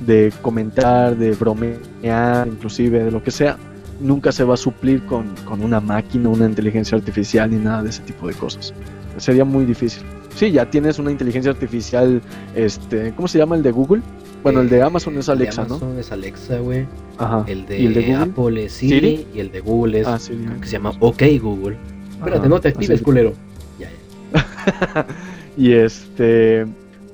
[0.05, 3.57] de comentar, de bromear, inclusive, de lo que sea,
[3.99, 7.89] nunca se va a suplir con, con una máquina, una inteligencia artificial, ni nada de
[7.89, 8.73] ese tipo de cosas.
[9.17, 10.03] Sería muy difícil.
[10.35, 12.21] Sí, ya tienes una inteligencia artificial,
[12.55, 14.01] este, ¿cómo se llama el de Google?
[14.41, 15.75] Bueno, el de Amazon es de Alexa, ¿no?
[15.75, 16.85] Amazon es Alexa, güey.
[17.17, 17.43] Ajá.
[17.47, 18.15] El de, ¿Y el de Google?
[18.23, 19.27] Apple es Siri, ¿Siri?
[19.33, 20.33] y el de Google es Ah, sí.
[20.61, 21.75] que se llama OK Google.
[22.11, 23.33] Espérate, Ajá, no te actives, culero.
[23.77, 23.89] Ya,
[24.33, 25.05] ya.
[25.57, 26.65] y este,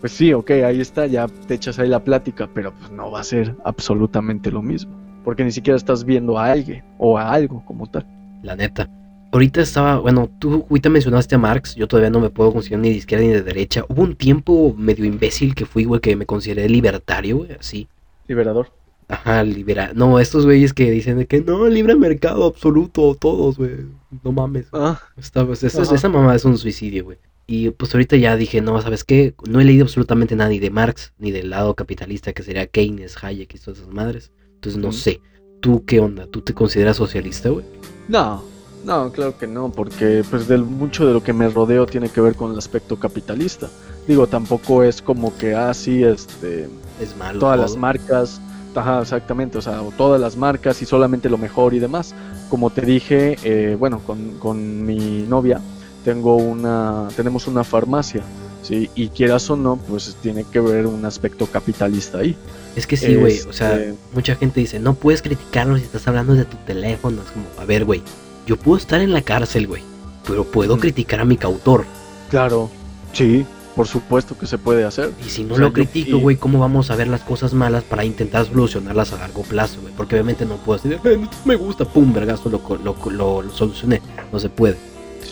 [0.06, 3.22] pues sí, ok, ahí está, ya te echas ahí la plática, pero pues no va
[3.22, 7.66] a ser absolutamente lo mismo, porque ni siquiera estás viendo a alguien o a algo
[7.66, 8.06] como tal.
[8.44, 8.88] La neta.
[9.32, 12.90] Ahorita estaba, bueno, tú ahorita mencionaste a Marx, yo todavía no me puedo considerar ni
[12.90, 13.84] de izquierda ni de derecha.
[13.90, 17.88] Hubo un tiempo medio imbécil que fui, güey, que me consideré libertario, güey, así.
[18.28, 18.72] Liberador.
[19.08, 19.94] Ajá, liberal.
[19.96, 23.88] No, estos güeyes que dicen de que no, libre mercado absoluto, todos, güey.
[24.24, 24.68] No mames.
[24.72, 27.18] Ah, Esta, pues, esa mamá es un suicidio, güey.
[27.48, 29.36] Y pues ahorita ya dije, no, ¿sabes qué?
[29.48, 33.24] No he leído absolutamente nada ni de Marx, ni del lado capitalista que sería Keynes,
[33.24, 34.32] Hayek y todas esas madres.
[34.56, 35.22] Entonces no sé.
[35.62, 36.28] ¿Tú qué onda?
[36.28, 37.66] ¿Tú te consideras socialista, güey?
[38.08, 38.44] no,
[38.86, 42.22] no, claro que no, porque pues del, mucho de lo que me rodeo tiene que
[42.22, 43.68] ver con el aspecto capitalista.
[44.08, 46.70] Digo, tampoco es como que, ah, sí, este,
[47.00, 47.40] Es malo.
[47.40, 47.64] todas todo.
[47.64, 48.42] las marcas,
[48.76, 52.14] ajá, exactamente, o sea, todas las marcas y solamente lo mejor y demás.
[52.50, 55.62] Como te dije, eh, bueno, con, con mi novia
[56.06, 58.22] tengo una, tenemos una farmacia,
[58.62, 58.90] ¿sí?
[58.96, 62.38] Y quieras o no, pues tiene que ver un aspecto capitalista ahí.
[62.76, 63.40] Es que sí, güey.
[63.50, 67.22] O sea, Este- mucha gente dice, no puedes criticarlo si estás hablando de tu teléfono.
[67.24, 68.02] Es como, a ver, güey.
[68.46, 69.82] Yo puedo estar en la cárcel, güey.
[70.28, 71.86] Pero puedo criticar a mi cautor.
[72.30, 72.70] Claro,
[73.14, 73.46] sí,
[73.76, 75.12] por supuesto que se puede hacer.
[75.26, 77.54] Y si no O sea, lo critico, y- güey, ¿cómo vamos a ver las cosas
[77.54, 79.94] malas para intentar solucionarlas a largo plazo, güey?
[79.96, 84.02] Porque obviamente no puedo decir, "Eh, me gusta, pum, vergazo, lo, lo, lo, lo solucioné.
[84.32, 84.78] No se puede.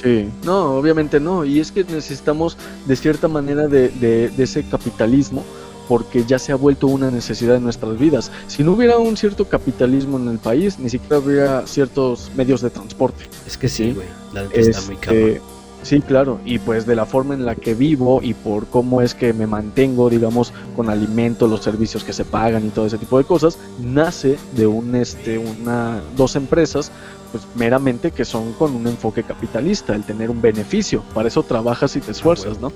[0.03, 1.45] Sí, no, obviamente no.
[1.45, 5.43] Y es que necesitamos de cierta manera de, de- de ese capitalismo
[5.87, 8.31] porque ya se ha vuelto una necesidad en nuestras vidas.
[8.47, 12.69] Si no hubiera un cierto capitalismo en el país, ni siquiera hubiera ciertos medios de
[12.69, 13.23] transporte.
[13.47, 13.91] Es que sí, Sí.
[13.93, 14.07] güey.
[14.33, 15.37] La neta está muy Este, cabrón.
[15.83, 16.39] sí, claro.
[16.45, 19.45] Y pues de la forma en la que vivo y por cómo es que me
[19.45, 23.57] mantengo, digamos, con alimento, los servicios que se pagan y todo ese tipo de cosas,
[23.81, 26.91] nace de un, este, una, dos empresas
[27.33, 31.03] pues meramente que son con un enfoque capitalista, el tener un beneficio.
[31.15, 32.71] Para eso trabajas y te esfuerzas, ¿no?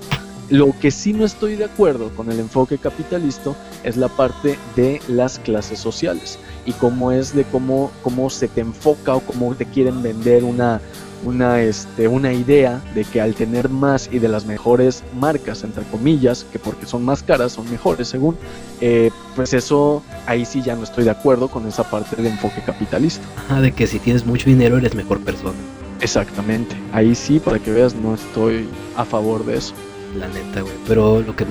[0.50, 3.52] Lo que sí no estoy de acuerdo con el enfoque capitalista
[3.84, 8.62] es la parte de las clases sociales y cómo es de cómo, cómo se te
[8.62, 10.80] enfoca o cómo te quieren vender una,
[11.24, 15.82] una, este, una idea de que al tener más y de las mejores marcas, entre
[15.84, 18.36] comillas, que porque son más caras, son mejores según,
[18.80, 22.62] eh, pues eso ahí sí ya no estoy de acuerdo con esa parte del enfoque
[22.64, 23.24] capitalista.
[23.36, 25.56] Ajá, de que si tienes mucho dinero eres mejor persona.
[26.00, 26.76] Exactamente.
[26.92, 29.74] Ahí sí, para que veas, no estoy a favor de eso.
[30.16, 30.74] La neta, güey.
[30.86, 31.44] Pero lo que,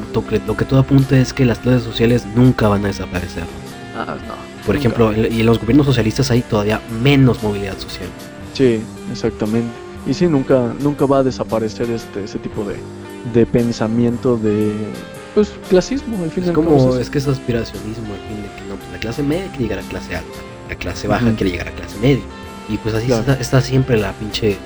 [0.45, 3.43] lo que todo apunta es que las clases sociales nunca van a desaparecer.
[3.95, 4.33] Ah, no.
[4.65, 4.79] Por Nunca.
[4.79, 8.09] ejemplo, y en los gobiernos socialistas hay todavía menos movilidad social.
[8.57, 8.81] Sí,
[9.11, 9.69] exactamente.
[10.07, 12.75] Y sí, nunca, nunca va a desaparecer este, ese tipo de,
[13.33, 14.71] de pensamiento de
[15.35, 18.47] pues clasismo al fin Es al cabo como, es que es aspiracionismo, al fin de
[18.55, 20.37] que no, pues la clase media quiere llegar a clase alta,
[20.69, 21.35] la clase baja Ujú.
[21.35, 22.23] quiere llegar a clase media.
[22.69, 23.21] Y pues así Claro.
[23.21, 24.57] está, está siempre la pinche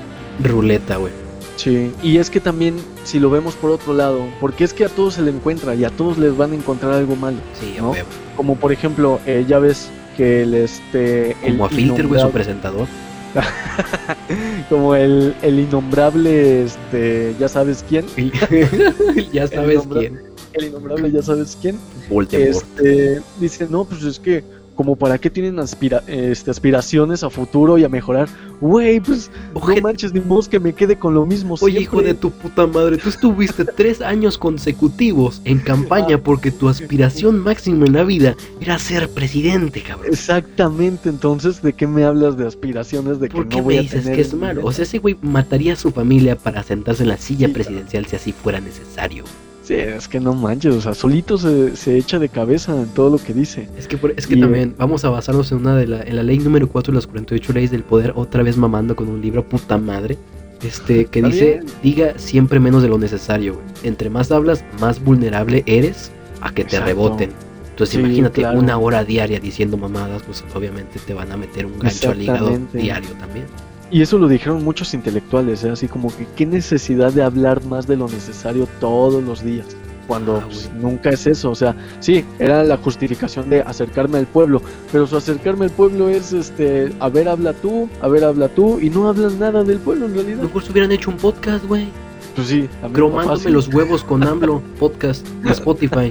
[0.42, 1.12] ruleta, güey.
[1.56, 4.88] Sí, y es que también, si lo vemos por otro lado, porque es que a
[4.88, 7.36] todos se le encuentra y a todos les van a encontrar algo malo.
[7.60, 7.92] Sí, ¿No?
[8.36, 11.32] Como por ejemplo, eh, ya ves que el este.
[11.42, 12.88] el Como a Filter, güey, su presentador.
[14.68, 17.34] Como el, el innombrable, este.
[17.38, 18.06] Ya sabes quién.
[19.32, 20.20] ya sabes quién.
[20.52, 21.78] El innombrable, ya sabes quién.
[22.08, 22.56] Voldemort.
[22.56, 23.22] Este.
[23.40, 24.44] Dice, no, pues es que
[24.74, 28.28] como para qué tienen aspira este, aspiraciones a futuro y a mejorar.
[28.60, 31.54] Güey, pues Oje- no manches, ni modo que me quede con lo mismo.
[31.60, 31.82] Oye, siempre.
[31.82, 37.38] hijo de tu puta madre, tú estuviste tres años consecutivos en campaña porque tu aspiración
[37.40, 40.12] máxima en la vida era ser presidente, cabrón.
[40.12, 43.80] Exactamente, entonces, ¿de qué me hablas de aspiraciones de que ¿Por qué no voy me
[43.80, 44.62] a dices tener que es malo?
[44.64, 48.16] O sea, ese güey mataría a su familia para sentarse en la silla presidencial si
[48.16, 49.24] así fuera necesario.
[49.62, 53.10] Sí, es que no manches, o sea, solito se, se echa de cabeza en todo
[53.10, 53.68] lo que dice.
[53.78, 56.16] Es que, por- es que Y, también vamos a basarnos en una de la, en
[56.16, 59.20] la ley número 4 de las 48 leyes del poder, otra vez mamando con un
[59.22, 60.18] libro, puta madre.
[60.64, 61.66] Este, que dice, bien.
[61.82, 63.64] diga siempre menos de lo necesario, güey.
[63.84, 66.10] Entre más hablas, más vulnerable eres
[66.40, 66.86] a que te Exacto.
[66.86, 67.30] reboten.
[67.70, 68.58] Entonces Sí, imagínate claro.
[68.58, 72.58] una hora diaria diciendo mamadas, pues obviamente te van a meter un gancho al hígado
[72.72, 73.46] diario también.
[73.92, 75.70] Y eso lo dijeron muchos intelectuales, ¿eh?
[75.70, 79.66] así como que qué necesidad de hablar más de lo necesario todos los días.
[80.06, 84.26] Cuando Ah, pues, nunca es eso, o sea, sí, era la justificación de acercarme al
[84.26, 88.48] pueblo, pero su acercarme al pueblo es, este, a ver, habla tú, a ver, habla
[88.48, 90.42] tú, y no hablan nada del pueblo en realidad.
[90.42, 91.86] Mejor se hubieran hecho un podcast, güey.
[92.34, 96.08] Pues sí, Cromándome los huevos con AMLO, podcast, de Spotify.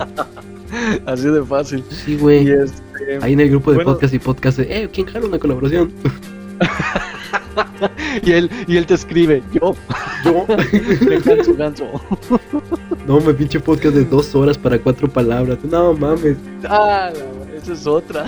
[1.08, 1.84] así de fácil.
[1.90, 2.48] Sí, güey.
[2.48, 3.92] Este, Ahí en el grupo de Bueno.
[3.94, 5.92] podcast y podcast, eh, ¿quién jala una colaboración?
[8.24, 9.76] y él, y él te escribe, yo,
[10.24, 10.46] Yo.
[10.48, 11.86] de ganso, ganso.
[13.08, 15.58] No, me pinche podcast de dos horas para cuatro palabras.
[15.64, 16.38] No mames.
[16.70, 17.10] Ah,
[17.56, 18.26] esa es otra.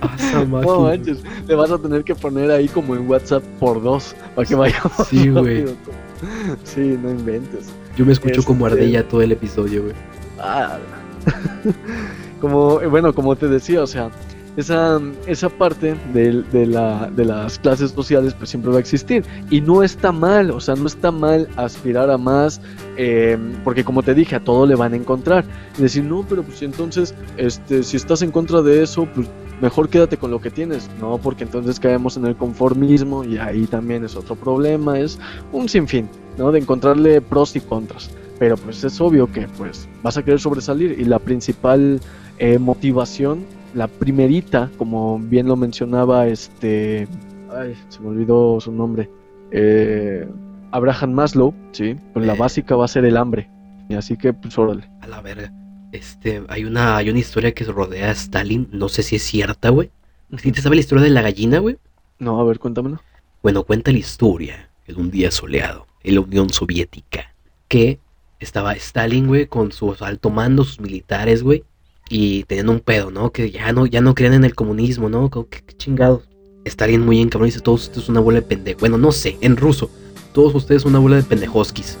[0.00, 4.14] Asa No manches, le vas a tener que poner ahí como en WhatsApp por dos
[4.34, 4.92] para que vayamos.
[5.08, 5.64] Sí, güey.
[6.64, 7.66] Sí, no inventes.
[7.96, 9.94] Yo me escucho como Este- ardilla todo el episodio, güey.
[10.40, 10.78] Ah,
[12.40, 14.10] como, eh, bueno, como te decía, o sea,
[14.58, 19.24] esa, esa parte de, la, de las clases sociales pues siempre va a existir.
[19.50, 22.60] Y no está mal, o sea, no está mal aspirar a más,
[22.96, 25.44] eh, porque como te dije, a todo le van a encontrar.
[25.78, 29.28] Y decir, no, pero pues entonces, este, si estás en contra de eso, pues
[29.60, 30.90] mejor quédate con lo que tienes.
[31.00, 35.20] No, porque entonces caemos en el conformismo y ahí también es otro problema, es
[35.52, 36.50] un sinfín, ¿no?
[36.50, 38.10] De encontrarle pros y contras.
[38.40, 42.00] Pero pues es obvio que pues vas a querer sobresalir y la principal
[42.38, 43.44] eh, motivación,
[43.74, 47.06] la primerita, como bien lo mencionaba este,
[47.54, 49.10] ay, se me olvidó su nombre,
[49.50, 50.28] eh,
[50.70, 52.38] Abraham Maslow, sí, pues la Eh.
[52.38, 53.48] básica va a ser el hambre.
[53.88, 54.88] Y así que pues órale.
[55.00, 55.50] A la verga.
[55.92, 58.68] Este, hay una, hay una historia que rodea a Stalin.
[58.70, 59.90] No sé si es cierta, güey.
[60.36, 61.78] ¿Sí te sabe la historia de la gallina, güey?
[62.18, 63.00] No, a ver, cuéntamelo.
[63.42, 67.32] Bueno, cuenta la historia en un día soleado en la Unión Soviética.
[67.68, 67.98] Que
[68.40, 71.64] estaba Stalin, güey, con su alto mando, sus militares, güey.
[72.08, 73.30] Y tenían un pedo, ¿no?
[73.32, 75.30] Que ya no, ya no creían en el comunismo, ¿no?
[75.30, 76.22] Que, que chingados.
[76.64, 78.80] Stalin muy encabrón dice, todos ustedes son una bola de pendejos.
[78.80, 79.90] Bueno, no sé, en ruso.
[80.32, 81.98] Todos ustedes son una bola de pendejoskis.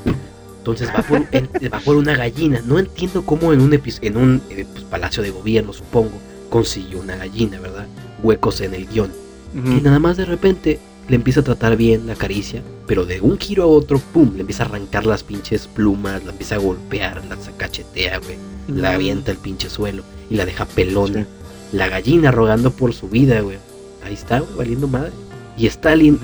[0.58, 2.62] Entonces va por, en- va por una gallina.
[2.66, 6.12] No entiendo cómo en un, en un eh, pues, palacio de gobierno, supongo,
[6.50, 7.86] consiguió una gallina, ¿verdad?
[8.22, 9.10] Huecos en el guion.
[9.54, 10.78] Y nada más de repente
[11.08, 14.40] le empieza a tratar bien, la acaricia, pero de un giro a otro, pum, le
[14.42, 18.36] empieza a arrancar las pinches plumas, la empieza a golpear, la cachetea, güey,
[18.68, 21.26] la avienta al pinche suelo y la deja pelona.
[21.72, 23.58] La gallina rogando por su vida, güey.
[24.04, 25.12] Ahí está, güey, valiendo madre.
[25.56, 26.18] Y Stalin,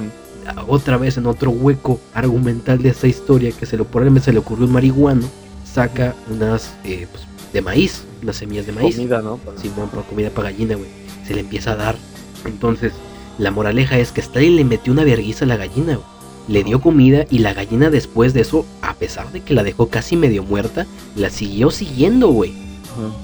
[0.46, 4.32] a- otra vez en otro hueco argumental de esta historia que se le, probablemente se
[4.32, 5.26] le ocurrió un marihuano,
[5.70, 8.96] saca unas eh, pues, de maíz, unas semillas de maíz.
[8.96, 9.36] Comida, ¿no?
[9.38, 10.88] Para- Simón, para comida para gallina, güey.
[11.26, 11.96] Se le empieza a dar.
[12.44, 12.92] Entonces,
[13.38, 16.14] la moraleja es que Stalin le metió una vergüenza a la gallina, güey.
[16.46, 19.88] Le dio comida y la gallina después de eso, a pesar de que la dejó
[19.88, 22.52] casi medio muerta, la siguió siguiendo, güey.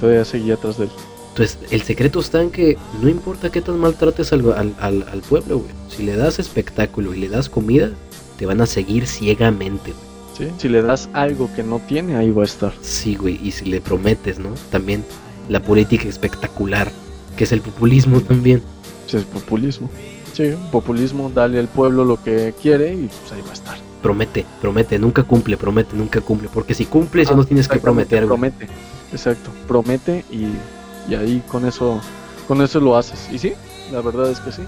[0.00, 0.90] Todavía seguía atrás de él.
[1.28, 5.20] Entonces, el secreto está en que no importa qué tan maltrates al, al, al, al
[5.20, 5.70] pueblo, güey.
[5.88, 7.90] Si le das espectáculo y le das comida,
[8.38, 10.48] te van a seguir ciegamente, güey.
[10.48, 10.54] ¿sí?
[10.58, 12.72] Si le das algo que no tiene, ahí va a estar.
[12.80, 13.38] Sí, güey.
[13.42, 14.50] Y si le prometes, ¿no?
[14.70, 15.04] También
[15.48, 16.90] la política espectacular,
[17.36, 18.62] que es el populismo también.
[19.10, 19.90] Sí, es populismo.
[20.32, 23.78] Sí, populismo, dale al pueblo lo que quiere y pues ahí va a estar.
[24.02, 26.48] promete, promete, nunca cumple, promete, nunca cumple.
[26.52, 28.28] Porque si cumples ya Ah, no tienes que prometer, güey.
[28.28, 28.68] Promete,
[29.12, 30.46] exacto, promete y,
[31.10, 32.00] y ahí con eso,
[32.46, 33.28] con eso lo haces.
[33.32, 33.52] Y sí,
[33.90, 34.62] la verdad es que sí.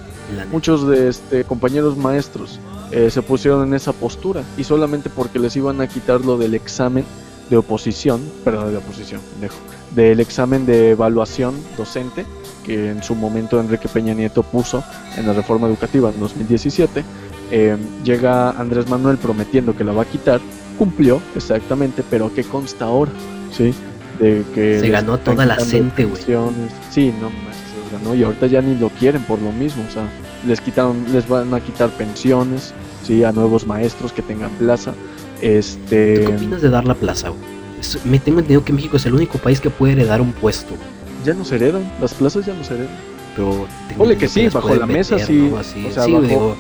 [0.50, 2.58] Muchos de este compañeros maestros
[2.90, 6.54] eh, se pusieron en esa postura y solamente porque les iban a quitar lo del
[6.54, 7.04] examen
[7.48, 9.56] de oposición, perdón, de oposición, pendejo,
[9.94, 12.26] del examen de evaluación docente
[12.64, 14.82] que en su momento Enrique Peña Nieto puso
[15.16, 17.04] en la reforma educativa en 2017,
[17.50, 20.40] eh, llega Andrés Manuel prometiendo que la va a quitar,
[20.78, 23.10] cumplió exactamente, pero ¿qué consta ahora?
[23.56, 23.74] ¿Sí?
[24.18, 26.22] De que Se ganó toda la gente, güey.
[26.90, 29.92] Sí, no más, se ganó y ahorita ya ni lo quieren por lo mismo, o
[29.92, 30.04] sea,
[30.46, 32.72] les quitaron, les van a quitar pensiones,
[33.04, 34.94] sí, a nuevos maestros que tengan plaza.
[35.40, 37.40] Este, ¿Tú qué opinas de dar la plaza, güey?
[38.04, 40.74] Me tengo entendido que México es el único país que puede heredar un puesto.
[41.24, 42.94] Ya no se heredan, las plazas ya no se heredan.
[43.36, 43.66] Pero
[43.96, 45.58] Ponle que sí, bajo la mesa sí, ¿no?
[45.58, 46.56] Así, o sea, sí, bajo- digo,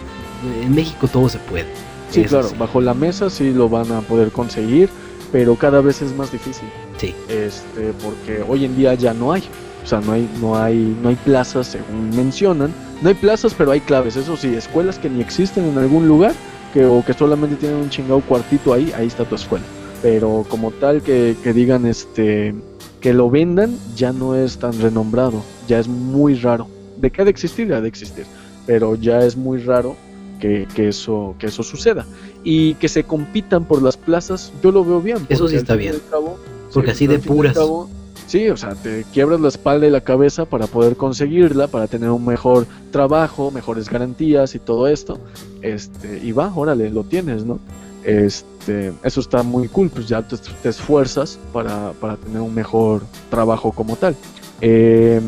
[0.62, 1.66] en México todo se puede.
[2.10, 4.88] Sí, claro, bajo la mesa sí lo van a poder conseguir,
[5.30, 6.68] pero cada vez es más difícil.
[6.98, 7.14] Sí.
[7.28, 9.42] Este, porque hoy en día ya no hay.
[9.82, 12.72] O sea, no hay, no hay, no hay plazas según mencionan.
[13.00, 14.16] No hay plazas, pero hay claves.
[14.16, 16.32] Eso sí, escuelas que ni existen en algún lugar,
[16.72, 19.64] que, o que solamente tienen un chingado cuartito ahí, ahí está tu escuela.
[20.02, 22.54] Pero como tal que, que digan este
[23.02, 26.68] que lo vendan, ya no es tan renombrado, ya es muy raro.
[26.98, 28.24] De que ha de existir, ha de existir.
[28.64, 29.96] Pero ya es muy raro
[30.40, 32.06] que, que eso, que eso suceda.
[32.44, 35.18] Y que se compitan por las plazas, yo lo veo bien.
[35.28, 35.96] Eso sí está bien.
[36.10, 36.38] cabo-
[36.72, 37.54] Porque así de puras.
[37.54, 37.90] cabo,
[38.28, 42.08] Sí, o sea, te quiebras la espalda y la cabeza para poder conseguirla, para tener
[42.08, 45.18] un mejor trabajo, mejores garantías y todo esto.
[45.60, 47.58] Este, y va, órale, lo tienes, ¿no?
[48.04, 50.36] Este, eso está muy cool, pues ya te,
[50.68, 54.14] esfuerzas para, para tener un mejor trabajo como tal.
[54.60, 55.20] Eh,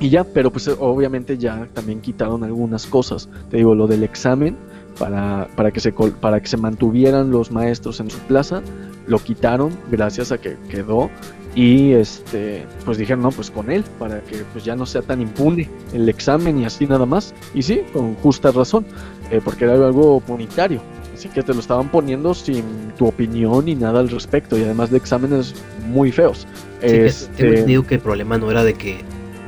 [0.00, 3.28] y ya, pero pues obviamente ya también quitaron algunas cosas.
[3.50, 4.56] Te digo, lo del examen
[4.98, 8.62] para, para, que, se, para que se mantuvieran los maestros en su plaza,
[9.06, 11.10] lo quitaron gracias a que quedó
[11.54, 15.20] y este pues dijeron no pues con él para que pues ya no sea tan
[15.20, 18.84] impune el examen y así nada más y sí con justa razón
[19.30, 20.80] eh, porque era algo punitario
[21.14, 22.64] así que te lo estaban poniendo sin
[22.98, 25.54] tu opinión ni nada al respecto y además de exámenes
[25.88, 26.46] muy feos
[26.80, 28.98] Sí, que Este, tengo entendido que el problema no era de que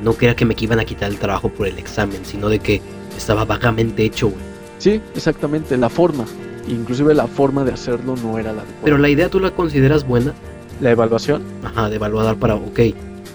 [0.03, 2.81] no creía que me iban a quitar el trabajo por el examen, sino de que
[3.17, 4.41] estaba vagamente hecho, güey.
[4.79, 6.25] sí exactamente la forma
[6.67, 8.83] inclusive la forma de hacerlo no era la adecuada.
[8.83, 10.33] Pero la idea tú la consideras buena,
[10.81, 12.79] la evaluación ajá, de evaluar para, ok,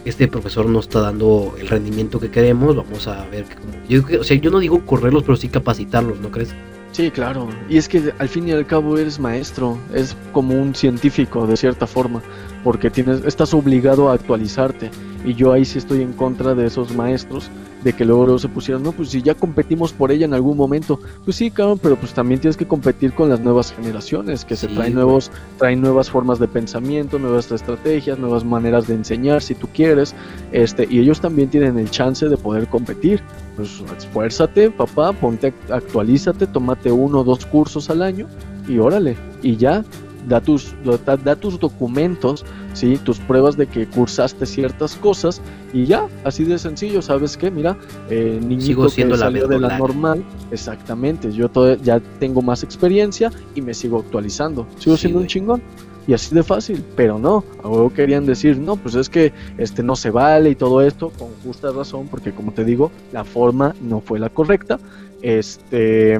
[0.05, 3.45] este profesor no está dando el rendimiento que queremos, vamos a ver.
[3.45, 3.57] que-
[3.89, 6.51] Yo, o sea, yo no digo correrlos, pero sí capacitarlos, ¿no crees?
[6.93, 7.48] Sí, claro.
[7.69, 11.56] Y es que al fin y al cabo eres maestro, es como un científico de
[11.56, 12.23] cierta forma,
[12.64, 14.90] porque tienes, estás obligado a actualizarte.
[15.24, 17.48] Y yo ahí sí estoy en contra de esos maestros,
[17.84, 20.56] de que luego, luego se pusieron, no, pues si ya competimos por ella en algún
[20.56, 24.56] momento, pues sí, cabrón, pero pues también tienes que competir con las nuevas generaciones, que
[24.56, 29.55] se traen nuevos, traen nuevas formas de pensamiento, nuevas estrategias, nuevas maneras de enseñar, si
[29.55, 30.14] tú quieres,
[30.52, 33.20] este, y ellos también tienen el chance de poder competir.
[33.56, 38.26] Pues esfuérzate, papá, ponte, actualízate, tómate uno o dos cursos al año
[38.68, 39.84] y órale, y ya,
[40.28, 40.74] da tus,
[41.05, 42.44] da, da tus documentos,
[42.74, 42.99] ¿sí?
[43.03, 45.40] tus pruebas de que cursaste ciertas cosas
[45.73, 47.51] y ya, así de sencillo, ¿sabes qué?
[47.51, 47.77] Mira,
[48.09, 52.40] eh, niñito Sigo siendo que la salió de la normal, exactamente, yo to- ya tengo
[52.43, 55.62] más experiencia y me sigo actualizando, sigo Sí, siendo un chingón.
[56.05, 59.85] Y así de fácil, pero no, a huevo querían decir, no, pues es que este
[59.85, 63.73] no se vale y todo esto, con justa razón, porque como te digo, la forma
[63.81, 64.81] no fue la correcta.
[65.23, 66.19] Este,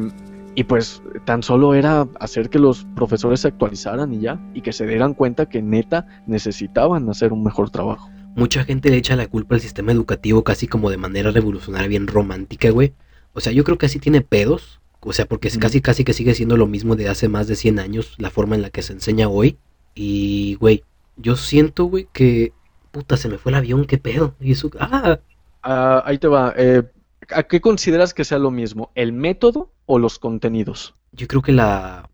[0.55, 4.73] y pues tan solo era hacer que los profesores se actualizaran y ya, y que
[4.73, 8.11] se dieran cuenta que neta necesitaban hacer un mejor trabajo.
[8.35, 12.07] Mucha gente le echa la culpa al sistema educativo casi como de manera revolucionaria, bien
[12.07, 12.95] romántica, güey.
[13.35, 14.81] O sea, yo creo que así tiene pedos.
[15.01, 17.57] O sea, porque es casi casi que sigue siendo lo mismo de hace más de
[17.57, 19.59] 100 años, la forma en la que se enseña hoy.
[19.95, 20.85] Y, güey,
[21.16, 22.53] yo siento, güey, que...
[22.93, 24.35] Puta, se me fue el avión, qué pedo.
[24.41, 24.70] Y eso...
[24.79, 25.19] Ah,
[25.62, 26.53] Ah, ahí te va.
[26.57, 26.83] eh,
[27.31, 28.90] ¿A qué consideras que sea lo mismo?
[28.94, 30.94] ¿El método o los contenidos?
[31.12, 32.09] yo creo que la...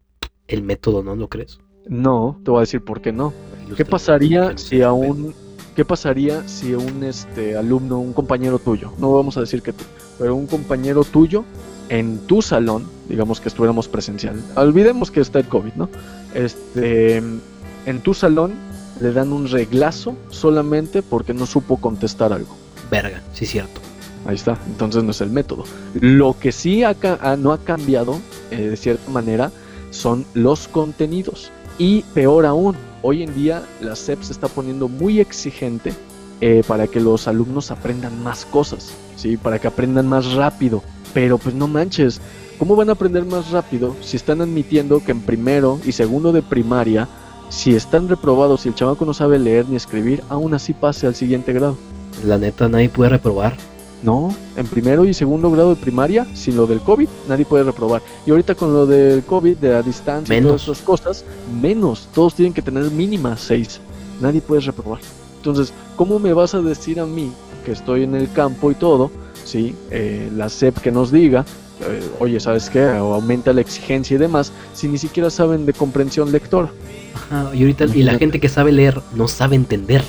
[0.46, 1.14] El método, ¿no?
[1.14, 1.58] ¿Lo crees?
[1.86, 3.32] No, te voy a decir por qué no.
[3.76, 5.34] ¿Qué pasaría si a un
[5.74, 9.84] qué pasaría si un este alumno, un compañero tuyo, no vamos a decir que tú,
[10.18, 11.44] pero un compañero tuyo
[11.88, 14.42] en tu salón, digamos que estuviéramos presencial.
[14.56, 15.88] Olvidemos que está el COVID, ¿no?
[16.34, 18.54] Este en tu salón
[19.00, 22.56] le dan un reglazo solamente porque no supo contestar algo.
[22.90, 23.87] Verga, sí, cierto.
[24.28, 25.64] Ahí está, entonces no es el método.
[25.94, 29.50] Lo que sí ha ah, no ha cambiado, eh, de cierta manera,
[29.88, 31.50] son los contenidos.
[31.78, 35.94] Y peor aún, hoy en día la SEP se está poniendo muy exigente
[36.42, 39.38] eh, para que los alumnos aprendan más cosas, ¿sí?
[39.38, 40.82] para que aprendan más rápido.
[41.14, 42.20] Pero pues no manches,
[42.58, 46.42] ¿cómo van a aprender más rápido si están admitiendo que en primero y segundo de
[46.42, 47.08] primaria,
[47.48, 51.14] si están reprobados, si el chamaco no sabe leer ni escribir, aún así pase al
[51.14, 51.78] siguiente grado?
[52.26, 53.56] La neta, nadie puede reprobar.
[54.02, 58.00] No, en primero y segundo grado de primaria, sin lo del COVID, nadie puede reprobar.
[58.26, 60.62] Y ahorita con lo del COVID, de la distancia y Menos.
[60.62, 61.24] todas esas cosas,
[61.60, 62.08] menos.
[62.14, 63.80] Todos tienen que tener mínima 6.
[64.20, 65.00] Nadie puede reprobar.
[65.36, 67.32] Entonces, ¿cómo me vas a decir a mí,
[67.64, 69.10] que estoy en el campo y todo,
[69.44, 71.44] sí, eh, la SEP que nos diga,
[71.80, 72.84] eh, oye, ¿sabes qué?
[72.84, 76.70] O aumenta la exigencia y demás, si ni siquiera saben de comprensión lectora.
[77.14, 80.02] Ajá, y ahorita y la gente que sabe leer no sabe entender,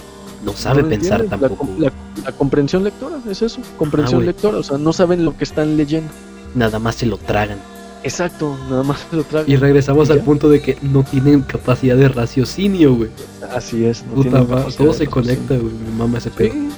[0.43, 1.67] no sabe No pensar tampoco.
[1.77, 1.91] La,
[2.25, 4.27] la comprensión lectora, es eso, comprensión güey.
[4.27, 6.09] lectora, o sea, no saben lo que están leyendo.
[6.55, 7.57] Nada más se lo tragan.
[8.03, 9.49] Exacto, nada más lo tragan.
[9.51, 13.09] Y regresamos ¿Y al punto de que no tienen capacidad de raciocinio, güey.
[13.53, 14.05] Así es.
[14.05, 14.45] no Puta
[14.77, 15.73] todo se conecta, güey.
[15.73, 16.53] Mi mamá ese pedo.
[16.53, 16.69] Sí.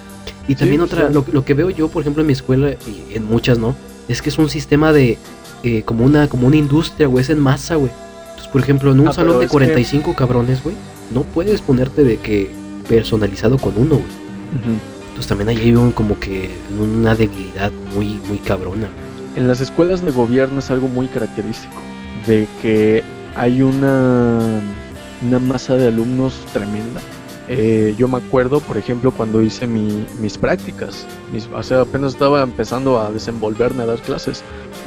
[0.47, 1.09] Y también otra, ya.
[1.09, 3.75] lo, lo que veo yo, por ejemplo, en mi escuela y en muchas, ¿no?
[4.07, 5.19] Es que es un sistema de,
[5.63, 7.91] eh, como una como una industria, güey, es en masa, güey.
[8.31, 10.75] Entonces, por ejemplo, en un Ah, salón de es que- 45 cabrones, güey,
[11.13, 12.49] no puedes ponerte de que
[12.87, 13.99] personalizado con uno.
[15.09, 16.49] Entonces también ahí hay un, como que
[16.79, 18.87] una debilidad muy, muy cabrona.
[19.35, 21.73] En las escuelas de gobierno es algo muy característico,
[22.27, 23.03] de que
[23.35, 24.39] hay una,
[25.25, 26.99] una masa de alumnos tremenda.
[27.47, 32.13] Eh, yo me acuerdo, por ejemplo, cuando hice mi- mis prácticas, mis- o sea, apenas
[32.13, 34.41] estaba empezando a desenvolverme a dar clases.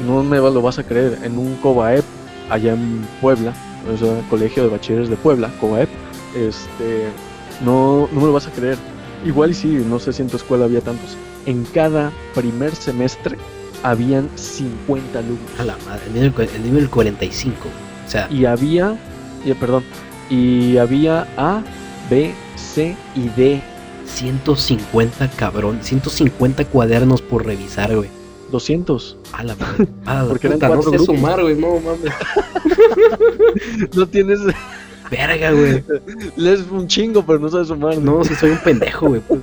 [0.06, 2.04] No me lo vas a creer, en un COBAEP,
[2.50, 3.52] allá en Puebla,
[3.92, 5.88] o sea, Colegio de Bachilleres de Puebla, COBAEP,
[6.36, 7.06] este,
[7.62, 8.76] no, no me lo vas a creer.
[9.24, 11.16] Igual y sí, no sé si en tu escuela había tantos.
[11.46, 13.36] En cada primer semestre
[13.82, 15.50] habían 50 alumnos.
[15.58, 17.56] A la madre, el nivel, el nivel 45.
[18.06, 18.98] O sea, Y había,
[19.44, 19.82] y, perdón,
[20.30, 21.62] y había A,
[22.10, 23.62] B, C y D.
[24.06, 28.10] 150 cabrón, 150 cuadernos por revisar, güey.
[28.52, 29.16] 200.
[29.32, 29.88] A la madre.
[30.04, 31.06] A la Porque eran puta, no sé grupos.
[31.06, 32.12] sumar, güey, no mames.
[33.96, 34.40] No tienes,
[35.16, 35.82] Verga, güey.
[36.36, 37.98] lees un chingo, pero no sabes sumar.
[37.98, 39.20] No, si soy un pendejo, güey.
[39.26, 39.40] pues.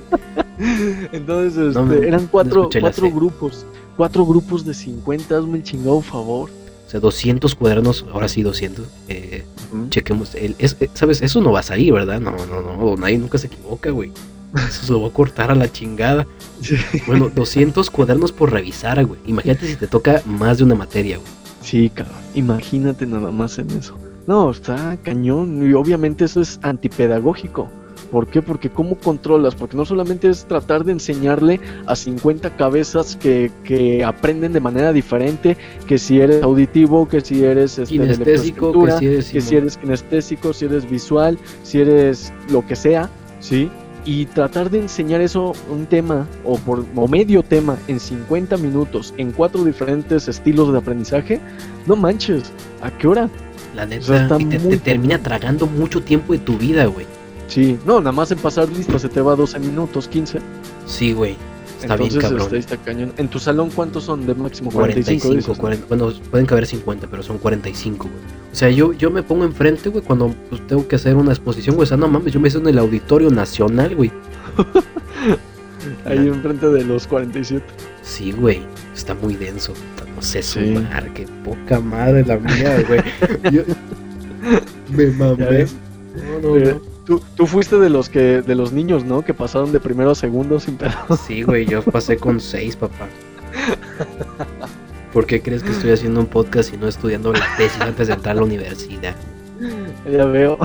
[1.12, 3.66] Entonces, este, No, eran cuatro, cuatro grupos.
[3.96, 6.50] Cuatro grupos de 50, hazme el chingado favor.
[6.86, 8.86] O sea, 200 cuadernos, ahora sí 200.
[9.08, 9.44] Eh,
[9.88, 10.34] chequemos.
[10.34, 11.22] El, es, eh, ¿Sabes?
[11.22, 12.20] Eso no va a salir, ¿verdad?
[12.20, 12.96] No, no, no.
[12.96, 14.12] Nadie nunca se equivoca, güey.
[14.54, 16.26] Eso se lo va a cortar a la chingada.
[16.60, 16.76] Sí.
[17.06, 19.20] Bueno, 200 cuadernos por revisar, güey.
[19.26, 21.28] Imagínate si te toca más de una materia, güey.
[21.62, 22.16] Sí, cabrón.
[22.34, 23.96] Imagínate nada más en eso.
[24.26, 25.68] No, está cañón.
[25.68, 27.68] Y obviamente eso es antipedagógico.
[28.10, 28.42] ¿Por qué?
[28.42, 29.54] Porque ¿cómo controlas?
[29.54, 34.92] Porque no solamente es tratar de enseñarle a 50 cabezas que, que aprenden de manera
[34.92, 39.30] diferente, que si eres auditivo, que si eres este, Kinestésico, que si eres.
[39.30, 43.08] que si eres kinestésico, si eres visual, si eres lo que sea,
[43.40, 43.70] ¿sí?
[44.04, 49.14] Y tratar de enseñar eso, un tema o, por, o medio tema en 50 minutos,
[49.16, 51.40] en cuatro diferentes estilos de aprendizaje,
[51.86, 53.30] no manches, ¿a qué hora?
[53.74, 57.06] La neta, O sea, está y te, termina tragando mucho tiempo de tu vida, güey.
[57.48, 60.40] Sí, no, nada más en pasar lista se te va 12 minutos, 15.
[60.86, 61.36] Sí, güey.
[61.80, 62.42] Está Entonces, bien cabrón.
[62.42, 63.12] este, está cañón.
[63.16, 64.70] ¿En tu salón cuántos son de máximo?
[64.70, 65.60] 45, 45, dices, ¿no?
[65.60, 68.20] 40, bueno, pueden caber 50, pero son 45, güey.
[68.52, 71.74] O sea, yo, yo me pongo enfrente, güey, cuando pues, tengo que hacer una exposición,
[71.74, 71.84] güey.
[71.84, 74.12] O sea, no mames, yo me hice en el Auditorio Nacional, güey.
[76.04, 77.64] Ahí enfrente de los 47.
[78.02, 78.62] Sí, güey.
[78.94, 79.72] Está muy denso.
[80.22, 80.74] Sé Sí.
[80.76, 83.00] sumar, qué poca madre la mía, güey.
[83.52, 83.62] Yo-
[84.90, 85.66] Me ¿Ya mamé.
[86.42, 86.80] No, no, no.
[87.04, 89.22] Tú, tú fuiste de los que de los niños, ¿no?
[89.22, 90.92] Que pasaron de primero a segundo sin pedo.
[91.26, 93.08] Sí, güey, yo pasé con 6, papá.
[95.12, 98.14] ¿Por qué crees que estoy haciendo un podcast y no estudiando la tesis antes de
[98.14, 99.14] entrar a la universidad?
[100.10, 100.58] Ya veo.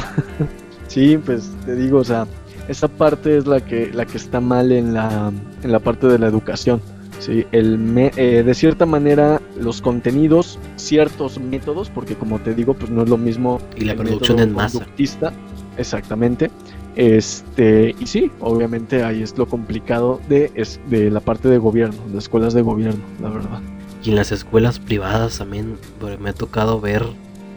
[0.88, 2.26] Sí, pues te digo, o sea,
[2.68, 5.32] esa parte es la que la que está mal en la
[5.64, 6.82] en la parte de la educación.
[7.20, 12.74] Sí, el me- eh, de cierta manera los contenidos, ciertos métodos, porque como te digo,
[12.74, 14.86] pues no es lo mismo Y la producción en masa.
[15.78, 16.52] exactamente.
[16.96, 21.98] Este, y sí, obviamente ahí es lo complicado de, es, de la parte de gobierno,
[22.12, 23.62] de escuelas de gobierno, la verdad.
[24.04, 25.76] Y en las escuelas privadas también
[26.20, 27.04] me ha tocado ver,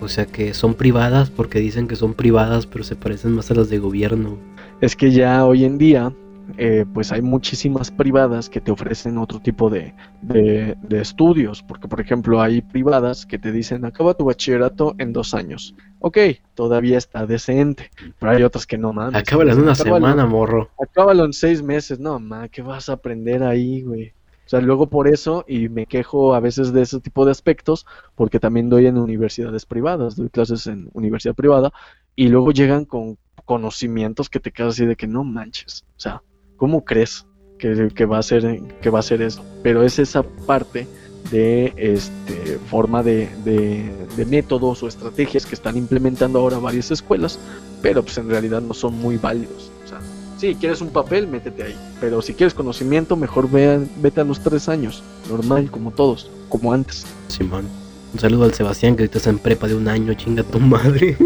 [0.01, 3.55] o sea, que son privadas porque dicen que son privadas, pero se parecen más a
[3.55, 4.37] las de gobierno.
[4.83, 6.13] Es que ya hoy en día,
[6.59, 11.89] eh, pues hay muchísimas privadas que te ofrecen otro tipo de, de- de estudios, porque
[11.89, 15.75] por ejemplo hay privadas que te dicen, acaba tu bachillerato en dos años.
[16.01, 16.19] Ok,
[16.55, 19.21] todavía está decente, pero hay otras que no mames.
[19.21, 20.71] Acábala en una Acábalo- semana, morro.
[20.81, 24.09] Acábalo en seis meses, no, ma, ¿qué vas a aprender ahí, güey?
[24.47, 27.87] O sea, luego por eso, y me quejo a veces de ese tipo de aspectos,
[28.17, 31.71] porque también doy en universidades privadas, doy clases en universidad privada,
[32.17, 35.85] y luego llegan con conocimientos que te quedas así de que no manches.
[35.97, 36.23] O sea,
[36.61, 37.25] ¿cómo crees
[37.59, 39.43] que, va a ser que va a ser eso?
[39.63, 40.87] Pero es esa parte
[41.31, 47.39] de este forma de, de- métodos o estrategias que están implementando ahora varias escuelas,
[47.81, 49.73] pero pues en realidad no son muy válidos.
[49.85, 49.99] O sea,
[50.37, 51.77] si quieres un papel, métete ahí.
[51.99, 55.03] Pero si quieres conocimiento, mejor ve vete a los tres años.
[55.31, 57.07] Normal, como todos, como antes.
[57.29, 57.65] Simón.
[58.13, 61.17] Un saludo al Sebastián que ahorita está en prepa de un año, chinga tu madre.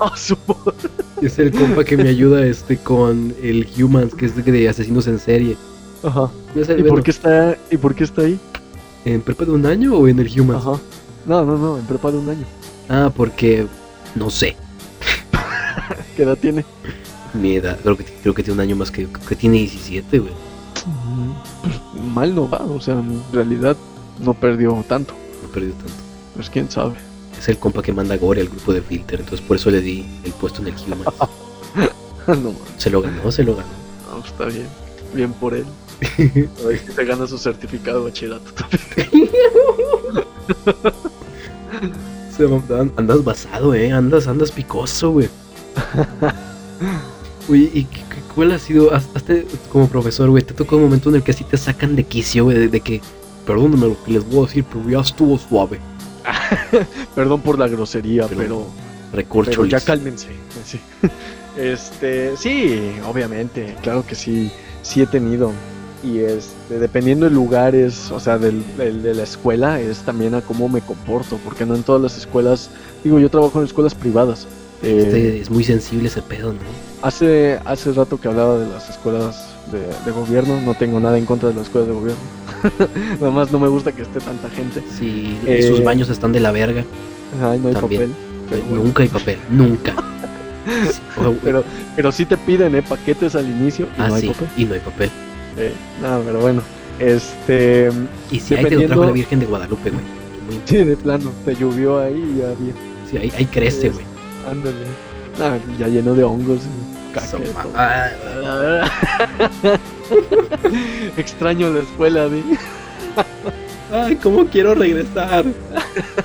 [0.00, 0.36] Ah, su-
[1.22, 5.18] es el compa que me ayuda este con el Humans, que es de, asesinos en
[5.18, 5.56] serie.
[6.02, 6.30] Ajá.
[6.54, 8.38] ¿Es el ¿Y por qué está, y por qué está ahí?
[9.04, 10.66] ¿En prepa de un año o en el Humans?
[10.66, 10.80] Ajá.
[11.26, 12.44] No, no, no, en prepa de un año.
[12.88, 13.66] Ah, porque
[14.14, 14.56] no sé.
[16.16, 16.64] ¿Qué edad tiene?
[17.34, 19.58] Mi edad, creo que, creo que tiene un año más que yo, creo que tiene
[19.58, 20.32] 17, güey.
[21.62, 23.76] Pues, mal no va, o sea, en realidad
[24.20, 25.14] no perdió tanto.
[25.42, 25.92] No perdió tanto.
[26.38, 26.94] Pues quién sabe.
[27.36, 30.06] Es el compa que manda Gore al grupo de Filter, entonces por eso le di
[30.22, 31.04] el puesto en el Humans.
[32.28, 33.68] no, man, se lo ganó, se lo ganó.
[34.12, 34.68] no, está bien.
[35.14, 35.64] Bien por él.
[36.94, 38.52] Se gana su certificado de bachillerato
[42.36, 43.90] Se an- andas basado, eh.
[43.90, 45.28] Andas, andas picoso, güey.
[47.48, 47.86] Oye, ¿y
[48.34, 48.94] cuál ha sido?
[48.94, 50.44] Hazte como profesor, güey.
[50.44, 52.56] Te tocó un momento en el que así te sacan de quicio, güey.
[52.56, 53.00] De, de que,
[53.46, 55.80] perdóname lo que les voy a decir, pero ya estuvo suave.
[57.14, 58.66] Perdón por la grosería, Pero-
[59.46, 60.28] pero, ya cálmense.
[60.64, 60.80] Sí.
[61.56, 64.50] Este, sí, obviamente, claro que sí,
[64.82, 65.52] sí he tenido.
[66.04, 70.34] Y este, dependiendo del lugar, es, o sea, del, del- de la escuela, es también
[70.34, 72.70] a cómo me comporto, porque no en todas las escuelas,
[73.02, 74.46] digo, yo trabajo en escuelas privadas.
[74.82, 76.58] Eh, Este, es muy sensible ese pedo, ¿no?
[77.02, 81.26] Hace, hace rato que hablaba de las escuelas de, de gobierno, no tengo nada en
[81.26, 82.20] contra de las escuelas de gobierno.
[83.20, 84.82] Nada más no me gusta que esté tanta gente.
[84.98, 86.84] Sí, Eh, sus baños están de la verga.
[87.42, 88.10] Ay, no hay También.
[88.10, 88.62] papel.
[88.68, 88.84] Bueno.
[88.84, 89.92] Nunca hay papel, nunca.
[90.90, 91.00] Sí,
[91.44, 91.64] pero,
[91.96, 92.82] pero sí te piden ¿eh?
[92.82, 94.48] paquetes al inicio y ah, no hay sí, papel.
[94.56, 95.10] y no hay papel.
[95.56, 95.72] Eh,
[96.02, 96.62] no, pero bueno.
[96.98, 97.90] Este.
[98.30, 100.02] Y si ahí te lo Dependiendo- trajo la Virgen de Guadalupe, güey.
[100.46, 101.30] Muy- Sí, de plano.
[101.44, 102.74] Te llovió ahí y ya bien.
[103.10, 104.04] Sí, ahí, ahí crece, güey.
[104.50, 104.76] Ándale.
[105.40, 106.60] Ah, ya lleno de hongos.
[106.60, 106.97] y
[107.74, 108.08] Ah,
[111.16, 112.42] Extraño la escuela, ¿vi?
[113.92, 115.44] Ay, ¿cómo quiero regresar?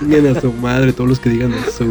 [0.01, 1.85] Digan a su madre todos los que digan eso.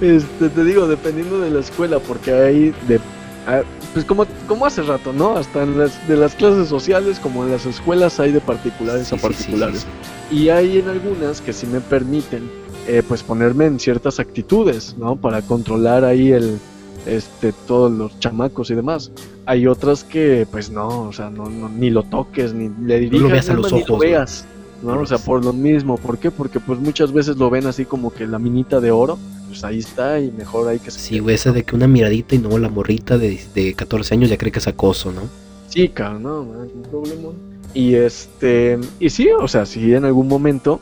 [0.00, 3.00] Este, te digo, dependiendo de la escuela, porque hay de.
[3.46, 3.62] ah,
[3.94, 5.36] Pues como, como hace rato, ¿no?
[5.36, 9.14] Hasta en las, de las clases sociales, como en las escuelas, hay de particulares Sí,
[9.14, 9.80] a particulares.
[9.80, 9.86] sí,
[10.30, 10.36] sí.
[10.36, 12.50] Y hay en algunas que sí me permiten,
[12.86, 15.16] eh, pues ponerme en ciertas actitudes, ¿no?
[15.16, 16.58] Para controlar ahí el,
[17.06, 19.10] este, todos los chamacos y demás.
[19.46, 23.30] Hay otras que, pues no, o sea, no, no- ni lo toques, ni le dirijas,
[23.30, 23.98] veas a los ni lo ojos, ¿no?
[23.98, 24.44] veas,
[24.82, 24.94] ¿no?
[24.96, 26.30] No O sea, lo por lo mismo, ¿por qué?
[26.30, 29.18] Porque pues muchas veces lo ven así como que la minita de oro,
[29.48, 32.34] pues ahí está y mejor hay que se Sí, güey, ese de que una miradita
[32.34, 35.22] y no la morrita de, de 14 años ya cree que es acoso, ¿no?
[35.68, 37.28] Sí, cabrón, no, man, un problema.
[37.74, 40.80] Y este, y sí, o sea, sí en algún momento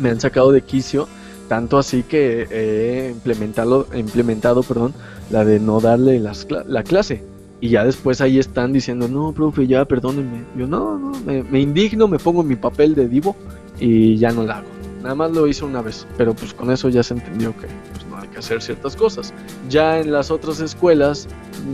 [0.00, 1.06] me han sacado de quicio,
[1.48, 4.94] tanto así que he implementado, implementado, perdón,
[5.30, 7.22] la de no darle las la clase.
[7.60, 10.44] Y ya después ahí están diciendo, no, profe, ya perdónenme.
[10.56, 13.36] Yo, no, no, me, me indigno, me pongo mi papel de divo
[13.80, 14.66] y ya no la hago.
[15.02, 18.06] Nada más lo hice una vez, pero pues con eso ya se entendió que pues,
[18.10, 19.32] no hay que hacer ciertas cosas.
[19.68, 21.26] Ya en las otras escuelas,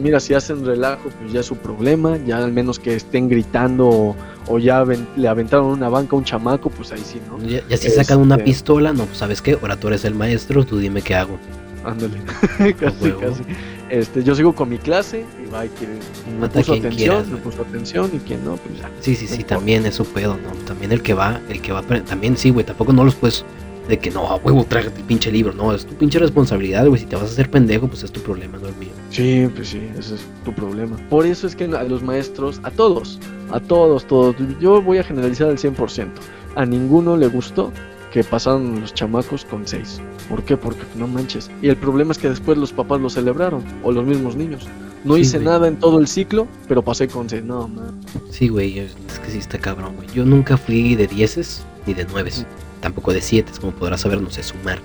[0.02, 3.88] mira, si hacen relajo, pues ya es su problema, ya al menos que estén gritando
[3.88, 4.16] o,
[4.48, 4.84] o ya
[5.16, 7.38] le aventaron una banca a un chamaco, pues ahí sí, ¿no?
[7.48, 10.14] Ya, ya si sacan una Este- pistola, no, pues sabes qué, ahora tú eres el
[10.14, 11.38] maestro, tú dime qué hago.
[11.84, 12.18] Ándale,
[12.78, 13.42] casi, casi.
[13.88, 15.98] Este, yo sigo con mi clase y va, y quien
[16.32, 18.90] me Mata puso atención, quieras, me puso atención y quien no, pues ya.
[19.00, 20.50] Sí, sí, sí, también es su pedo, ¿no?
[20.64, 23.44] También el que va, el que va, también sí, güey, tampoco no los puedes
[23.88, 27.00] de que no, a huevo, trágate el pinche libro, no, es tu pinche responsabilidad, güey,
[27.00, 28.90] si te vas a hacer pendejo, pues es tu problema, no el mío.
[29.10, 30.96] Sí, pues sí, ese es tu problema.
[31.08, 33.18] Por eso es que a los maestros, a todos,
[33.50, 36.08] a todos, todos, yo voy a generalizar al 100%.
[36.54, 37.72] A ninguno le gustó
[38.12, 40.00] que pasaron los chamacos con 6.
[40.28, 40.56] ¿Por qué?
[40.56, 41.50] Porque no manches.
[41.62, 44.66] Y el problema es que después los papás lo celebraron, o los mismos niños.
[45.04, 45.46] No Sí, hice güey.
[45.48, 47.44] nada en todo el ciclo, pero pasé con 6.
[47.44, 48.00] No, man.
[48.30, 50.08] Sí, güey, es que sí está cabrón, güey.
[50.14, 52.44] Yo nunca fui de dieces ni de nueves,
[52.80, 54.78] tampoco de siete, como podrás saber, no sé sumar.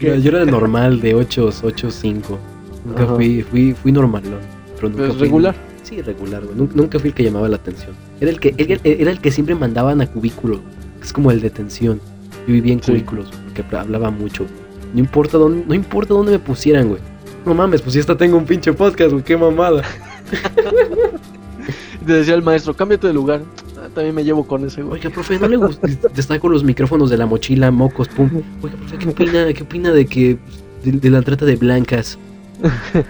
[0.00, 2.38] Yo, yo era normal, de 8, 8, 5.
[2.84, 3.14] Nunca Ajá.
[3.14, 4.22] fui, fui, fui normal,
[4.76, 5.54] pero nunca fui- regular.
[5.82, 6.56] Sí, regular, güey.
[6.56, 7.90] Nunca, nunca fui el que llamaba la atención.
[8.20, 10.60] Era el que, era, era el que siempre mandaban a cubículo.
[11.02, 12.00] Es como el de detención.
[12.46, 12.92] Yo vivía en Sí.
[12.92, 14.46] cubículos porque hablaba mucho.
[14.94, 17.00] No importa dónde, no importa dónde me pusieran, güey.
[17.44, 19.82] No mames, pues si hasta tengo un pinche podcast, güey, qué mamada.
[22.06, 23.42] Te decía el maestro, cámbiate de lugar.
[23.78, 25.00] Ah, también me llevo con ese, güey.
[25.00, 25.86] Oiga, profe, ¿no le gusta?
[26.16, 28.28] Está con los micrófonos de la mochila, mocos, pum.
[28.62, 30.38] Oiga, profe, ¿qué opina, qué opina de que
[30.84, 32.18] de, de la trata de blancas?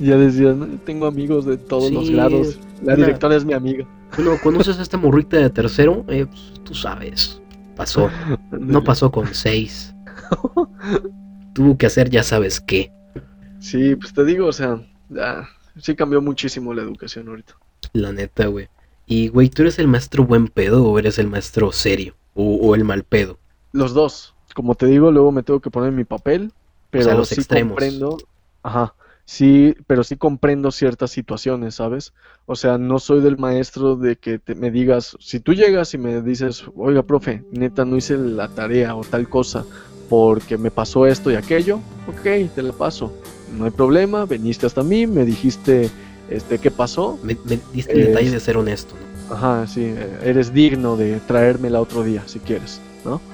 [0.00, 2.58] Ya decías, "No, tengo amigos de todos los Sí, grados.
[2.82, 3.84] La una- directora es mi amiga.
[4.16, 6.04] Bueno, ¿conoces a esta morrita de tercero?
[6.08, 7.40] Eh, pues, tú sabes.
[7.76, 8.10] Pasó.
[8.50, 9.94] No pasó con seis.
[11.54, 12.92] Tuvo que hacer ya sabes qué.
[13.60, 15.48] Sí, pues te digo, o sea, ya,
[15.78, 17.54] sí cambió muchísimo la educación ahorita.
[17.92, 18.68] La neta, güey.
[19.06, 22.14] Y, güey, ¿tú eres el maestro buen pedo o eres el maestro serio?
[22.34, 23.38] O, o el mal pedo.
[23.72, 24.34] Los dos.
[24.54, 26.52] Como te digo, luego me tengo que poner mi papel,
[26.90, 27.72] pero sea, los sí extremos.
[27.72, 28.18] comprendo.
[28.62, 28.94] Ajá.
[29.24, 32.12] Sí, pero sí comprendo ciertas situaciones, ¿sabes?
[32.44, 35.98] O sea, no soy del maestro de que te- me digas, si tú llegas y
[35.98, 39.68] me dices, oiga, profe, neta, no hice la tarea o tal cosa
[40.08, 42.22] porque me pasó esto y aquello, ok,
[42.54, 43.16] te la paso.
[43.46, 45.94] No hay problema, viniste hasta mí, me dijiste,
[46.26, 47.18] este, ¿qué pasó?
[47.22, 49.12] Me, me diste el detalle de ser honesto, ¿no?
[49.26, 53.24] Ajá, sí, eh, eres digno de traérmela otro día, si quieres, ¿no?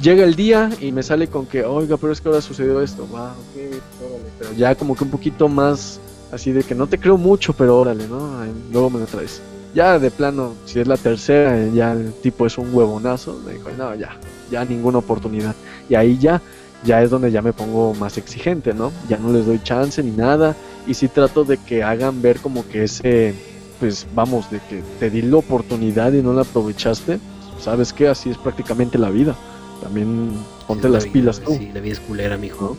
[0.00, 3.08] Llega el día y me sale con que, oiga, pero es que ahora sucedió esto,
[3.14, 6.00] va, ok, órale", pero ya como que un poquito más
[6.32, 8.44] Así de que no te creo mucho, pero órale, ¿no?
[8.72, 9.40] Luego me lo traes.
[9.74, 13.40] Ya de plano, si es la tercera, ya el tipo es un huevonazo.
[13.46, 14.16] Me dijo, no, ya,
[14.50, 15.54] ya ninguna oportunidad.
[15.88, 16.42] Y ahí ya,
[16.84, 18.90] ya es donde ya me pongo más exigente, ¿no?
[19.08, 20.56] Ya no les doy chance ni nada.
[20.86, 23.34] Y sí trato de que hagan ver como que ese,
[23.78, 27.20] pues vamos, de que te di la oportunidad y no la aprovechaste.
[27.60, 28.08] ¿Sabes qué?
[28.08, 29.36] Así es prácticamente la vida.
[29.82, 30.30] También
[30.66, 32.76] ponte Sí, las la pilas tú Sí, la vida es culera, mijo.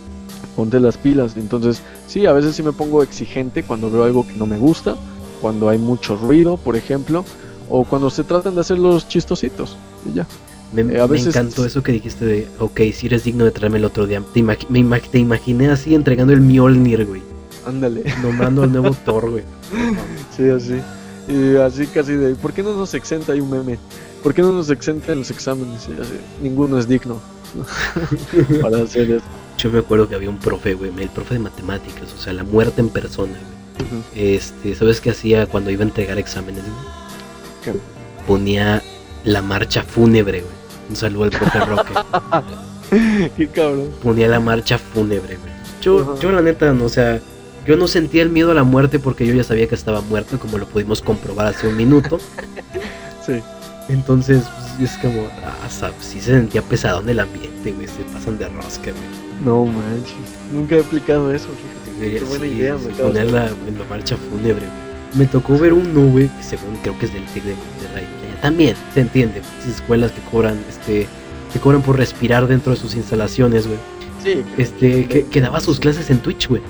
[0.55, 1.35] ponte las pilas.
[1.37, 4.95] Entonces, sí, a veces sí me pongo exigente cuando veo algo que no me gusta,
[5.41, 7.23] cuando hay mucho ruido, por ejemplo,
[7.69, 9.77] o cuando se tratan de hacer los chistositos.
[10.09, 10.27] Y ya.
[10.73, 13.51] Me, Eh, a me veces- encantó eso que dijiste de, ok, si eres digno de
[13.51, 14.21] traerme el otro día.
[14.33, 17.21] Te, me imag- te imaginé así entregando el Mjolnir, güey.
[17.65, 18.03] Ándale.
[18.23, 19.43] Nombrando al nuevo Thor, güey.
[20.35, 20.79] Sí, así.
[21.29, 23.33] Y así casi de, ¿por qué no nos exenta?
[23.33, 23.77] Hay un meme.
[24.23, 25.87] ¿Por qué no nos exenta en los exámenes?
[26.41, 27.19] Ninguno es digno
[28.61, 29.25] para hacer eso.
[29.57, 32.43] Yo me acuerdo que había un profe, güey, el profe de matemáticas, o sea, la
[32.43, 34.03] muerte en persona, güey.
[34.15, 36.75] Este, ¿sabes qué hacía cuando iba a entregar exámenes, güey?
[37.63, 37.79] ¿Qué?
[38.25, 38.83] Ponía
[39.23, 40.53] la marcha fúnebre, güey.
[40.89, 41.93] Un saludo al profe Roque.
[43.37, 43.89] Qué cabrón.
[44.01, 45.53] Ponía la marcha fúnebre, güey.
[45.81, 47.19] Yo, yo la neta, no, o sea,
[47.65, 50.39] yo no sentía el miedo a la muerte porque yo ya sabía que estaba muerto,
[50.39, 52.19] como lo pudimos comprobar hace un minuto.
[53.25, 53.41] Sí.
[53.89, 54.43] Entonces,
[54.77, 58.47] pues, es como, ah, sabes, sí se sentía pesadón el ambiente, güey, se pasan de
[58.49, 59.03] rosca, güey.
[59.45, 60.13] No manches.
[60.51, 61.97] Nunca he aplicado eso, fíjate.
[61.99, 64.65] Debería- Qué buena sí, idea, sí, me acabas de- poner la, en la marcha fúnebre,
[64.65, 64.87] güey.
[65.15, 68.05] Me tocó ver uno, güey, que según creo que es del TEC de Monterrey.
[68.41, 71.07] También, se entiende, esas escuelas que cobran, este,
[71.53, 73.79] que cobran por respirar dentro de sus instalaciones, güey.
[74.23, 74.43] Sí.
[74.57, 76.61] Este, que, que daba sus clases en Twitch, güey.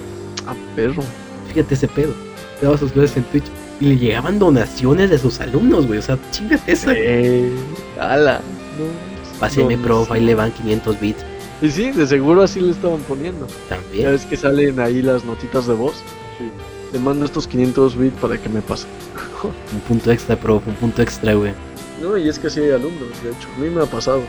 [0.45, 1.03] Ah, perro.
[1.51, 2.13] Fíjate ese pedo.
[2.61, 3.45] Daba sus clases en Twitch.
[3.79, 5.99] Y le llegaban donaciones de sus alumnos, güey.
[5.99, 6.93] O sea, chingate esa.
[6.95, 7.51] Eh,
[7.99, 8.41] ala.
[8.77, 9.39] No.
[9.39, 10.13] Páseme, No, prof, sí.
[10.15, 11.23] ahí le van 500 bits.
[11.61, 13.47] Y sí, de seguro así le estaban poniendo.
[13.69, 14.11] Ya También.
[14.11, 15.93] ves que salen ahí las notitas de voz.
[16.37, 16.49] Sí.
[16.91, 18.87] Te mando estos 500 bits para que me pase.
[19.43, 21.53] Un punto extra, prof, un punto extra, güey.
[22.01, 23.47] No, y es que sí hay alumnos, de hecho.
[23.55, 24.21] A mí me ha pasado.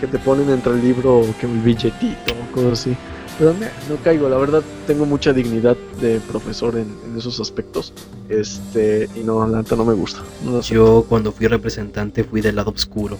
[0.00, 2.96] Que te ponen entre el libro que el billetito, cosas así.
[3.38, 7.92] Pero no caigo, la verdad tengo mucha dignidad de profesor en, en esos aspectos.
[8.30, 10.20] Este, y no, la neta no me gusta.
[10.44, 10.60] No.
[10.62, 13.18] Yo cuando fui representante fui del lado oscuro.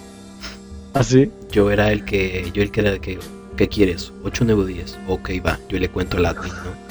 [0.94, 1.30] ¿Así?
[1.50, 3.18] Yo era el que, yo el que era el que,
[3.56, 4.12] ¿qué quieres?
[4.24, 4.98] 8, 9, 10.
[5.08, 6.86] Ok, va, yo le cuento al admin, ¿no?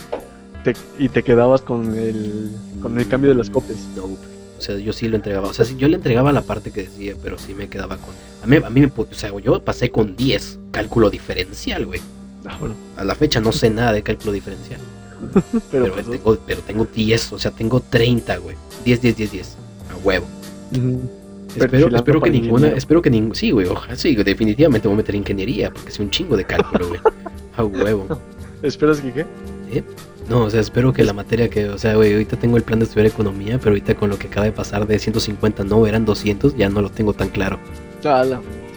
[0.64, 3.80] Te- y te quedabas con el, con el cambio de las copias.
[3.96, 5.48] No, o sea, yo sí lo entregaba.
[5.50, 8.14] O sea, sí, yo le entregaba la parte que decía, pero sí me quedaba con.
[8.44, 8.92] A mí, a mí me.
[8.96, 10.60] O sea, yo pasé con 10.
[10.72, 12.00] Cálculo diferencial, güey.
[12.60, 14.80] Bueno, A la fecha no sé nada de cálculo diferencial.
[15.52, 18.56] pero, Pero, pues, tengo, pero tengo 10, o sea, tengo 30, güey.
[18.84, 19.58] 10, 10, 10, 10.
[19.92, 20.26] A huevo.
[21.56, 25.16] Espero, espero que ninguna, espero que ningún, sí, güey, ojalá, sí, definitivamente voy a meter
[25.16, 27.00] ingeniería, porque es un chingo de cálculo, güey.
[27.56, 28.20] A huevo.
[28.62, 29.26] ¿Esperas que qué?
[30.30, 32.80] No, o sea, espero que la materia que, o sea, güey, ahorita tengo el plan
[32.80, 36.04] de estudiar economía, pero ahorita con lo que acaba de pasar de 150, no, eran
[36.04, 37.60] 200, ya no lo tengo tan claro.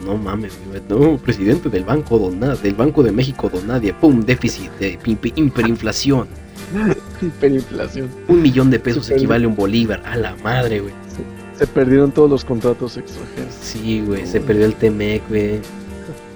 [0.04, 4.70] No mames, güey, no, presidente del Banco Donad, del Banco de México Donadie, pum, déficit
[4.78, 6.28] de hiperinflación.
[7.22, 8.08] Hiperinflación.
[8.28, 10.94] Un millón de pesos equivale a un bolívar, a la madre, güey.
[11.58, 13.52] Se perdieron todos los contratos extranjeros.
[13.60, 15.60] Sí, güey, se perdió el Temec, güey.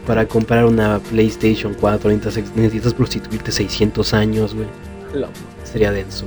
[0.07, 4.67] Para comprar una PlayStation 4 necesitas, prostituirte 600 años, güey.
[5.65, 6.27] Sería denso.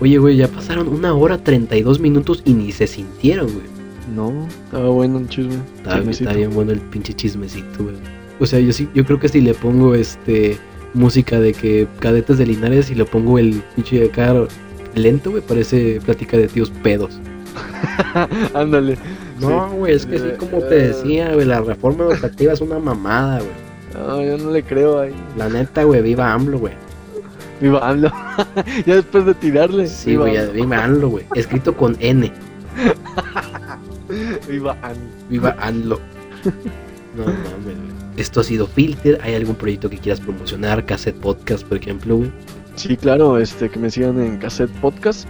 [0.00, 3.77] Oye, güey, ya pasaron una hora 32 minutos y ni se sintieron, güey.
[4.14, 5.56] No, estaba bueno el chisme.
[5.76, 6.30] Está, Chismecito.
[6.30, 7.96] está bien bueno el pinche chismecito, güey.
[8.40, 10.58] O sea, yo sí, yo creo que si le pongo este
[10.94, 14.34] música de que cadetes de Linares y le pongo el pinche de acá
[14.94, 17.18] lento, güey, parece plática de tíos pedos.
[18.54, 18.96] Ándale.
[19.40, 23.38] No, güey, es que sí, como te decía, güey, la reforma educativa es una mamada,
[23.40, 23.68] güey.
[23.94, 25.14] No, yo no le creo ahí.
[25.36, 26.74] La neta, güey, viva AMLO, güey.
[27.60, 28.12] Viva AMLO.
[28.86, 29.86] ya después de tirarle.
[29.86, 30.52] Sí, viva güey, AMLO.
[30.52, 31.24] viva AMLO, güey.
[31.34, 32.32] Escrito con N.
[34.48, 34.76] Viva.
[37.16, 37.76] No güey.
[38.16, 39.18] Esto ha sido Filter.
[39.22, 40.84] ¿Hay algún proyecto que quieras promocionar?
[40.84, 42.32] Cassette Podcast, por ejemplo, güey.
[42.74, 45.28] Sí, claro, este, que me sigan en Cassette Podcast.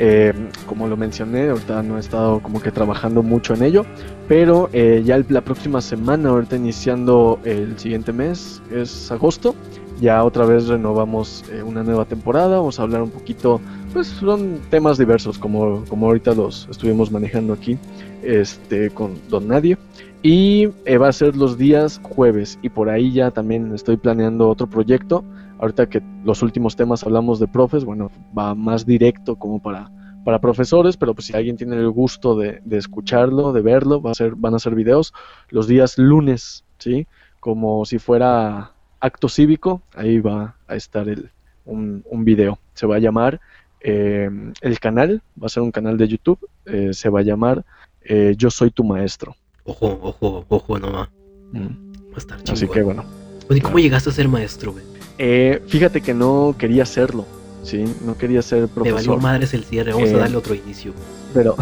[0.00, 0.32] Eh,
[0.66, 3.84] como lo mencioné, ahorita no he estado como que trabajando mucho en ello,
[4.28, 9.56] pero eh, ya el- la próxima semana, ahorita iniciando el siguiente mes, es agosto,
[10.00, 13.60] ya otra vez renovamos eh, una nueva temporada, vamos a hablar un poquito,
[13.92, 17.78] pues son temas diversos como, como ahorita los estuvimos manejando aquí
[18.22, 19.76] este, con Don Nadie.
[20.22, 24.48] Y eh, va a ser los días jueves y por ahí ya también estoy planeando
[24.48, 25.24] otro proyecto
[25.58, 29.90] ahorita que los últimos temas hablamos de profes, bueno, va más directo como para,
[30.24, 34.12] para profesores, pero pues si alguien tiene el gusto de, de escucharlo, de verlo, va
[34.12, 35.12] a ser, van a ser videos
[35.50, 37.06] los días lunes, ¿sí?
[37.40, 41.30] Como si fuera acto cívico, ahí va a estar el,
[41.64, 42.58] un, un video.
[42.74, 43.40] Se va a llamar
[43.80, 44.30] eh,
[44.60, 47.64] el canal, va a ser un canal de YouTube, eh, se va a llamar
[48.02, 49.36] eh, Yo Soy Tu Maestro.
[49.64, 51.10] Ojo, ojo, ojo, no va.
[51.52, 51.66] Mm.
[52.10, 53.04] Va a estar Así que bueno.
[53.50, 54.84] Oye, ¿cómo llegaste a ser maestro, güey?
[55.18, 57.26] Eh, fíjate que no quería serlo,
[57.62, 57.84] ¿sí?
[58.04, 59.20] No quería ser Me valió profesor.
[59.20, 60.92] madres el cierre, vamos a darle otro inicio.
[61.34, 61.56] pero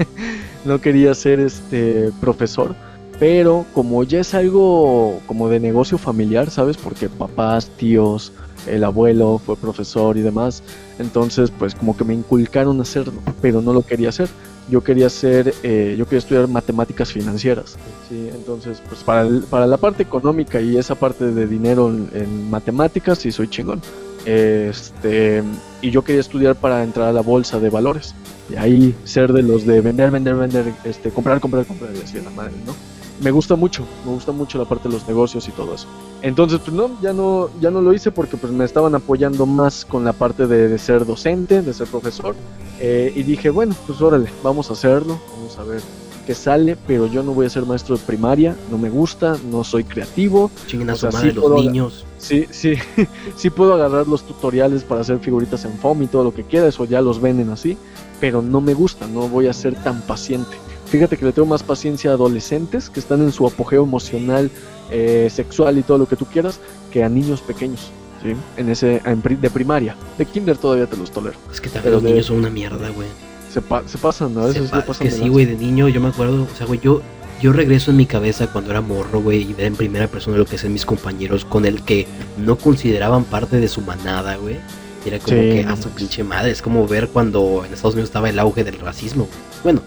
[0.64, 2.74] no quería ser este profesor.
[3.18, 6.76] Pero como ya es algo como de negocio familiar, ¿sabes?
[6.76, 8.32] Porque papás, tíos,
[8.66, 10.62] el abuelo fue profesor y demás.
[10.98, 14.28] Entonces, pues como que me inculcaron hacerlo, pero no lo quería hacer.
[14.68, 17.76] Yo quería hacer, eh, yo quería estudiar matemáticas financieras.
[18.08, 23.18] Sí, entonces, pues para, para la parte económica y esa parte de dinero en, matemáticas,
[23.18, 23.80] sí soy chingón.
[24.24, 25.44] Este,
[25.82, 28.14] y yo quería estudiar para entrar a la bolsa de valores.
[28.50, 32.20] Y ahí ser de los de vender, vender, vender, este, comprar, comprar, comprar, y así
[32.20, 32.74] la madre, ¿no?
[33.20, 35.86] Me gusta mucho, me gusta mucho la parte de los negocios y todo eso.
[36.22, 39.84] Entonces, pues no, ya no, ya no lo hice porque pues me estaban apoyando más
[39.84, 42.34] con la parte de, de ser docente, de ser profesor.
[42.78, 45.80] Eh, y dije, bueno, pues órale, vamos a hacerlo, vamos a ver
[46.26, 49.62] qué sale, pero yo no voy a ser maestro de primaria, no me gusta, no
[49.64, 52.04] soy creativo, Chinguen a su madre sí los puedo- niños.
[52.18, 52.74] Sí, sí,
[53.36, 56.66] sí puedo agarrar los tutoriales para hacer figuritas en foam y todo lo que quiera,
[56.66, 57.78] eso ya los venden así,
[58.20, 60.56] pero no me gusta, no voy a ser tan paciente.
[60.96, 64.50] Fíjate que le tengo más paciencia a adolescentes que están en su apogeo emocional,
[64.90, 66.58] eh, sexual y todo lo que tú quieras,
[66.90, 67.90] que a niños pequeños,
[68.22, 68.32] ¿sí?
[68.56, 71.36] En ese, en de primaria, de kinder todavía te los tolero.
[71.52, 73.08] Es que también los de- niños son una mierda, güey.
[73.52, 76.00] Se, pa- se pasan, a veces Se pa- pasan que sí, güey, de niño yo
[76.00, 77.02] me acuerdo, o sea, güey, yo,
[77.42, 80.46] yo regreso en mi cabeza cuando era morro, güey, y ver en primera persona lo
[80.46, 82.06] que hacen mis compañeros con el que
[82.38, 84.56] no consideraban parte de su manada, güey.
[85.04, 85.92] Era como Sí, que a su manches.
[85.92, 89.28] pinche madre, es como ver cuando en Estados Unidos estaba el auge del racismo.
[89.62, 89.80] Bueno,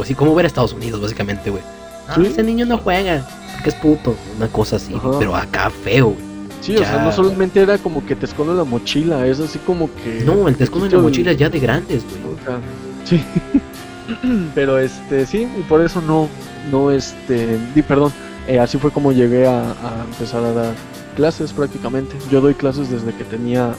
[0.00, 1.62] así como ver a Estados Unidos, básicamente, güey.
[2.08, 2.26] Ah, Sí.
[2.26, 5.10] ese niño no juega, porque es puto, una cosa así, Ajá.
[5.18, 6.34] pero acá feo, güey.
[6.60, 9.90] Sí, o sea, no solamente era como que te esconde la mochila, es así como
[10.02, 10.22] que...
[10.24, 12.34] No, el te esconden la mochila ya de grandes, güey.
[12.34, 12.58] O sea,
[13.04, 13.22] sí.
[14.54, 16.28] Pero este, sí, y por eso no,
[16.70, 18.12] no, este, di, perdón,
[18.46, 20.74] eh, así fue como llegué a, a empezar a dar
[21.16, 22.14] clases prácticamente.
[22.30, 23.74] Yo doy clases desde que tenía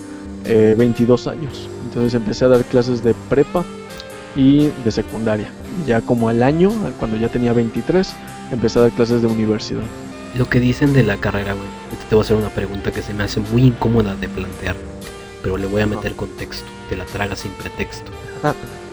[0.46, 1.68] eh, 22 años.
[1.86, 3.64] Entonces empecé a dar clases de prepa
[4.36, 5.50] y de secundaria.
[5.86, 8.14] Ya como al año, cuando ya tenía 23,
[8.52, 9.82] empecé a dar clases de universidad.
[10.38, 11.66] Lo que dicen de la carrera, güey.
[12.10, 14.76] Te voy a hacer una pregunta que se me hace muy incómoda de plantear.
[15.42, 16.66] Pero le voy a meter contexto.
[16.90, 18.12] Te la traga sin pretexto.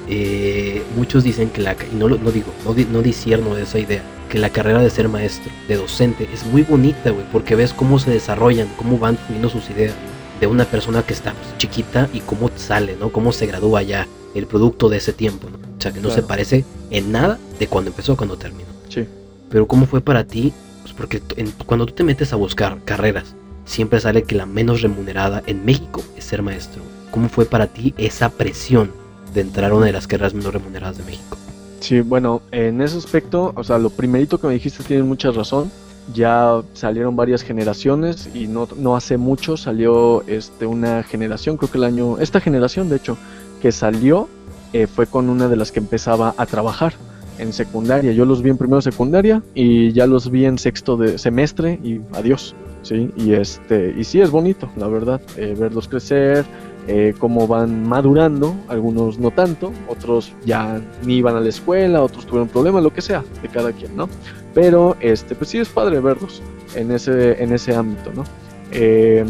[0.09, 1.73] Eh, muchos dicen que la...
[1.90, 4.02] Y no, lo- no digo, no, no disierno de esa idea.
[4.28, 7.24] Que la carrera de ser maestro, de docente, es muy bonita, güey.
[7.32, 9.94] Porque ves cómo se desarrollan, cómo van fluyendo sus ideas.
[10.40, 13.10] De una persona que está pues, chiquita y cómo sale, ¿no?
[13.10, 15.56] Cómo se gradúa ya el producto de ese tiempo, ¿no?
[15.56, 18.68] O sea, que no se parece en nada de cuando empezó a cuando terminó.
[18.88, 19.06] Sí.
[19.50, 20.52] Pero ¿cómo fue para ti?
[20.82, 23.34] Pues porque en- cuando tú te metes a buscar carreras,
[23.64, 26.82] siempre sale que la menos remunerada en México es ser maestro.
[27.10, 28.90] ¿Cómo fue para ti esa presión
[29.34, 31.36] de entrar a una de las carreras menos remuneradas de México?
[31.80, 35.70] Sí, bueno, en ese aspecto, o sea, lo primerito que me dijiste tienes mucha razón.
[36.12, 41.78] Ya salieron varias generaciones y no, no hace mucho salió este, una generación, creo que
[41.78, 43.16] el año, esta generación de hecho,
[43.62, 44.28] que salió
[44.72, 46.94] eh, fue con una de las que empezaba a trabajar
[47.39, 48.12] en secundaria.
[48.12, 51.78] Yo los vi en primero de secundaria y ya los vi en sexto de semestre
[51.82, 52.55] y adiós.
[52.82, 56.44] Sí, y este, y sí es bonito, la verdad, eh, verlos crecer,
[56.89, 62.26] eh, cómo van madurando, algunos no tanto, otros ya ni iban a la escuela, otros
[62.26, 64.09] tuvieron problemas, lo que sea, de cada quien, ¿no?
[64.52, 66.43] Pero este, pues sí es padre verlos
[66.74, 68.24] en ese, en ese ámbito, ¿no?
[68.72, 69.24] Eh,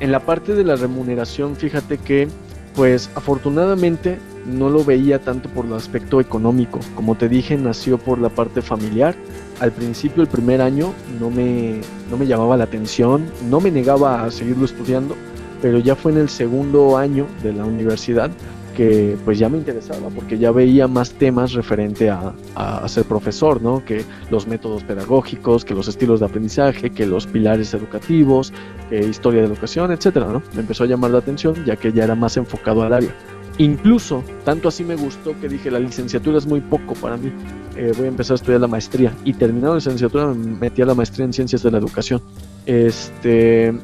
[0.00, 2.26] en la parte de la remuneración, fíjate que,
[2.74, 8.18] pues afortunadamente no lo veía tanto por el aspecto económico, como te dije, nació por
[8.18, 9.14] la parte familiar.
[9.60, 11.80] Al principio, el primer año, no me,
[12.10, 15.14] no me llamaba la atención, no me negaba a seguirlo estudiando,
[15.60, 18.30] pero ya fue en el segundo año de la universidad
[18.72, 23.62] que pues ya me interesaba porque ya veía más temas referente a, a, ser profesor,
[23.62, 23.84] ¿no?
[23.84, 28.52] Que los métodos pedagógicos, que los estilos de aprendizaje, que los pilares educativos,
[28.88, 30.42] que historia de educación, etcétera, ¿no?
[30.54, 33.14] Me empezó a llamar la atención ya que ya era más enfocado al área.
[33.58, 37.30] Incluso, tanto así me gustó que dije, la licenciatura es muy poco para mí,
[37.76, 39.12] eh, voy a empezar a estudiar la maestría.
[39.24, 42.22] Y terminando la licenciatura me metí a la maestría en ciencias de la educación.
[42.64, 43.74] Este,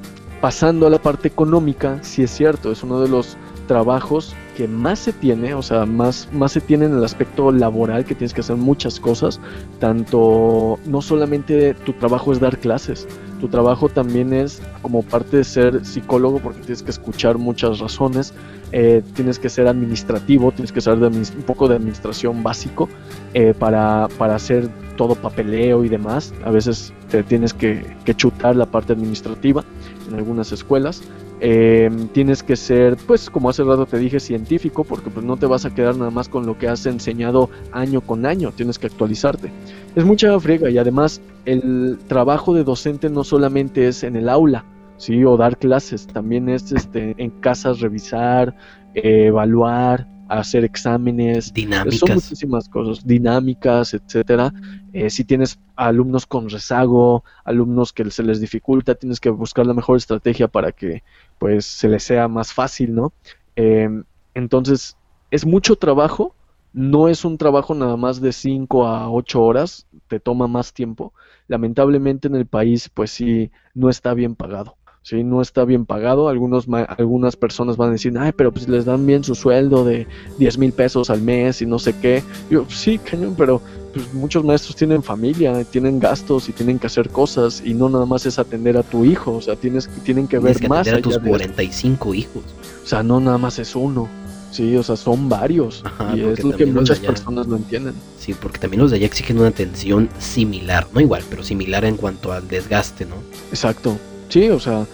[0.40, 3.36] pasando a la parte económica, sí es cierto, es uno de los
[3.68, 8.04] trabajos que más se tiene, o sea, más, más se tiene en el aspecto laboral,
[8.04, 9.38] que tienes que hacer muchas cosas,
[9.78, 13.06] tanto, no solamente tu trabajo es dar clases,
[13.40, 18.34] tu trabajo también es como parte de ser psicólogo, porque tienes que escuchar muchas razones,
[18.72, 22.88] eh, tienes que ser administrativo, tienes que saber un poco de administración básico
[23.34, 28.56] eh, para, para hacer todo papeleo y demás, a veces te tienes que, que chutar
[28.56, 29.62] la parte administrativa
[30.08, 31.02] en algunas escuelas,
[31.40, 35.46] Em, tienes que ser, pues como hace rato te dije, científico, porque pues no te
[35.46, 38.88] vas a quedar nada más con lo que has enseñado año con año, tienes que
[38.88, 39.52] actualizarte.
[39.94, 44.64] Es mucha friega y además el trabajo de docente no solamente es en el aula,
[44.96, 48.56] sí, o dar clases, también es este, en casas revisar,
[48.94, 51.98] evaluar, hacer exámenes, dinámicas.
[52.00, 54.52] son muchísimas cosas, dinámicas, etcétera.
[54.92, 59.74] Eh, si tienes alumnos con rezago, alumnos que se les dificulta, tienes que buscar la
[59.74, 61.02] mejor estrategia para que
[61.38, 63.12] pues se les sea más fácil, ¿no?
[63.56, 64.96] Em, entonces,
[65.30, 66.34] es mucho trabajo,
[66.72, 71.12] no es un trabajo nada más de 5 a 8 horas, te toma más tiempo.
[71.48, 74.77] Lamentablemente en el país, pues sí, no está bien pagado.
[75.02, 75.24] ¿Sí?
[75.24, 76.28] No está bien pagado.
[76.28, 76.66] Algunos,
[76.96, 80.06] algunas personas van a decir, ay, pero pues les dan bien su sueldo de
[80.38, 82.22] 10 mil pesos al mes y no sé qué.
[82.50, 83.60] Yo, sí, cañón, pero
[83.92, 88.06] pues, muchos maestros tienen familia, tienen gastos y tienen que hacer cosas y no nada
[88.06, 90.86] más es atender a tu hijo, o sea, tienes, tienen que ver más.
[90.88, 92.42] a tus 45 hijos.
[92.84, 94.08] O sea, no nada más es uno.
[94.50, 95.84] Sí, o sea, son varios.
[96.14, 97.94] y es lo que muchas personas no entienden.
[98.18, 101.96] Sí, porque también los de allá exigen una atención similar, no igual, pero similar en
[101.96, 103.16] cuanto al desgaste, ¿no?
[103.50, 103.98] Exacto.
[104.28, 104.86] Sí, o sea,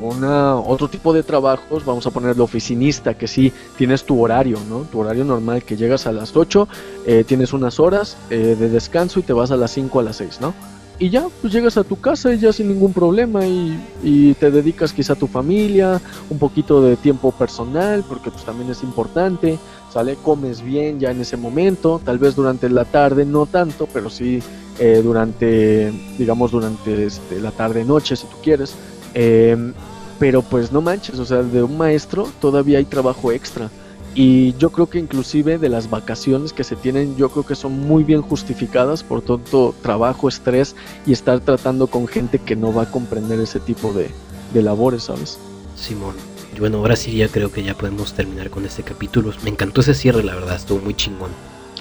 [0.00, 4.80] una, otro tipo de trabajos, vamos a ponerlo oficinista, que sí tienes tu horario, ¿no?
[4.80, 6.68] Tu horario normal, que llegas a las 8,
[7.06, 10.16] eh, tienes unas horas eh, de descanso y te vas a las 5 a las
[10.16, 10.54] 6, ¿no?
[10.98, 14.52] Y ya, pues llegas a tu casa y ya sin ningún problema y, y, te
[14.52, 16.00] dedicas quizá a tu familia,
[16.30, 19.58] un poquito de tiempo personal, porque pues también es importante,
[19.94, 20.16] ¿sale?
[20.16, 24.40] Comes bien ya en ese momento, tal vez durante la tarde no tanto, pero sí
[24.80, 28.74] eh, durante, digamos, durante este, la tarde-noche si tú quieres.
[29.14, 29.72] Em,
[30.18, 33.70] pero pues no manches, o sea, de un maestro todavía hay trabajo extra.
[34.16, 37.78] Y yo creo que inclusive de las vacaciones que se tienen, yo creo que son
[37.78, 40.74] muy bien justificadas por todo trabajo, estrés
[41.06, 44.10] y estar tratando con gente que no va a comprender ese tipo de,
[44.52, 45.38] de labores, ¿sabes?
[45.76, 46.33] Simón.
[46.58, 49.32] Bueno, ahora sí ya creo que ya podemos terminar con este capítulo.
[49.42, 51.30] Me encantó ese cierre, la verdad, estuvo muy chingón.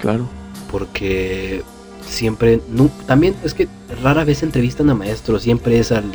[0.02, 0.28] Claro.
[0.72, 1.64] Porque
[2.08, 3.68] siempre, no, también es que
[4.02, 6.12] rara vez entrevistan a maestros, siempre es al,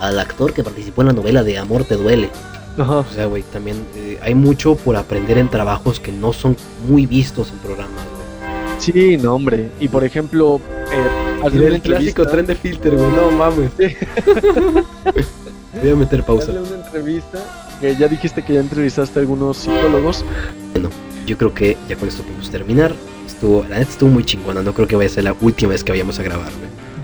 [0.00, 2.30] al actor que participó en la novela de Amor te duele.
[2.78, 6.56] O sea, güey, también eh, hay mucho por aprender en trabajos que no son
[6.88, 8.80] muy vistos en programas, güey.
[8.80, 9.70] Sí, no, hombre.
[9.78, 10.60] Y por ejemplo,
[10.90, 13.70] eh, el clásico tren de filter, güey, no mames.
[15.80, 16.52] Voy a meter pausa.
[16.52, 17.38] Darle una entrevista,
[17.80, 20.24] que ya dijiste que ya entrevistaste a algunos psicólogos.
[20.72, 20.90] Bueno,
[21.26, 22.94] yo creo que ya con esto podemos terminar.
[23.26, 25.82] Estuvo, la neta estuvo muy chingona, no creo que vaya a ser la última vez
[25.82, 26.50] que vayamos a grabar,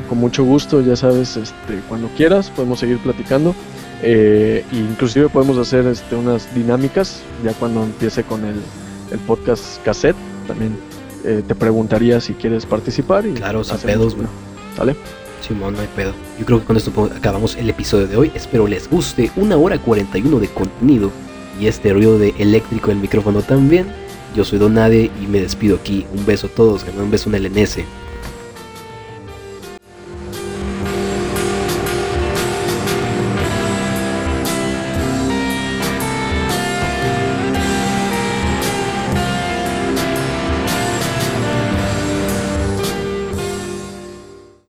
[0.08, 3.54] con mucho gusto, ya sabes, este, cuando quieras podemos seguir platicando.
[4.02, 8.56] Eh, inclusive podemos hacer este, unas dinámicas ya cuando empiece con el,
[9.10, 10.16] el podcast cassette.
[10.46, 10.76] También
[11.24, 13.26] eh, te preguntaría si quieres participar.
[13.26, 14.28] Y claro, sin pedos, güey.
[14.76, 14.96] ¿Sale?
[15.40, 16.12] Simón, no hay pedo.
[16.38, 18.32] Yo creo que con esto acabamos el episodio de hoy.
[18.34, 19.30] Espero les guste.
[19.36, 21.10] Una hora 41 de contenido.
[21.60, 23.86] Y este ruido de eléctrico del micrófono también.
[24.34, 26.06] Yo soy Donade y me despido aquí.
[26.14, 26.84] Un beso a todos.
[26.84, 27.78] Un beso en el NS.